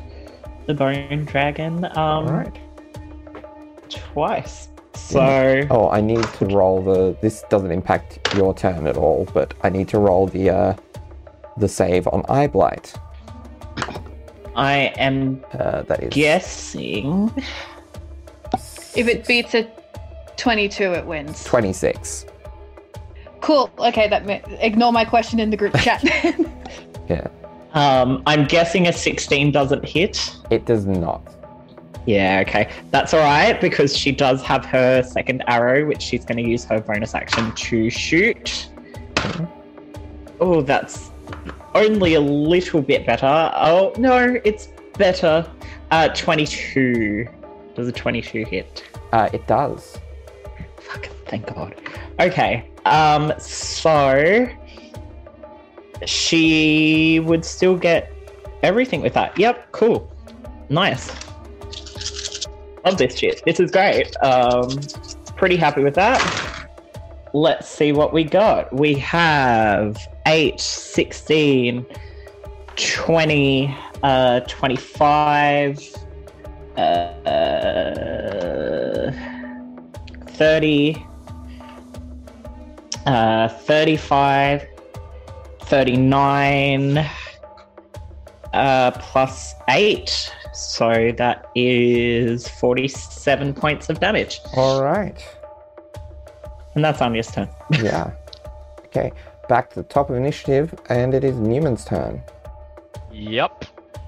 [0.66, 1.84] the bone dragon.
[1.96, 2.58] Um, right.
[3.88, 4.68] twice.
[5.09, 7.16] So Oh, I need to roll the.
[7.20, 10.74] This doesn't impact your turn at all, but I need to roll the uh,
[11.57, 12.94] the save on Eye Blight.
[14.57, 17.30] I am Uh, that is guessing
[18.94, 19.68] If it beats a
[20.36, 21.44] 22, it wins.
[21.44, 22.26] 26.
[23.40, 23.70] Cool.
[23.78, 26.03] Okay, that ma- ignore my question in the group chat.
[27.09, 27.26] Yeah.
[27.72, 30.34] Um, I'm guessing a 16 doesn't hit.
[30.51, 31.22] It does not.
[32.07, 32.70] Yeah, okay.
[32.90, 36.64] That's all right because she does have her second arrow, which she's going to use
[36.64, 38.68] her bonus action to shoot.
[40.40, 41.11] Oh, that's
[41.74, 43.51] only a little bit better.
[43.55, 45.48] Oh, no, it's better.
[45.90, 47.26] Uh, 22.
[47.74, 48.84] Does a 22 hit?
[49.12, 49.98] Uh, it does.
[50.78, 51.74] Fuck, thank God.
[52.18, 54.48] Okay, um, so
[56.07, 58.12] she would still get
[58.62, 59.38] everything with that.
[59.38, 60.11] Yep, cool.
[60.68, 61.11] Nice.
[62.84, 63.42] Love this shit.
[63.44, 64.14] This is great.
[64.22, 64.80] Um,
[65.36, 66.66] pretty happy with that.
[67.32, 68.72] Let's see what we got.
[68.72, 71.86] We have 8, 16,
[72.76, 75.96] 20, uh, 25,
[76.76, 79.12] uh, uh,
[80.26, 81.06] 30,
[83.06, 84.66] uh, 35,
[85.62, 87.10] 39,
[88.52, 90.34] uh, plus 8.
[90.53, 94.40] So that is 47 points of damage.
[94.57, 95.16] All right.
[96.74, 97.48] And that's Anya's turn.
[97.82, 98.12] Yeah.
[98.86, 99.12] okay.
[99.48, 102.22] Back to the top of initiative, and it is Newman's turn.
[103.12, 103.64] Yep.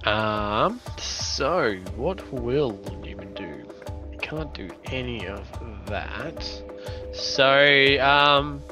[0.06, 0.80] Um.
[0.98, 3.64] So, what will Newman do?
[4.10, 5.44] He can't do any of
[5.86, 6.62] that.
[7.12, 8.62] So, um,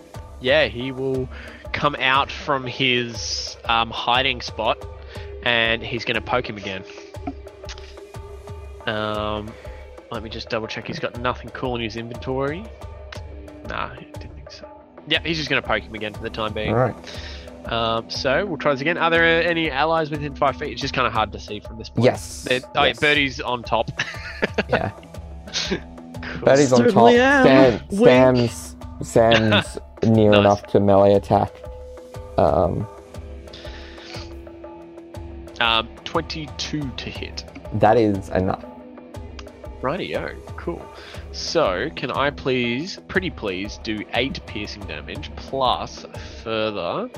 [0.40, 1.28] yeah, he will
[1.72, 4.78] come out from his um, hiding spot,
[5.44, 6.84] and he's going to poke him again.
[8.86, 9.52] Um,
[10.10, 10.86] let me just double check.
[10.86, 12.64] He's got nothing cool in his inventory.
[13.68, 14.66] Nah, I didn't think so.
[15.06, 16.70] Yeah, he's just going to poke him again for the time being.
[16.70, 16.96] All right.
[17.66, 18.96] Um, so we'll try this again.
[18.96, 20.72] Are there any allies within five feet?
[20.72, 22.04] It's just kind of hard to see from this point.
[22.04, 22.44] Yes.
[22.44, 22.98] There- oh, yes.
[23.02, 23.90] yeah, Bertie's on top.
[24.68, 24.90] Yeah.
[25.68, 25.78] Cool.
[26.44, 27.10] Bertie's on top.
[27.10, 27.80] Certainly am.
[27.90, 30.38] Sam, Sam's Sam's near Nice.
[30.40, 31.52] enough to melee attack.
[32.38, 32.86] Um,
[35.60, 37.44] Um, 22 to hit.
[37.74, 38.64] That is enough.
[39.80, 40.84] Rightio, cool.
[41.32, 46.04] So, can I please, pretty please, do 8 piercing damage plus
[46.42, 47.08] further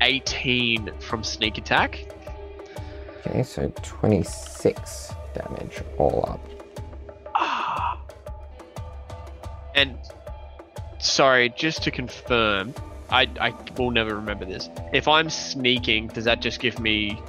[0.00, 2.04] 18 from sneak attack?
[3.26, 6.40] Okay, so 26 damage all up.
[7.36, 8.00] Ah.
[9.76, 9.96] And
[10.98, 12.74] sorry, just to confirm,
[13.12, 14.68] I I will never remember this.
[14.92, 17.20] If I'm sneaking, does that just give me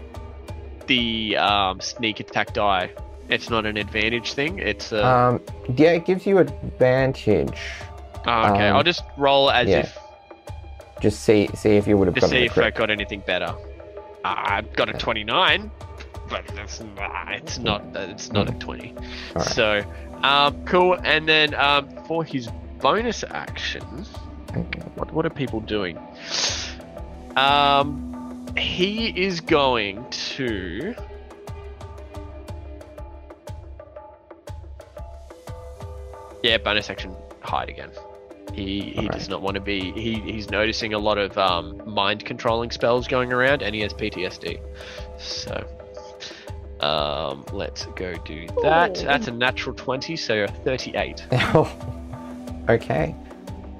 [0.88, 2.90] the um, sneak attack die?
[3.30, 4.60] It's not an advantage thing.
[4.60, 5.42] It's a Um,
[5.76, 7.60] yeah, it gives you advantage.
[8.26, 8.70] oh, okay.
[8.70, 9.80] um, I'll just roll as yeah.
[9.80, 9.98] if
[11.02, 13.54] Just see see if you would have to see if I got anything better.
[14.24, 15.70] Uh, I've got a 29,
[16.30, 18.96] but that's nah, it's not it's not a 20.
[19.36, 19.50] Alright.
[19.50, 19.84] So,
[20.22, 20.98] um, cool.
[21.04, 22.48] And then um, for his
[22.80, 24.06] bonus action,
[24.96, 25.98] what what are people doing?
[27.36, 30.96] Um, he is going to.
[36.44, 37.90] Yeah, bonus action, hide again.
[38.54, 39.92] He he does not want to be.
[39.92, 43.94] He he's noticing a lot of um, mind controlling spells going around, and he has
[43.94, 44.60] PTSD.
[45.18, 45.66] So,
[46.82, 48.96] um, let's go do that.
[48.96, 51.26] That's a natural twenty, so a thirty-eight.
[52.70, 53.16] okay.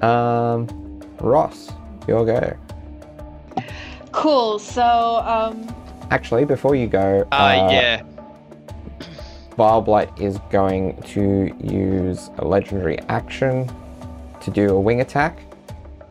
[0.04, 1.70] Um, Ross,
[2.06, 2.56] your go.
[4.12, 4.58] cool.
[4.58, 5.66] So, um,
[6.10, 8.02] Actually, before you go, Uh, yeah.
[9.58, 13.70] Vileblight is going to use a legendary action
[14.40, 15.38] to do a wing attack,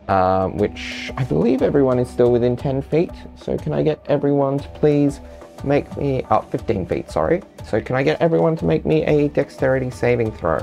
[0.08, 3.12] um, which I believe everyone is still within 10 feet.
[3.36, 5.20] So, can I get everyone to please
[5.62, 6.24] make me.
[6.30, 7.42] Oh, 15 feet, sorry.
[7.64, 10.60] So, can I get everyone to make me a dexterity saving throw?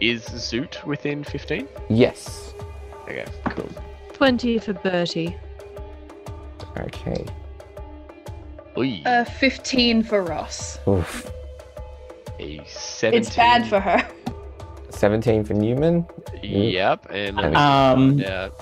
[0.00, 1.68] Is Zoot within fifteen?
[1.88, 2.51] Yes.
[3.12, 3.68] Okay, cool.
[4.14, 5.36] 20 for Bertie.
[6.78, 7.24] Okay.
[8.78, 10.78] Oi, uh, 15 for Ross.
[10.88, 11.30] Oof.
[12.40, 13.20] a seventeen.
[13.20, 14.06] It's bad for her.
[14.90, 16.06] 17 for Newman.
[16.42, 18.52] Yep, and let Um, find.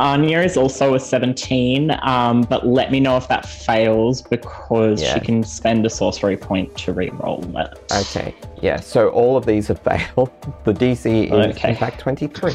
[0.00, 5.14] Anya is also a 17, um, but let me know if that fails because Yeah.
[5.14, 7.78] she can spend a sorcery point to re-roll it.
[7.92, 8.32] Okay.
[8.62, 10.30] Yeah, so all of these have failed.
[10.64, 11.70] The DC is, Okay.
[11.70, 12.54] in fact, 23.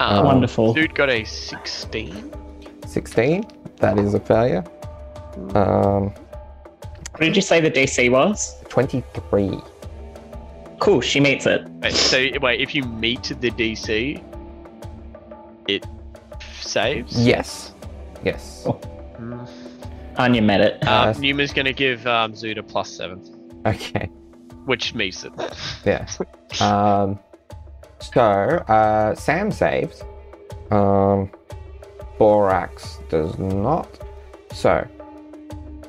[0.00, 0.74] Um, Wonderful.
[0.74, 2.32] Zoot got a sixteen.
[2.86, 3.44] 16.
[3.78, 4.64] That is a failure.
[5.54, 6.10] Um,
[7.12, 8.56] What did you say the DC was?
[8.70, 9.60] 23.
[10.80, 11.68] Cool, she meets it.
[11.82, 14.22] Wait, so wait, if you meet the DC,
[15.68, 15.84] it
[16.60, 17.20] saves.
[17.26, 17.74] Yes.
[18.24, 18.62] Yes.
[18.64, 18.74] Cool.
[19.16, 19.44] Hmm.
[20.16, 20.74] Anya met it.
[20.88, 23.20] Um, Uh, Newman's going to give um, Zoot a plus seven,
[23.66, 24.06] Okay.
[24.64, 25.32] which meets it.
[25.84, 26.06] Yeah.
[26.62, 27.18] Um,
[28.00, 30.02] so, uh, Sam saves.
[30.70, 31.30] Um,
[32.18, 33.88] Borax does not.
[34.52, 34.86] So,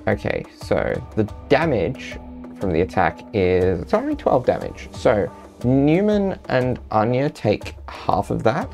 [0.07, 2.17] okay, so the damage
[2.59, 4.89] from the attack is it's only 12 damage.
[4.93, 5.31] So,
[5.63, 8.69] Newman and Anya take half of that.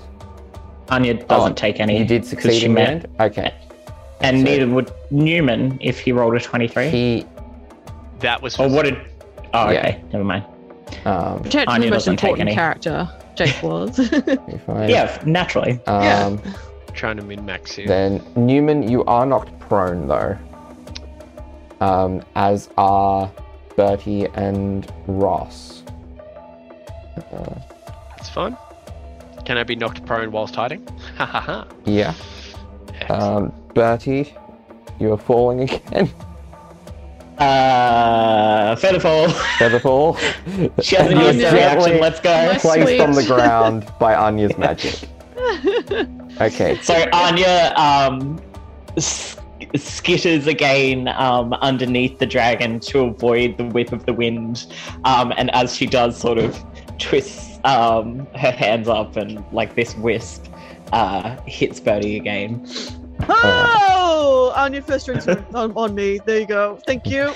[0.90, 1.98] Anya doesn't Oh, take any.
[1.98, 2.90] You did succeed in the met.
[2.90, 3.08] end?
[3.20, 3.54] Okay.
[4.22, 6.90] And So- neither would Newman if he rolled a 23.
[6.90, 7.26] He,
[8.20, 8.98] That was or what did.
[9.54, 9.80] Oh, Yeah.
[9.80, 10.02] okay.
[10.12, 10.44] Never mind.
[11.06, 12.56] um, Technically, Anya the doesn't take important any.
[12.56, 14.00] character, Jake was.
[14.00, 15.80] if Yeah, naturally.
[15.88, 16.26] Yeah.
[16.26, 16.42] Um,
[16.94, 17.88] trying to min max here.
[17.88, 20.38] Then Newman, you are knocked prone though.
[21.82, 23.32] Um, as are
[23.76, 25.84] Bertie and Ross.
[27.18, 27.56] Uh,
[28.16, 28.58] That's fine.
[29.46, 30.88] Can I be knocked prone whilst hiding?
[31.18, 31.68] Ha ha ha.
[31.86, 32.14] yeah.
[33.00, 33.54] Excellent.
[33.54, 34.34] Um, Bertie,
[35.00, 36.10] you are falling again.
[37.38, 39.28] Uh, Featherfall.
[39.58, 40.18] Featherfall.
[40.84, 42.00] she hasn't And you're used reaction.
[42.00, 42.52] Let's go.
[42.54, 44.96] My Placed on the ground by Anya's magic.
[46.42, 46.78] Okay.
[46.82, 48.42] So Anya um,
[48.98, 49.38] s-
[49.76, 54.66] skitters again um, underneath the dragon to avoid the whip of the wind,
[55.06, 56.62] um, and as she does, sort of
[57.00, 60.48] twists um, her hands up, and like this wisp
[60.92, 62.68] uh, hits Bertie again.
[63.22, 65.46] Oh, on your first drinks on,
[65.76, 66.20] on me.
[66.26, 66.80] There you go.
[66.86, 67.34] Thank you.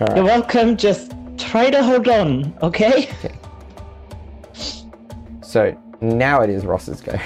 [0.00, 0.76] All You're welcome.
[0.76, 3.08] Just try to hold on, okay?
[5.42, 7.18] So now it is Ross's go.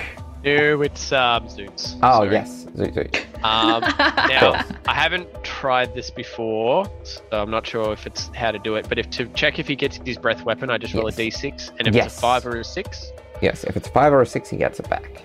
[0.44, 1.94] No, it's um, Zoot's.
[2.02, 2.32] Oh Sorry.
[2.32, 3.44] yes, Zoot Zoot.
[3.44, 3.80] Um,
[4.28, 8.74] now, I haven't tried this before, so I'm not sure if it's how to do
[8.76, 8.88] it.
[8.88, 11.18] But if to check if he gets his breath weapon, I just roll Yes.
[11.18, 12.06] a d6, and if Yes.
[12.06, 14.78] it's a five or a six, Yes, if it's five or a six, he gets
[14.80, 15.22] it back.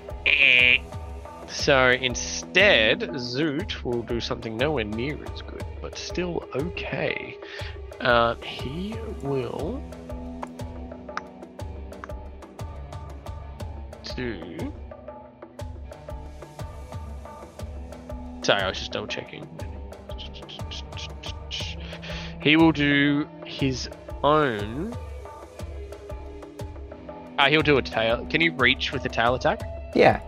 [1.58, 7.36] So instead, Zoot will do something nowhere near as good, but still okay.
[7.99, 9.82] Uh, he will
[14.16, 14.72] do.
[18.43, 19.45] Sorry, I was just double checking.
[22.39, 23.89] He will do his
[24.24, 24.95] own.
[27.38, 28.26] Uh, he'll do a tail.
[28.28, 29.64] Can you reach with a tail attack?
[29.95, 30.22] Yeah.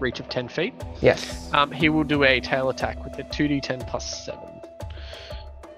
[0.00, 0.74] Reach of 10 feet.
[1.00, 1.50] Yes.
[1.52, 4.40] Um, he will do a tail attack with a 2d10 plus 7.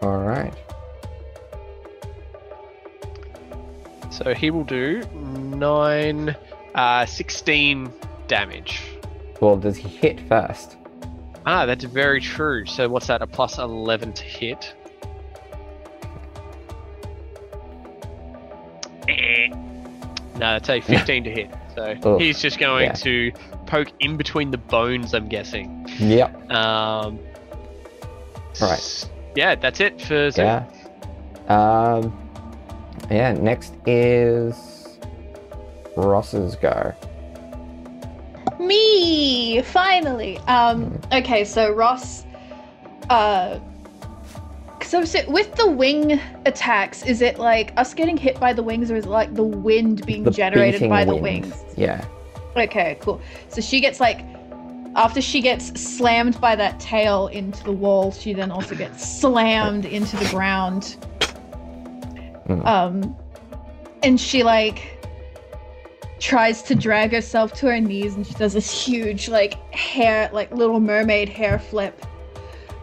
[0.03, 0.53] All right.
[4.11, 6.37] So he will do 9,
[6.75, 7.93] uh, 16
[8.29, 8.83] damage.
[9.41, 10.77] Well, does he hit first?
[11.47, 12.67] Ah, that's very true.
[12.67, 13.23] So what's that?
[13.23, 14.75] A plus 11 to hit.
[19.09, 19.49] Eh.
[19.49, 21.51] No, that's a 15 to hit.
[21.75, 22.93] So Ugh, he's just going yeah.
[22.93, 23.33] to
[23.71, 25.87] poke in between the bones, I'm guessing.
[25.99, 26.51] Yep.
[26.51, 27.19] Um,
[28.61, 29.09] Right.
[29.37, 30.39] Yeah, that's it for Zoot.
[30.39, 30.67] Yeah.
[31.49, 32.13] Um.
[33.11, 33.33] Yeah.
[33.33, 34.99] Next is
[35.97, 36.93] Ross's go.
[38.59, 40.39] Me, finally.
[40.41, 42.27] Um, okay, so Ross,
[43.09, 43.59] uh,
[44.83, 48.91] so, so with the wing attacks, is it like us getting hit by the wings,
[48.91, 51.55] or is it like the wind being The generated beating by the wings?
[51.77, 52.05] Yeah.
[52.57, 53.21] Okay, cool.
[53.49, 54.25] So she gets like,
[54.97, 59.85] after she gets slammed by that tail into the wall, she then also gets slammed
[59.85, 60.97] into the ground.
[62.49, 62.67] Mm.
[62.67, 63.17] Um,
[64.03, 64.99] and she like
[66.19, 70.51] tries to drag herself to her knees, and she does this huge like hair, like
[70.53, 72.05] Little Mermaid hair flip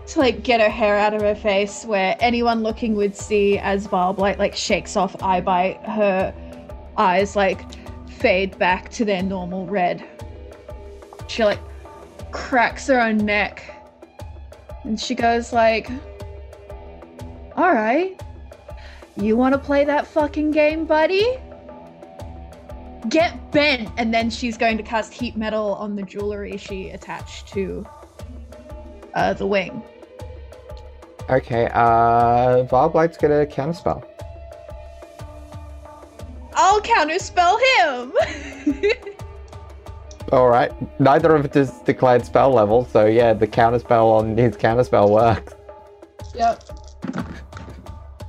[0.07, 3.85] to like get her hair out of her face, where anyone looking would see as
[3.87, 6.33] Vileblight like shakes off eye bite, her
[6.97, 7.59] eyes like
[8.17, 10.03] fade back to their normal red.
[11.27, 11.59] She like
[12.31, 13.63] cracks her own neck.
[14.83, 15.89] And she goes like,
[17.55, 18.21] "All right.
[19.15, 21.37] You want to play that fucking game, buddy?
[23.09, 27.47] Get bent." And then she's going to cast heat metal on the jewelry she attached
[27.49, 27.85] to
[29.13, 29.83] uh, the wing.
[31.29, 31.67] Okay.
[31.73, 34.05] Uh, Vileblight's gonna counterspell.
[36.57, 38.91] I'll counterspell him.
[40.31, 40.71] All right.
[40.99, 45.53] Neither of it is declared spell level, so yeah, the counterspell on his counterspell works.
[46.35, 46.63] Yep.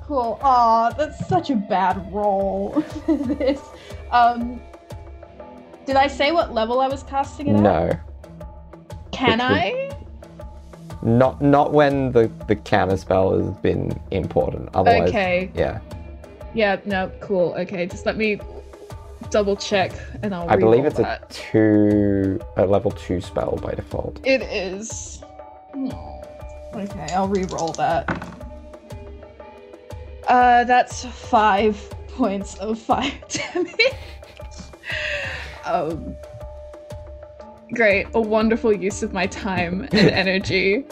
[0.04, 0.38] Cool.
[0.42, 2.84] Aw, that's such a bad roll.
[3.08, 3.60] this.
[4.12, 4.60] Um.
[5.86, 7.60] Did I say what level I was casting it at?
[7.62, 7.90] No,
[9.10, 9.94] Can Which would- I?
[11.02, 14.68] not not when the the counterspell has been important.
[14.74, 15.50] Otherwise, Okay.
[15.54, 15.80] yeah.
[16.54, 16.80] Yeah.
[16.84, 17.10] No.
[17.20, 17.54] Cool.
[17.58, 17.86] Okay.
[17.86, 18.40] Just let me
[19.30, 19.92] double check,
[20.22, 20.48] and I'll.
[20.48, 24.20] I believe it's a two, a level two spell by default.
[24.24, 25.22] It is.
[25.74, 26.22] No.
[26.74, 28.26] Okay, I'll re-roll that.
[30.26, 31.76] Uh, that's five
[32.08, 33.74] points of fire damage.
[35.64, 36.14] um,
[37.72, 40.84] great, a wonderful use of my time and energy.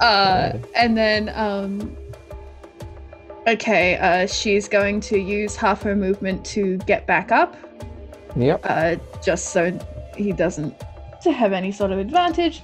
[0.00, 1.96] Uh, and then um,
[3.48, 7.56] okay, uh, she's going to use half her movement to get back up
[8.36, 8.60] Yep.
[8.64, 9.76] uh, just so
[10.16, 10.74] he doesn't
[11.22, 12.62] to have any sort of advantage.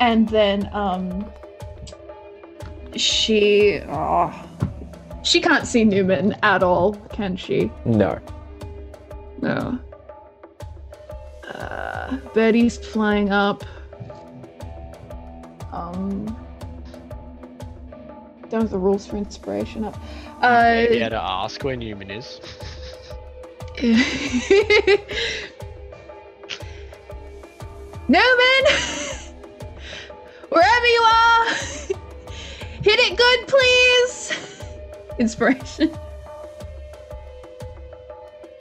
[0.00, 1.26] And then um,
[2.94, 4.32] she oh,
[5.22, 7.70] she can't see Newman at all, can she?
[7.84, 8.18] No.
[9.40, 9.78] No.
[11.48, 13.64] Uh, Bertie's flying up.
[15.72, 16.36] Um,
[18.50, 19.96] don't have the rules for inspiration up.
[20.40, 22.40] Uh, yeah, to ask where Newman is.
[23.82, 23.92] Newman!
[30.48, 31.46] Wherever you are!
[32.82, 34.62] Hit it good, please!
[35.18, 35.96] Inspiration.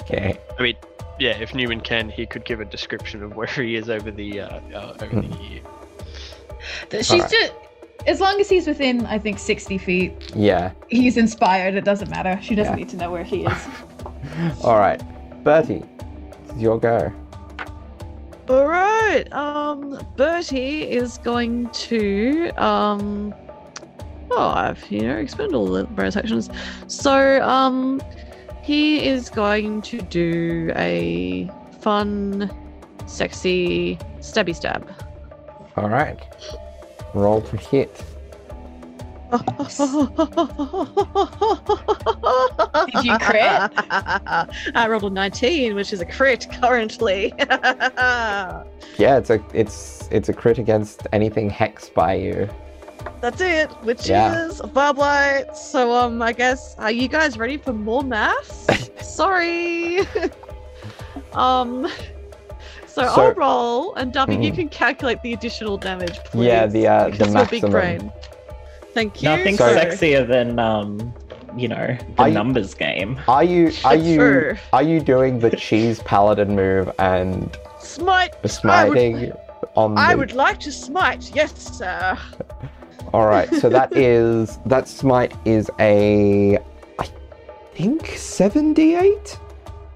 [0.01, 0.37] Okay.
[0.57, 0.75] I mean,
[1.19, 4.41] yeah, if Newman can, he could give a description of where he is over the
[4.41, 5.61] uh, uh, over the year.
[6.91, 7.31] She's Alright.
[7.31, 7.53] just.
[8.07, 10.71] As long as he's within, I think, 60 feet, Yeah.
[10.87, 11.75] he's inspired.
[11.75, 12.39] It doesn't matter.
[12.41, 12.77] She doesn't Yeah.
[12.79, 13.67] need to know where he is.
[14.63, 15.01] All right.
[15.43, 15.83] Bertie,
[16.49, 17.11] it's your go.
[18.49, 19.25] All right.
[19.33, 23.33] Um, Bertie is going to um.
[24.31, 26.49] Oh, I've you know expended all the bonus actions.
[26.87, 28.01] So um,
[28.61, 32.49] he is going to do a fun,
[33.05, 34.89] sexy stabby stab.
[35.77, 36.19] All right.
[37.13, 38.03] Roll to hit.
[39.31, 39.41] Did
[43.03, 43.71] you crit?
[44.75, 47.33] I rolled a 19, which is a crit currently.
[48.97, 52.49] Yeah, it's a it's it's a crit against anything hexed by you.
[53.21, 54.47] That's it, which Yeah.
[54.47, 55.55] is Bob Light.
[55.55, 58.89] So um I guess are you guys ready for more math?
[59.03, 59.99] Sorry.
[61.33, 61.87] um
[62.97, 64.55] so, So- I'll roll and Dubby, you Mm.
[64.55, 66.47] can calculate the additional damage, please.
[66.47, 67.71] Yeah, the, uh, the because big maximum.
[67.71, 68.11] brain.
[68.93, 69.29] Thank you.
[69.29, 71.13] Nothing So- sexier than um,
[71.55, 73.19] you know, the Are you- numbers game.
[73.27, 74.55] Are you are It's you true.
[74.73, 78.33] are you doing the cheese paladin move and Smite.
[78.41, 79.31] the smiting
[79.75, 82.17] on the I would like to smite, yes, sir.
[83.13, 86.57] All right, so that is that smite is a
[86.99, 87.05] I
[87.75, 89.37] think 78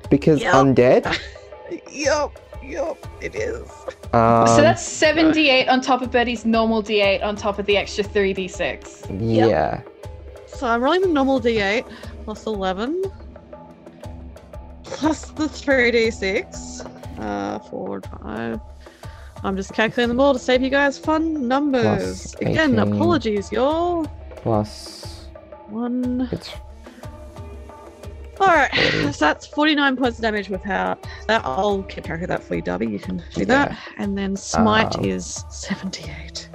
[0.09, 0.53] because Yep.
[0.53, 1.19] undead.
[1.91, 2.31] yup,
[2.71, 3.69] yup, it is.
[4.13, 8.03] Um, so that's 78 on top of Bertie's normal d8 on top of the extra
[8.03, 9.17] 3d6.
[9.19, 9.81] yeah.
[10.47, 11.85] So I'm rolling the normal d8
[12.23, 13.03] plus 11
[14.83, 16.87] plus the 3d6.
[17.19, 18.59] Uh, 4, 5.
[19.43, 22.33] I'm just calculating them all to save you guys fun numbers.
[22.33, 22.93] Plus Again, 18.
[22.93, 24.05] apologies, y'all.
[24.35, 25.27] Plus
[25.69, 26.29] One.
[26.31, 26.51] it's
[28.41, 28.73] Alright,
[29.13, 31.41] so that's 49 points of damage without that.
[31.45, 32.87] I'll keep track of that for you, Darby.
[32.87, 33.45] You can do Yeah.
[33.45, 33.77] that.
[33.97, 36.49] And then smite Um, is 78.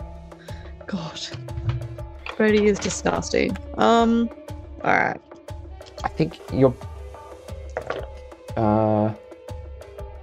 [0.86, 1.20] God.
[2.36, 3.56] Brody is disgusting.
[3.78, 4.28] Um,
[4.84, 5.20] alright.
[6.04, 6.74] I think you're
[8.56, 9.12] uh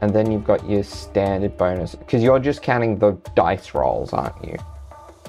[0.02, 4.44] and then you've got your standard bonus because you're just counting the dice rolls, aren't
[4.44, 4.58] you?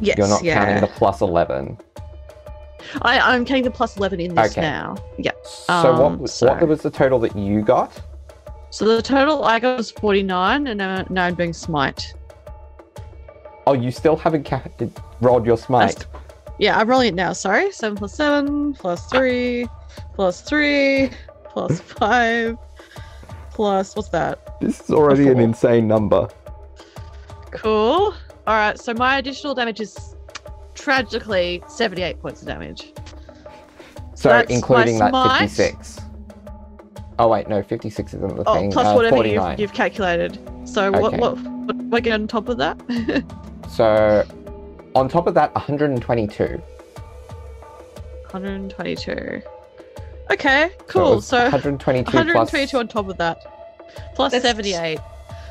[0.01, 0.55] Yes, You're not yeah.
[0.65, 1.79] counting the plus 11.
[3.03, 4.61] I, I'm counting the plus 11 in this Okay.
[4.61, 4.97] now.
[5.19, 5.33] Yeah.
[5.45, 8.01] So Um, what was, so- what was the total that you got?
[8.71, 12.13] So the total I got was 49, and now, now I'm doing smite.
[13.67, 14.63] Oh, you still haven't ca-
[15.21, 16.07] rolled your smite.
[16.59, 17.33] Yeah, I'm rolling it now.
[17.33, 17.71] Sorry.
[17.73, 19.67] 7 plus 7, plus 3,
[20.15, 21.11] plus 3,
[21.45, 22.59] plus 5,
[23.53, 23.95] plus.
[23.97, 24.61] What's that?
[24.61, 26.29] This is already an insane number.
[27.53, 28.15] Cool.
[28.47, 30.14] Alright, so my additional damage is
[30.75, 32.93] tragically 78 points of damage.
[34.15, 35.99] So That's including that 56.
[37.19, 38.73] Oh wait, no, 56 isn't the Oh, thing.
[38.73, 39.51] plus uh, whatever 49.
[39.53, 40.39] you've, you've calculated.
[40.65, 41.19] So what, Okay.
[41.19, 42.79] what, what, what get on top of that?
[43.71, 44.25] So
[44.95, 46.63] on top of that, 122.
[48.31, 49.43] 122.
[50.31, 51.17] Okay, cool.
[51.17, 52.75] was So, 122 122 plus.
[52.81, 53.39] on top of that,
[54.15, 54.99] plus That's- 78.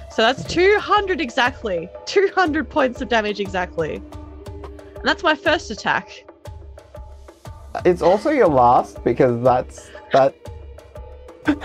[0.09, 1.89] So that's 200 exactly.
[2.05, 4.01] 200 points of damage exactly.
[5.03, 6.25] That's my first attack.
[7.85, 10.35] It's also your last because that's that.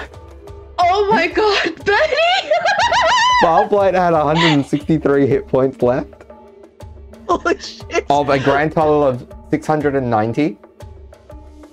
[0.80, 2.52] Oh my god, Bertie!
[3.42, 6.24] Barblade had 163 hit points left
[7.28, 8.06] Holy shit.
[8.08, 10.56] of a grand total of 690.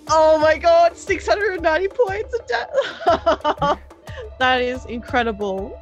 [0.09, 3.79] Oh my god, 690 points of damage.
[4.39, 5.79] that is incredible.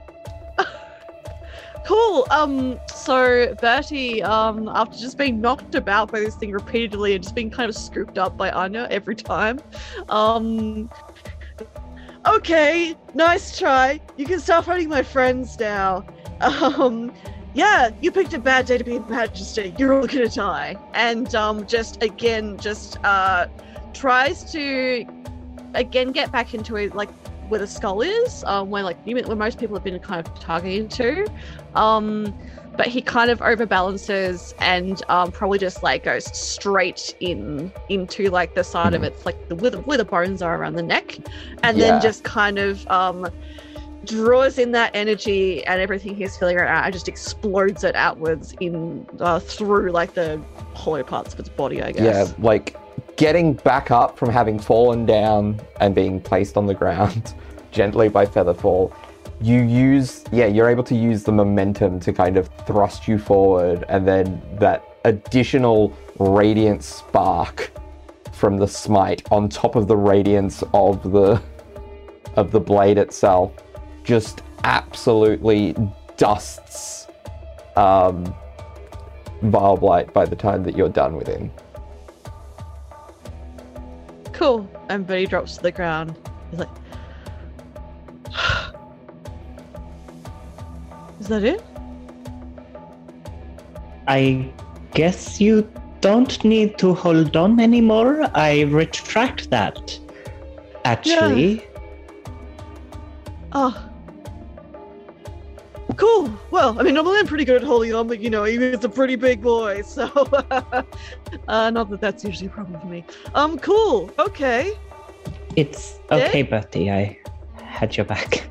[1.86, 2.26] Cool.
[2.32, 7.36] Um, so Bertie, um, after just being knocked about by this thing repeatedly and just
[7.36, 9.60] being kind of scooped up by Anya every time,
[10.10, 10.90] um,
[12.26, 14.00] okay, nice try.
[14.18, 16.06] You can start fighting my friends now.
[16.42, 17.14] Um,
[17.54, 19.74] yeah, you picked a bad day to be a majesty.
[19.78, 20.76] You're all gonna die.
[20.94, 23.48] And um, just again, just uh,
[23.94, 25.06] tries to
[25.76, 27.10] again get back into it, like
[27.54, 30.90] where the skull is, um, where like where most people have been kind of targeting
[30.90, 31.28] to.
[31.76, 32.34] Um,
[32.76, 38.56] but he kind of overbalances and um, probably just like goes straight in into like
[38.56, 41.16] the side of it, like the where, the where the bones are around the neck,
[41.62, 41.92] and Yeah.
[41.92, 43.28] then just kind of um,
[44.06, 48.56] draws in that energy and everything he's feeling right now and just explodes it outwards
[48.60, 50.44] in uh, through like the
[50.74, 52.32] hollow parts of its body, I guess.
[52.32, 52.76] Yeah, like
[53.16, 57.34] getting back up from having fallen down and being placed on the ground
[57.72, 58.94] gently by Featherfall.
[59.42, 63.84] You use, yeah, you're able to use the momentum to kind of thrust you forward,
[63.90, 67.72] and then that additional radiant spark
[68.32, 71.42] from the smite on top of the radiance of the
[72.36, 73.52] of the blade itself
[74.04, 75.76] just absolutely
[76.18, 77.08] dusts
[77.76, 78.34] um,
[79.44, 81.52] Vileblight by the time that you're done with him.
[84.44, 84.68] Cool.
[84.90, 86.18] And Bertie drops to the ground.
[86.52, 86.68] He's like,
[91.22, 91.64] Is that it?
[94.10, 94.52] I
[94.94, 95.72] guess you
[96.02, 98.30] don't need to hold on anymore.
[98.36, 99.98] I retract that.
[100.84, 101.66] Actually,
[103.54, 103.93] Oh.
[105.98, 106.32] Cool.
[106.52, 108.90] Well, I mean, normally I'm pretty good at holding on, but you know, he's a
[108.90, 110.06] pretty big boy, so
[111.48, 113.04] uh, not that that's usually a problem for me.
[113.36, 114.12] Um, cool.
[114.20, 114.78] Okay.
[115.56, 116.90] it's okay, Bertie.
[116.90, 117.20] I
[117.62, 118.48] had your back.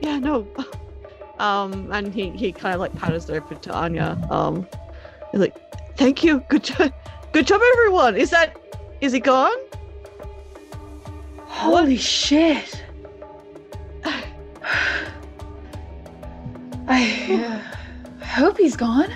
[0.00, 0.46] Yeah, no.
[1.40, 4.18] Um, and he he kind of like patters over to Anya.
[4.28, 4.68] Um,
[5.32, 5.56] he's like,
[5.96, 6.40] "Thank you.
[6.50, 6.92] Good job.
[7.32, 8.14] Good job, everyone.
[8.14, 8.60] Is that
[9.00, 9.56] is he gone?
[11.46, 12.84] Holy shit.
[17.00, 19.08] I hope he's gone.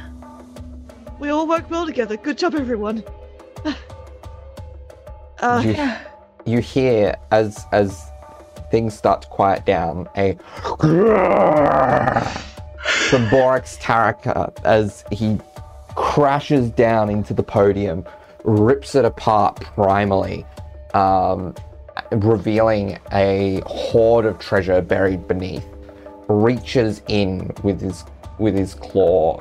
[1.20, 2.16] We all work well together.
[2.16, 3.04] Good job, everyone."
[5.40, 5.98] Uh, you, Yeah.
[6.46, 8.10] you hear as as
[8.70, 10.36] things start to quiet down a
[13.08, 15.38] from Borax Taraka as he
[15.94, 18.04] crashes down into the podium,
[18.44, 20.44] rips it apart primally,
[20.94, 21.54] um,
[22.10, 25.66] revealing a hoard of treasure buried beneath.
[26.28, 28.04] Reaches in with his
[28.38, 29.40] with his claw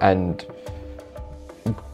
[0.00, 0.44] and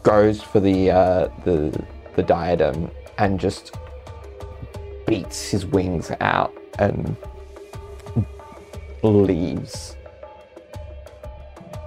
[0.03, 1.83] goes for the uh, the
[2.15, 3.75] the diadem and just
[5.05, 7.15] beats his wings out and
[9.03, 9.95] leaves.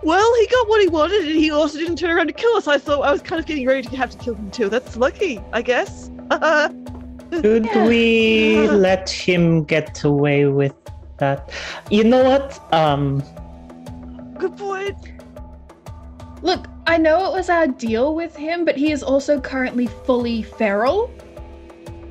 [0.02, 2.68] Well, he got what he wanted, and he also didn't turn around to kill us.
[2.68, 4.68] I thought I was kind of getting ready to have to kill him too.
[4.68, 6.10] That's lucky, I guess.
[7.32, 7.86] Should Yeah.
[7.86, 10.74] we let him get away with
[11.18, 11.50] that?
[11.90, 12.72] You know what?
[12.72, 13.22] Um,
[14.38, 14.96] Good point.
[16.42, 20.42] Look, I know it was our deal with him, but he is also currently fully
[20.42, 21.10] feral.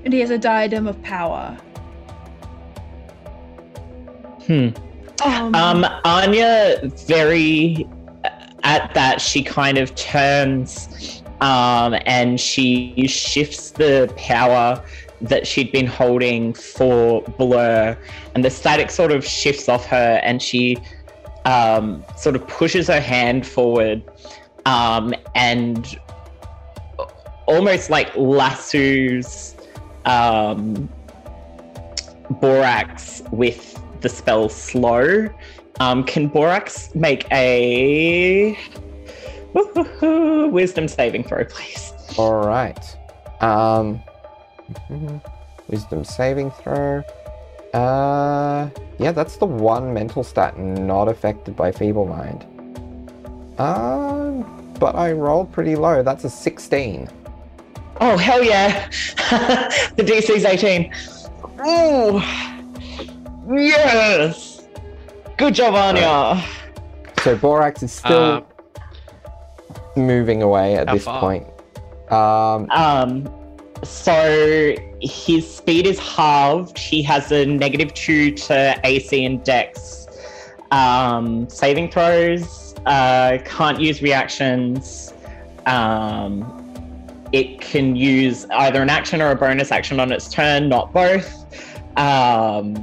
[0.03, 1.57] And he has a diadem of power.
[4.45, 4.69] hmm.
[5.23, 7.87] Um, Um, Anya, very
[8.63, 14.81] at that, she kind of turns um, and she shifts the power
[15.23, 17.97] that she'd been holding for Blur,
[18.35, 20.77] and the static sort of shifts off her, and she
[21.45, 24.03] um, sort of pushes her hand forward
[24.65, 25.97] um, and
[27.45, 29.55] almost like lassos
[30.05, 30.89] um,
[32.29, 35.29] Borax with the spell slow.
[35.79, 38.57] Um, can Borax make a
[40.51, 41.93] wisdom saving throw, please?
[42.17, 42.97] All right.
[43.41, 44.01] Um.
[45.67, 47.03] Wisdom saving throw.
[47.73, 48.69] Uh,
[48.99, 52.45] yeah, that's the one mental stat not affected by feeble mind.
[53.59, 56.03] Um, but I rolled pretty low.
[56.03, 57.09] That's a 16.
[58.01, 58.87] Oh hell yeah!
[59.95, 60.91] the DC's 18.
[61.67, 62.21] Ooh,
[63.55, 64.65] yes.
[65.37, 66.43] Good job, Anya.
[67.21, 68.45] So Borax is still Um,
[69.95, 71.19] moving away at this far?
[71.19, 71.45] point.
[72.11, 73.29] Um, Um,
[73.83, 76.77] so his speed is halved.
[76.77, 80.07] He has a negative two to AC and Dex.
[80.71, 82.75] Um, saving throws.
[82.85, 85.13] Uh, can't use reactions.
[85.65, 86.59] Um,
[87.31, 91.45] it can use either an action or a bonus action on its turn, not both.
[91.97, 92.75] Um,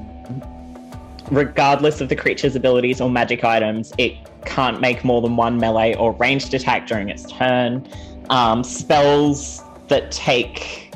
[1.31, 4.15] regardless of the creature's abilities or magic items, it
[4.45, 7.87] can't make more than one melee or ranged attack during its turn.
[8.31, 10.90] Um, spells that take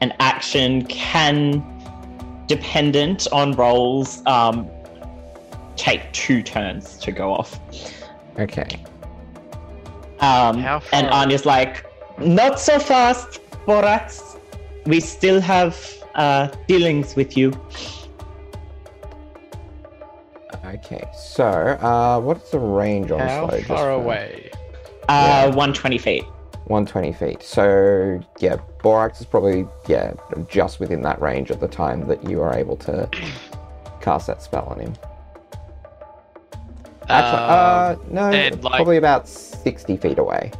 [0.00, 1.62] an action can,
[2.46, 4.68] dependent on roles, um,
[5.76, 7.58] take two turns to go off.
[8.38, 8.82] Okay.
[10.20, 11.86] Um, and far- Anya's like,
[12.18, 14.36] not so fast, Borax.
[14.86, 15.78] We still have
[16.14, 17.52] uh, dealings with you.
[20.64, 21.02] Okay.
[21.14, 23.56] So, uh, what's the range on How slow?
[23.58, 24.50] just far for- away?
[25.08, 25.54] Uh, Yeah.
[25.54, 26.24] 120 feet.
[26.70, 27.42] 120 feet.
[27.42, 30.12] So, yeah, Borax is probably, yeah,
[30.48, 33.08] just within that range at the time that you are able to
[34.00, 34.94] cast that spell on him.
[37.08, 40.52] Actually, uh, no, Um, like- probably about 60 feet away.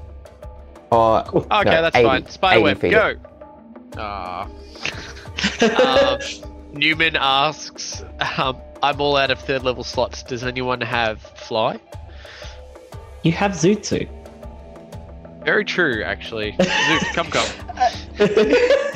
[0.90, 2.22] Or, okay, no, that's 80 fine.
[2.22, 3.14] 80 Spiderweb, go.
[3.96, 4.48] Ah.
[6.10, 6.18] um,
[6.72, 8.02] Newman asks,
[8.36, 10.24] um, "I'm all out of third level slots.
[10.24, 11.78] Does anyone have fly?"
[13.22, 14.08] You have Zutsu.
[15.44, 16.52] Very true, actually.
[16.58, 17.46] Zoot, come, come.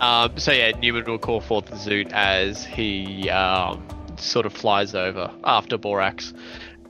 [0.00, 3.86] Um, so yeah, Newman will call forth the Zoot as he um,
[4.16, 6.32] sort of flies over after Borax,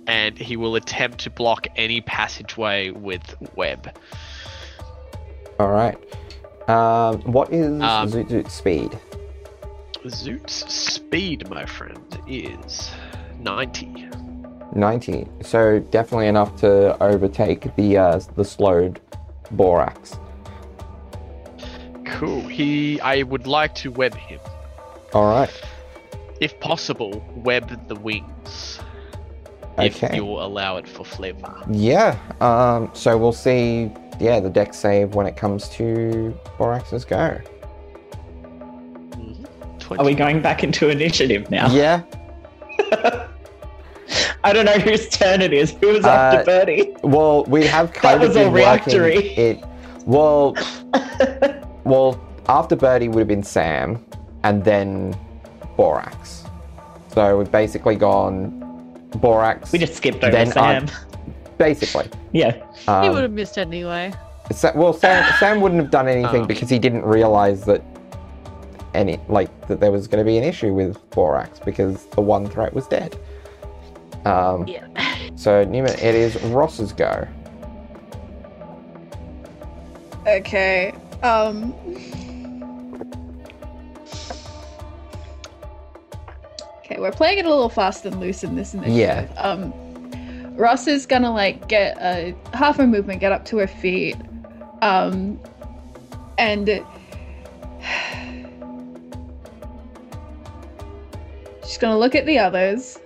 [0.07, 3.99] and he will attempt to block any passageway with web.
[5.59, 5.99] all right.
[6.69, 8.97] Um, what is Um, Zoot Zoot's speed?
[10.05, 12.93] Zoot's speed, my friend, is
[13.41, 14.07] 90.
[14.75, 15.27] 90.
[15.43, 19.01] So, definitely enough to overtake the uh, the slowed
[19.53, 20.17] Borax.
[22.05, 22.41] Cool.
[22.49, 24.41] He, I would like to web him,
[25.15, 25.51] All right.
[26.41, 27.25] if possible.
[27.37, 28.81] Web the wings,
[29.79, 29.87] Okay.
[30.09, 31.55] if you'll allow it for flavor.
[31.71, 32.19] Yeah.
[32.41, 33.91] Um, so we'll see.
[34.19, 37.41] Yeah, the deck save when it comes to Borax's go.
[39.99, 41.71] Are we going back into initiative now?
[41.73, 42.03] Yeah.
[44.43, 45.73] I don't know whose turn it is.
[45.81, 46.95] Who was Uh, after Bertie?
[47.03, 49.17] Well, we have kind was of all been working reactory.
[49.37, 49.65] it.
[50.07, 50.57] Well,
[51.85, 54.05] well, after Bertie would have been Sam,
[54.43, 55.15] and then
[55.77, 56.45] Borax.
[57.15, 58.51] So we've basically gone
[59.17, 59.73] Borax.
[59.73, 60.87] We just skipped over Then Sam.
[61.59, 62.09] basically.
[62.33, 62.53] yeah.
[62.75, 64.13] he Um, would have missed anyway.
[64.53, 66.47] Sa- well, Sam, Sam wouldn't have done anything Oh.
[66.47, 67.83] because he didn't realize that
[68.95, 72.49] any like that there was going to be an issue with Borax because the one
[72.49, 73.17] threat was dead.
[74.25, 74.87] Um, Yeah.
[75.37, 77.27] So Newman, it is Ross's go.
[80.27, 80.93] Okay.
[81.23, 81.73] Um.
[86.85, 88.97] Okay, we're playing it a little fast and loose in this initiative.
[88.99, 89.27] Yeah.
[89.39, 89.73] Um,
[90.57, 94.17] Ross is gonna like get a half a movement, get up to her feet,
[94.83, 95.41] um,
[96.37, 96.69] and
[101.65, 102.99] she's gonna look at the others,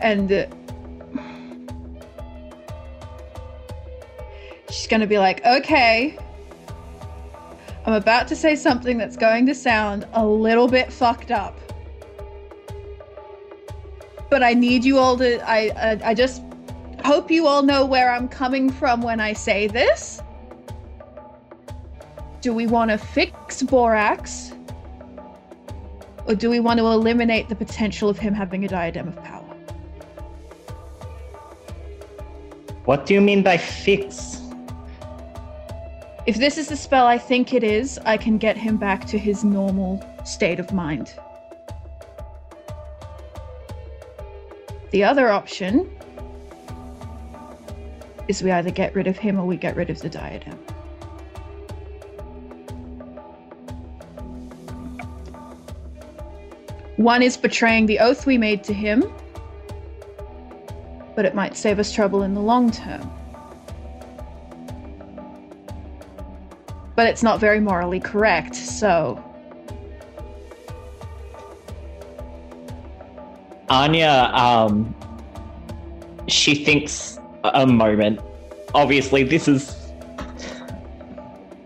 [0.00, 0.46] and uh,
[4.70, 6.18] she's gonna be like, "Okay,
[7.84, 11.58] I'm about to say something that's going to sound a little bit fucked up."
[14.30, 15.40] but I need you all to.
[15.48, 16.42] I, I I just
[17.04, 20.22] hope you all know where I'm coming from when I say this.
[22.40, 24.52] Do we want to fix Borax,
[26.26, 29.35] or do we want to eliminate the potential of him having a diadem of power?
[32.86, 34.40] What do you mean by fix?
[36.24, 39.18] If this is the spell I think it is, I can get him back to
[39.18, 41.12] his normal state of mind.
[44.92, 45.90] The other option
[48.28, 50.56] is we either get rid of him or we get rid of the diadem.
[56.96, 59.02] One is betraying the oath we made to him,
[61.16, 63.10] but it might save us trouble in the long term.
[66.94, 69.22] But it's not very morally correct, so
[73.68, 74.94] Anya, um,
[76.28, 78.20] she thinks a moment.
[78.74, 79.76] Obviously, this is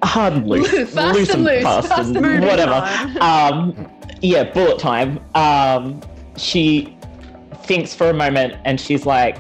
[0.03, 2.89] hard and loose, Fast loose and loose, fast fast and and whatever.
[3.21, 3.89] Um,
[4.23, 5.21] yeah, bullet time.
[5.35, 6.01] Um,
[6.37, 6.97] she
[7.71, 9.37] thinks for a moment, and she's like,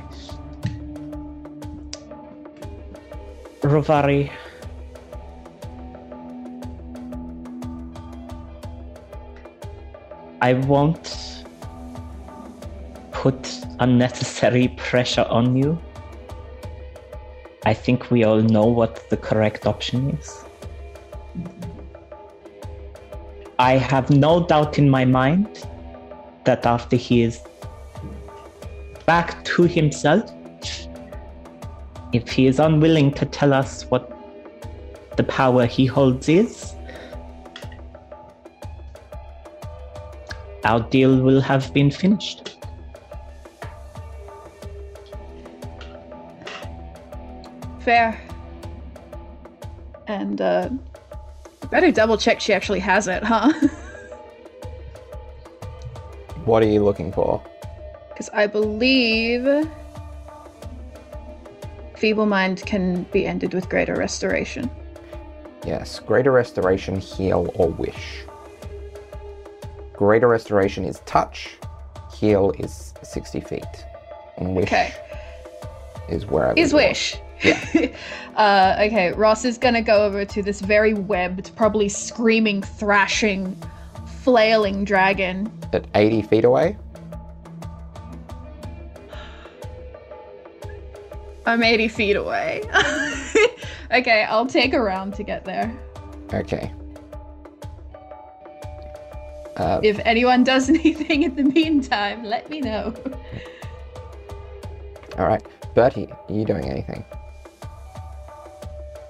[3.62, 4.31] "Rovari."
[10.40, 11.09] I won't
[13.11, 13.40] put
[13.81, 15.77] unnecessary pressure on you.
[17.66, 20.44] I think we all know what the correct option is.
[23.59, 25.66] I have no doubt in my mind
[26.44, 27.40] that after he is
[29.11, 30.31] back to himself,
[32.12, 34.05] if he is unwilling to tell us what
[35.16, 36.77] the power he holds is,
[40.65, 42.57] our deal will have been finished.
[47.81, 48.16] Fair.
[50.07, 50.69] And uh
[51.69, 53.53] better double check she actually has it, huh?
[56.45, 57.43] What are you looking for?
[58.20, 59.66] Because I believe
[61.97, 64.70] Feeble Mind can be ended with Greater Restoration.
[65.64, 68.26] Yes, Greater Restoration, Heal, or Wish.
[69.94, 71.56] Greater Restoration is Touch,
[72.14, 73.64] Heal is 60 feet,
[74.36, 74.92] and Wish Okay.
[76.10, 76.59] is wherever.
[76.59, 76.88] Is you want.
[76.88, 77.16] Wish.
[77.42, 77.88] Yeah.
[78.36, 83.56] uh, okay, Ross is gonna go over to this very webbed, probably screaming, thrashing,
[84.05, 85.51] flailing dragon.
[85.72, 86.76] At 80 feet away?
[91.51, 92.62] I'm 80 feet away.
[93.93, 95.77] okay, I'll take a round to get there.
[96.32, 96.72] Okay.
[99.56, 102.94] Uh, If anyone does anything in the meantime, let me know.
[105.18, 105.44] Alright.
[105.74, 107.05] Bertie, are you doing anything?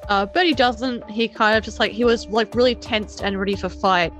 [0.08, 1.08] Uh, but he doesn't.
[1.10, 4.14] He kind of just like he was like really tensed and ready for fight.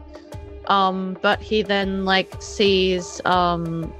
[0.67, 3.93] Um, but he then like sees um,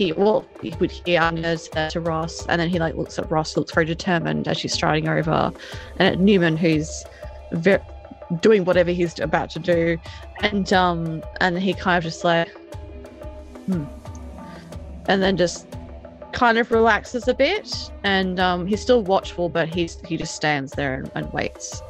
[0.00, 3.30] he well he would hear Anya's there to Ross, and then he like looks at
[3.30, 5.52] Ross, looks very determined as she's striding over,
[5.98, 7.04] and at Newman who's
[7.52, 7.82] very
[8.40, 9.98] doing whatever he's about to do,
[10.40, 12.48] and um, and he kind of just like,
[13.66, 13.84] hmm,
[15.06, 15.66] and then just
[16.32, 17.90] kind of relaxes a bit.
[18.02, 21.82] And um, he's still watchful but he's he just stands there and, and waits.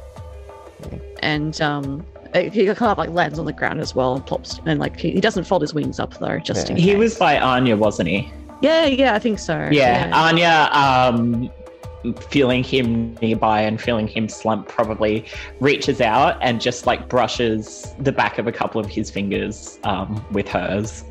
[1.21, 4.79] And um he kind of like lands on the ground as well and plops and
[4.79, 7.75] like he, he doesn't fold his wings up though just in He was by Anya,
[7.75, 8.31] wasn't he?
[8.61, 11.51] yeah yeah i think so Yeah, Anya, um,
[12.29, 15.25] feeling him nearby and feeling him slump, probably
[15.59, 20.23] reaches out and just like brushes the back of a couple of his fingers um,
[20.31, 21.03] with hers.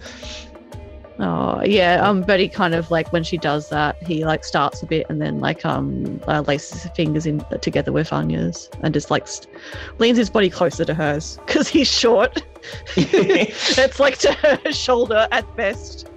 [1.20, 4.82] Oh yeah um but he kind of like when she does that he like starts
[4.82, 8.94] a bit and then like um uh, laces his fingers in together with anya's and
[8.94, 9.54] just like st-
[9.98, 12.42] leans his body closer to hers because he's short
[12.96, 16.08] it's like to her shoulder at best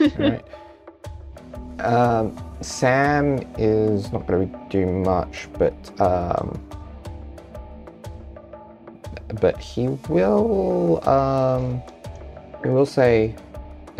[0.00, 0.44] Alright.
[1.80, 6.60] um, Sam is not going to do much, but um,
[9.40, 11.82] but he will um,
[12.62, 13.34] he will say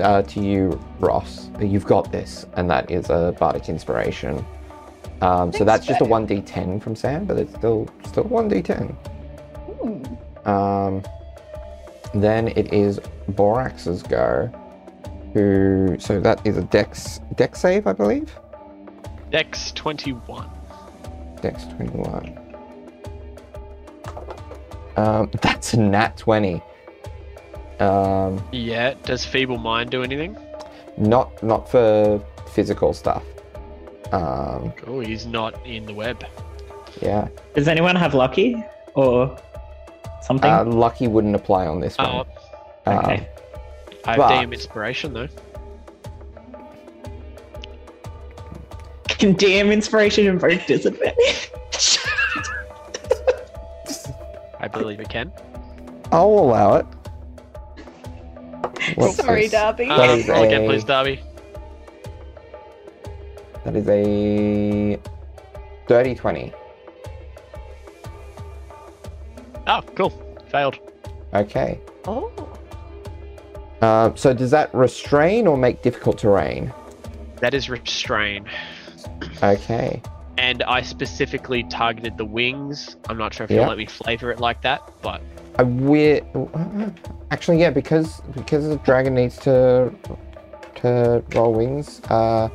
[0.03, 4.45] uh, to you, Ross, you've got this, and that is a bardic inspiration.
[5.21, 8.97] Um, so that's just a one d10 from Sam, but it's still still one d10.
[10.47, 11.03] Um,
[12.15, 14.51] then it is Borax's go.
[15.33, 15.97] Who?
[15.99, 18.39] So that is a Dex Dex save, I believe.
[19.31, 20.51] Dex 21.
[21.41, 22.39] Dex twenty one.
[24.97, 26.63] Um, that's a nat twenty.
[27.83, 28.95] Um, Yeah.
[29.05, 30.37] Does Feeble Mind do anything?
[30.99, 32.21] not not for
[32.53, 33.23] physical stuff.
[34.13, 35.01] Um, Cool.
[35.01, 36.23] He's not in the web.
[37.01, 37.29] yeah.
[37.55, 38.63] Does anyone have lucky
[38.95, 39.37] or
[40.23, 40.51] something?
[40.51, 42.09] Uh, lucky wouldn't apply on this one.
[42.09, 42.27] Oh,
[42.87, 43.29] Um, okay.
[44.05, 45.29] I have but- DM inspiration though.
[49.09, 51.49] Can DM inspiration invoke disadvantage?
[54.61, 55.33] I believe it can.
[56.11, 56.87] I'll allow it.
[58.95, 59.53] What's Sorry, this?
[59.53, 59.87] Darby.
[59.89, 61.21] That is roll again, please, Darby.
[63.65, 64.99] That is a
[65.89, 66.53] 30 20.
[69.67, 70.11] Oh, cool.
[70.49, 70.79] Failed.
[71.35, 71.81] Okay.
[72.07, 72.31] oh
[73.81, 76.73] Um, so does that restrain or make difficult terrain?
[77.37, 78.47] That is restrain.
[79.43, 80.03] Okay.
[80.39, 82.97] And I specifically targeted the wings.
[83.09, 83.61] I'm not sure if Yeah.
[83.61, 85.21] you'll let me flavor it like that, but
[85.59, 86.25] I weird.
[87.31, 89.93] Actually, yeah, because because the dragon needs to
[90.77, 92.01] to roll wings.
[92.09, 92.49] Uh,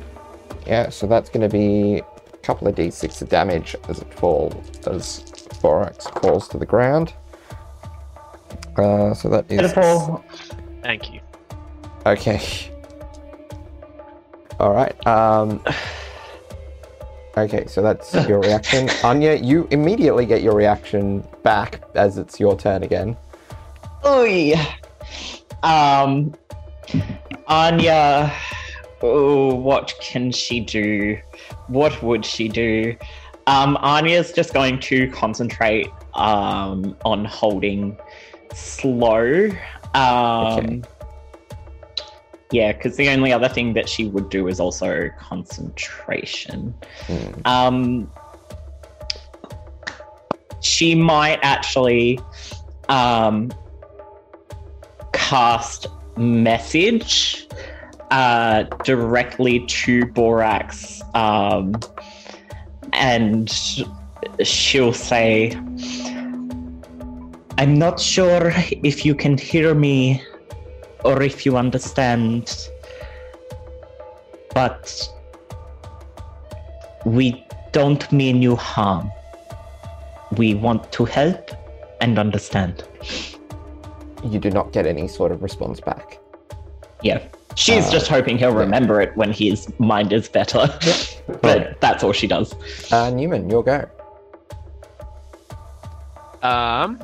[0.66, 4.86] yeah, so that's going to be a couple of d6 of damage as it falls
[4.86, 5.20] as
[5.62, 7.14] Borax falls to the ground.
[8.76, 10.24] Uh, so that is Pitiful.
[10.82, 11.20] thank you.
[12.06, 12.40] okay.
[14.60, 15.06] All right.
[15.06, 15.62] Um.
[17.38, 18.88] Okay, so that's your reaction.
[19.04, 23.16] Anya, you immediately get your reaction back as it's your turn again.
[24.04, 24.54] Oy.
[25.62, 26.34] Um,
[27.46, 28.32] Anya.
[29.02, 31.16] Oh, what can she do?
[31.68, 32.96] What would she do?
[33.46, 37.96] Um, Anya's just going to concentrate um, on holding
[38.52, 39.50] slow.
[39.94, 40.02] Um,
[40.58, 40.82] Okay.
[42.50, 46.74] Yeah, because the only other thing that she would do is also concentration.
[47.06, 47.40] Hmm.
[47.44, 48.10] Um,
[50.60, 52.18] she might actually
[52.88, 53.52] um,
[55.12, 57.46] cast message
[58.10, 61.74] uh, directly to Borax, um,
[62.94, 63.50] and
[64.42, 65.52] she'll say,
[67.58, 70.22] "I'm not sure if you can hear me
[71.04, 72.68] or if you understand,
[74.54, 75.08] but
[77.04, 79.10] we don't mean you harm.
[80.36, 81.50] We want to help
[82.00, 82.84] and understand.
[84.24, 86.18] You do not get any sort of response back.
[87.02, 87.20] Yeah.
[87.54, 88.58] She's Uh, just hoping he'll yeah.
[88.58, 90.66] remember it when his mind is better.
[91.42, 91.80] but Alright.
[91.80, 92.54] that's all she does.
[92.92, 93.88] Uh, Newman, your go.
[96.42, 96.98] Um,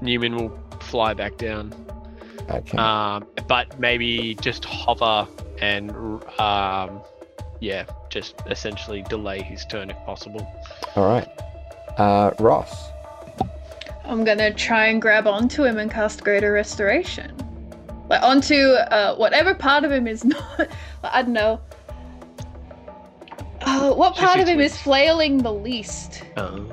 [0.00, 1.74] Newman will fly back down.
[2.48, 2.78] Okay.
[2.78, 5.26] Um, but maybe just hover
[5.60, 5.90] and
[6.38, 7.00] um,
[7.60, 10.46] yeah, just essentially delay his turn if possible.
[10.94, 11.28] All right.
[11.98, 12.90] Uh, Ross.
[14.04, 17.34] I'm gonna try and grab onto him and cast Greater Restoration.
[18.08, 20.68] Like onto uh, whatever part of him is not.
[21.02, 21.60] I don't know.
[23.62, 26.22] Uh, what part of him is flailing the least?
[26.36, 26.70] Um,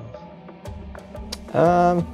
[1.54, 2.06] Um,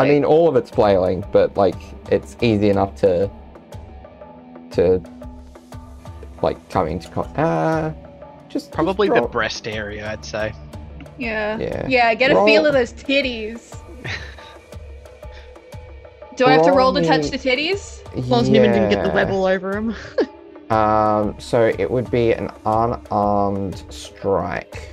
[0.00, 1.76] I mean, all of it's flailing, but like
[2.10, 3.30] it's easy enough to
[4.72, 5.02] to
[6.42, 7.92] like coming to con- uh,
[8.48, 10.52] just probably just the breast area, I'd say.
[11.18, 11.58] Yeah.
[11.58, 11.86] Yeah.
[11.88, 12.14] Yeah.
[12.14, 13.76] Get a feel of those titties.
[16.36, 18.00] Do I have to roll to touch the titties?
[18.16, 19.94] As long as Newman didn't get the web all over him.
[20.70, 24.88] Um, so it would be an unarmed strike,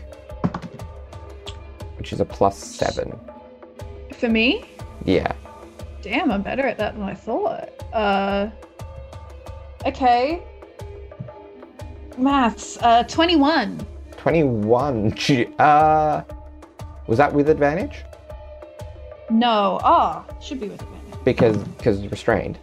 [1.97, 3.17] which is a plus seven.
[4.17, 4.65] For me?
[5.05, 5.31] Yeah.
[6.01, 7.69] Damn, I'm better at that than I thought.
[7.93, 8.49] Uh.
[9.85, 10.41] Okay.
[12.17, 12.77] Maths.
[12.81, 13.85] Uh, 21.
[14.17, 15.11] 21.
[15.15, 16.21] Gee, Uh,
[17.07, 18.03] was that with advantage?
[19.29, 19.79] No.
[19.83, 21.23] Ah, should be with advantage.
[21.23, 22.57] Because because restrained.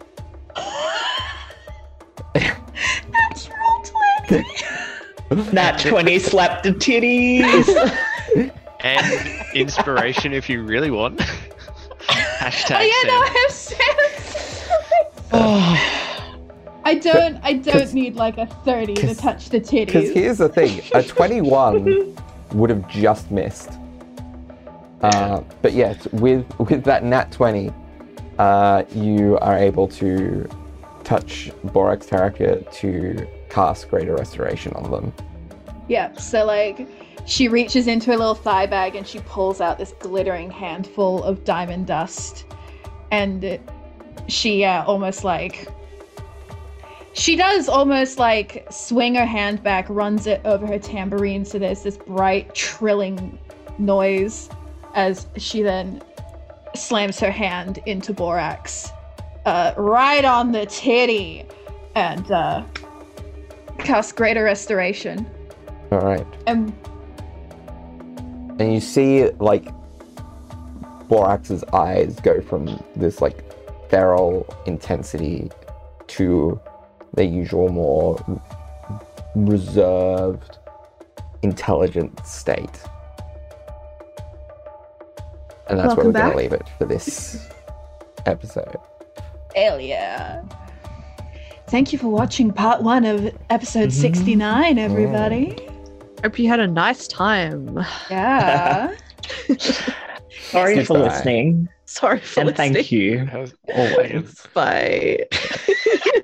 [2.35, 3.83] Natural
[4.27, 5.51] 20.
[5.53, 7.67] Nat 20 slapped the titties.
[8.81, 11.21] And inspiration if you really want.
[12.45, 14.69] Hashtag oh yeah, no, I have sense.
[16.83, 17.39] I don't.
[17.43, 19.87] I don't need like a 30 to touch the titties.
[19.87, 22.15] Because here's the thing: a 21
[22.53, 23.71] would have just missed.
[25.01, 27.73] Uh, but yes, with with that nat 20,
[28.37, 30.47] uh, you are able to
[31.03, 35.13] touch Borax character to cast Greater Restoration on them.
[35.87, 36.13] Yeah.
[36.13, 36.87] So like,
[37.25, 41.43] she reaches into her little thigh bag and she pulls out this glittering handful of
[41.43, 42.45] diamond dust,
[43.11, 43.59] and
[44.27, 45.67] she uh, almost like.
[47.13, 51.81] She does almost like swing her hand back, runs it over her tambourine, so there's
[51.81, 53.39] this bright trilling
[53.77, 54.49] noise
[54.95, 56.03] as she then
[56.75, 58.89] slams her hand into Borax,
[59.45, 61.45] uh, right on the titty,
[61.95, 62.63] and uh,
[63.77, 65.25] casts Greater Restoration.
[65.91, 66.73] All right, And
[68.59, 69.65] and you see like
[71.07, 73.43] Borax's eyes go from this like
[73.89, 75.51] feral intensity
[76.07, 76.59] to
[77.13, 78.17] their usual more
[79.35, 80.57] reserved,
[81.41, 82.81] intelligent state.
[85.67, 87.49] And that's where we're going to leave it for this
[88.25, 88.77] episode.
[89.55, 90.43] hell yeah.
[91.67, 94.01] Thank you for watching part one of episode mm-hmm.
[94.01, 95.47] 69, everybody.
[95.47, 95.74] Mm.
[96.23, 97.79] Hope you had a nice time.
[98.09, 98.95] Yeah.
[100.49, 101.09] Sorry for Goodbye.
[101.13, 101.69] listening.
[101.85, 102.47] Sorry for listening.
[102.47, 102.73] And listening.
[102.73, 103.25] thank you.
[103.25, 104.47] That was- Always.
[104.53, 105.25] Bye.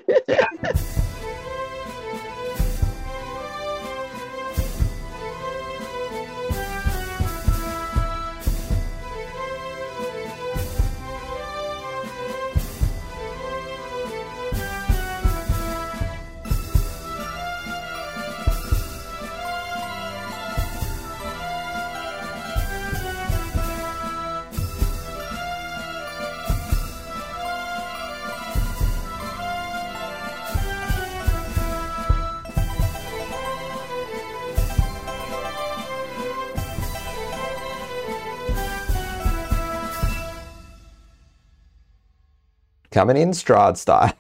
[42.92, 44.14] Coming in Strad style.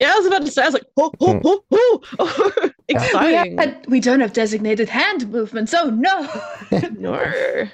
[0.00, 2.52] Yeah, I was about to say, I was like, oh, oh, oh, oh, oh.
[2.88, 3.58] we, exciting.
[3.58, 5.74] had- we don't have designated hand movements.
[5.74, 6.28] Oh no.
[6.98, 7.68] no.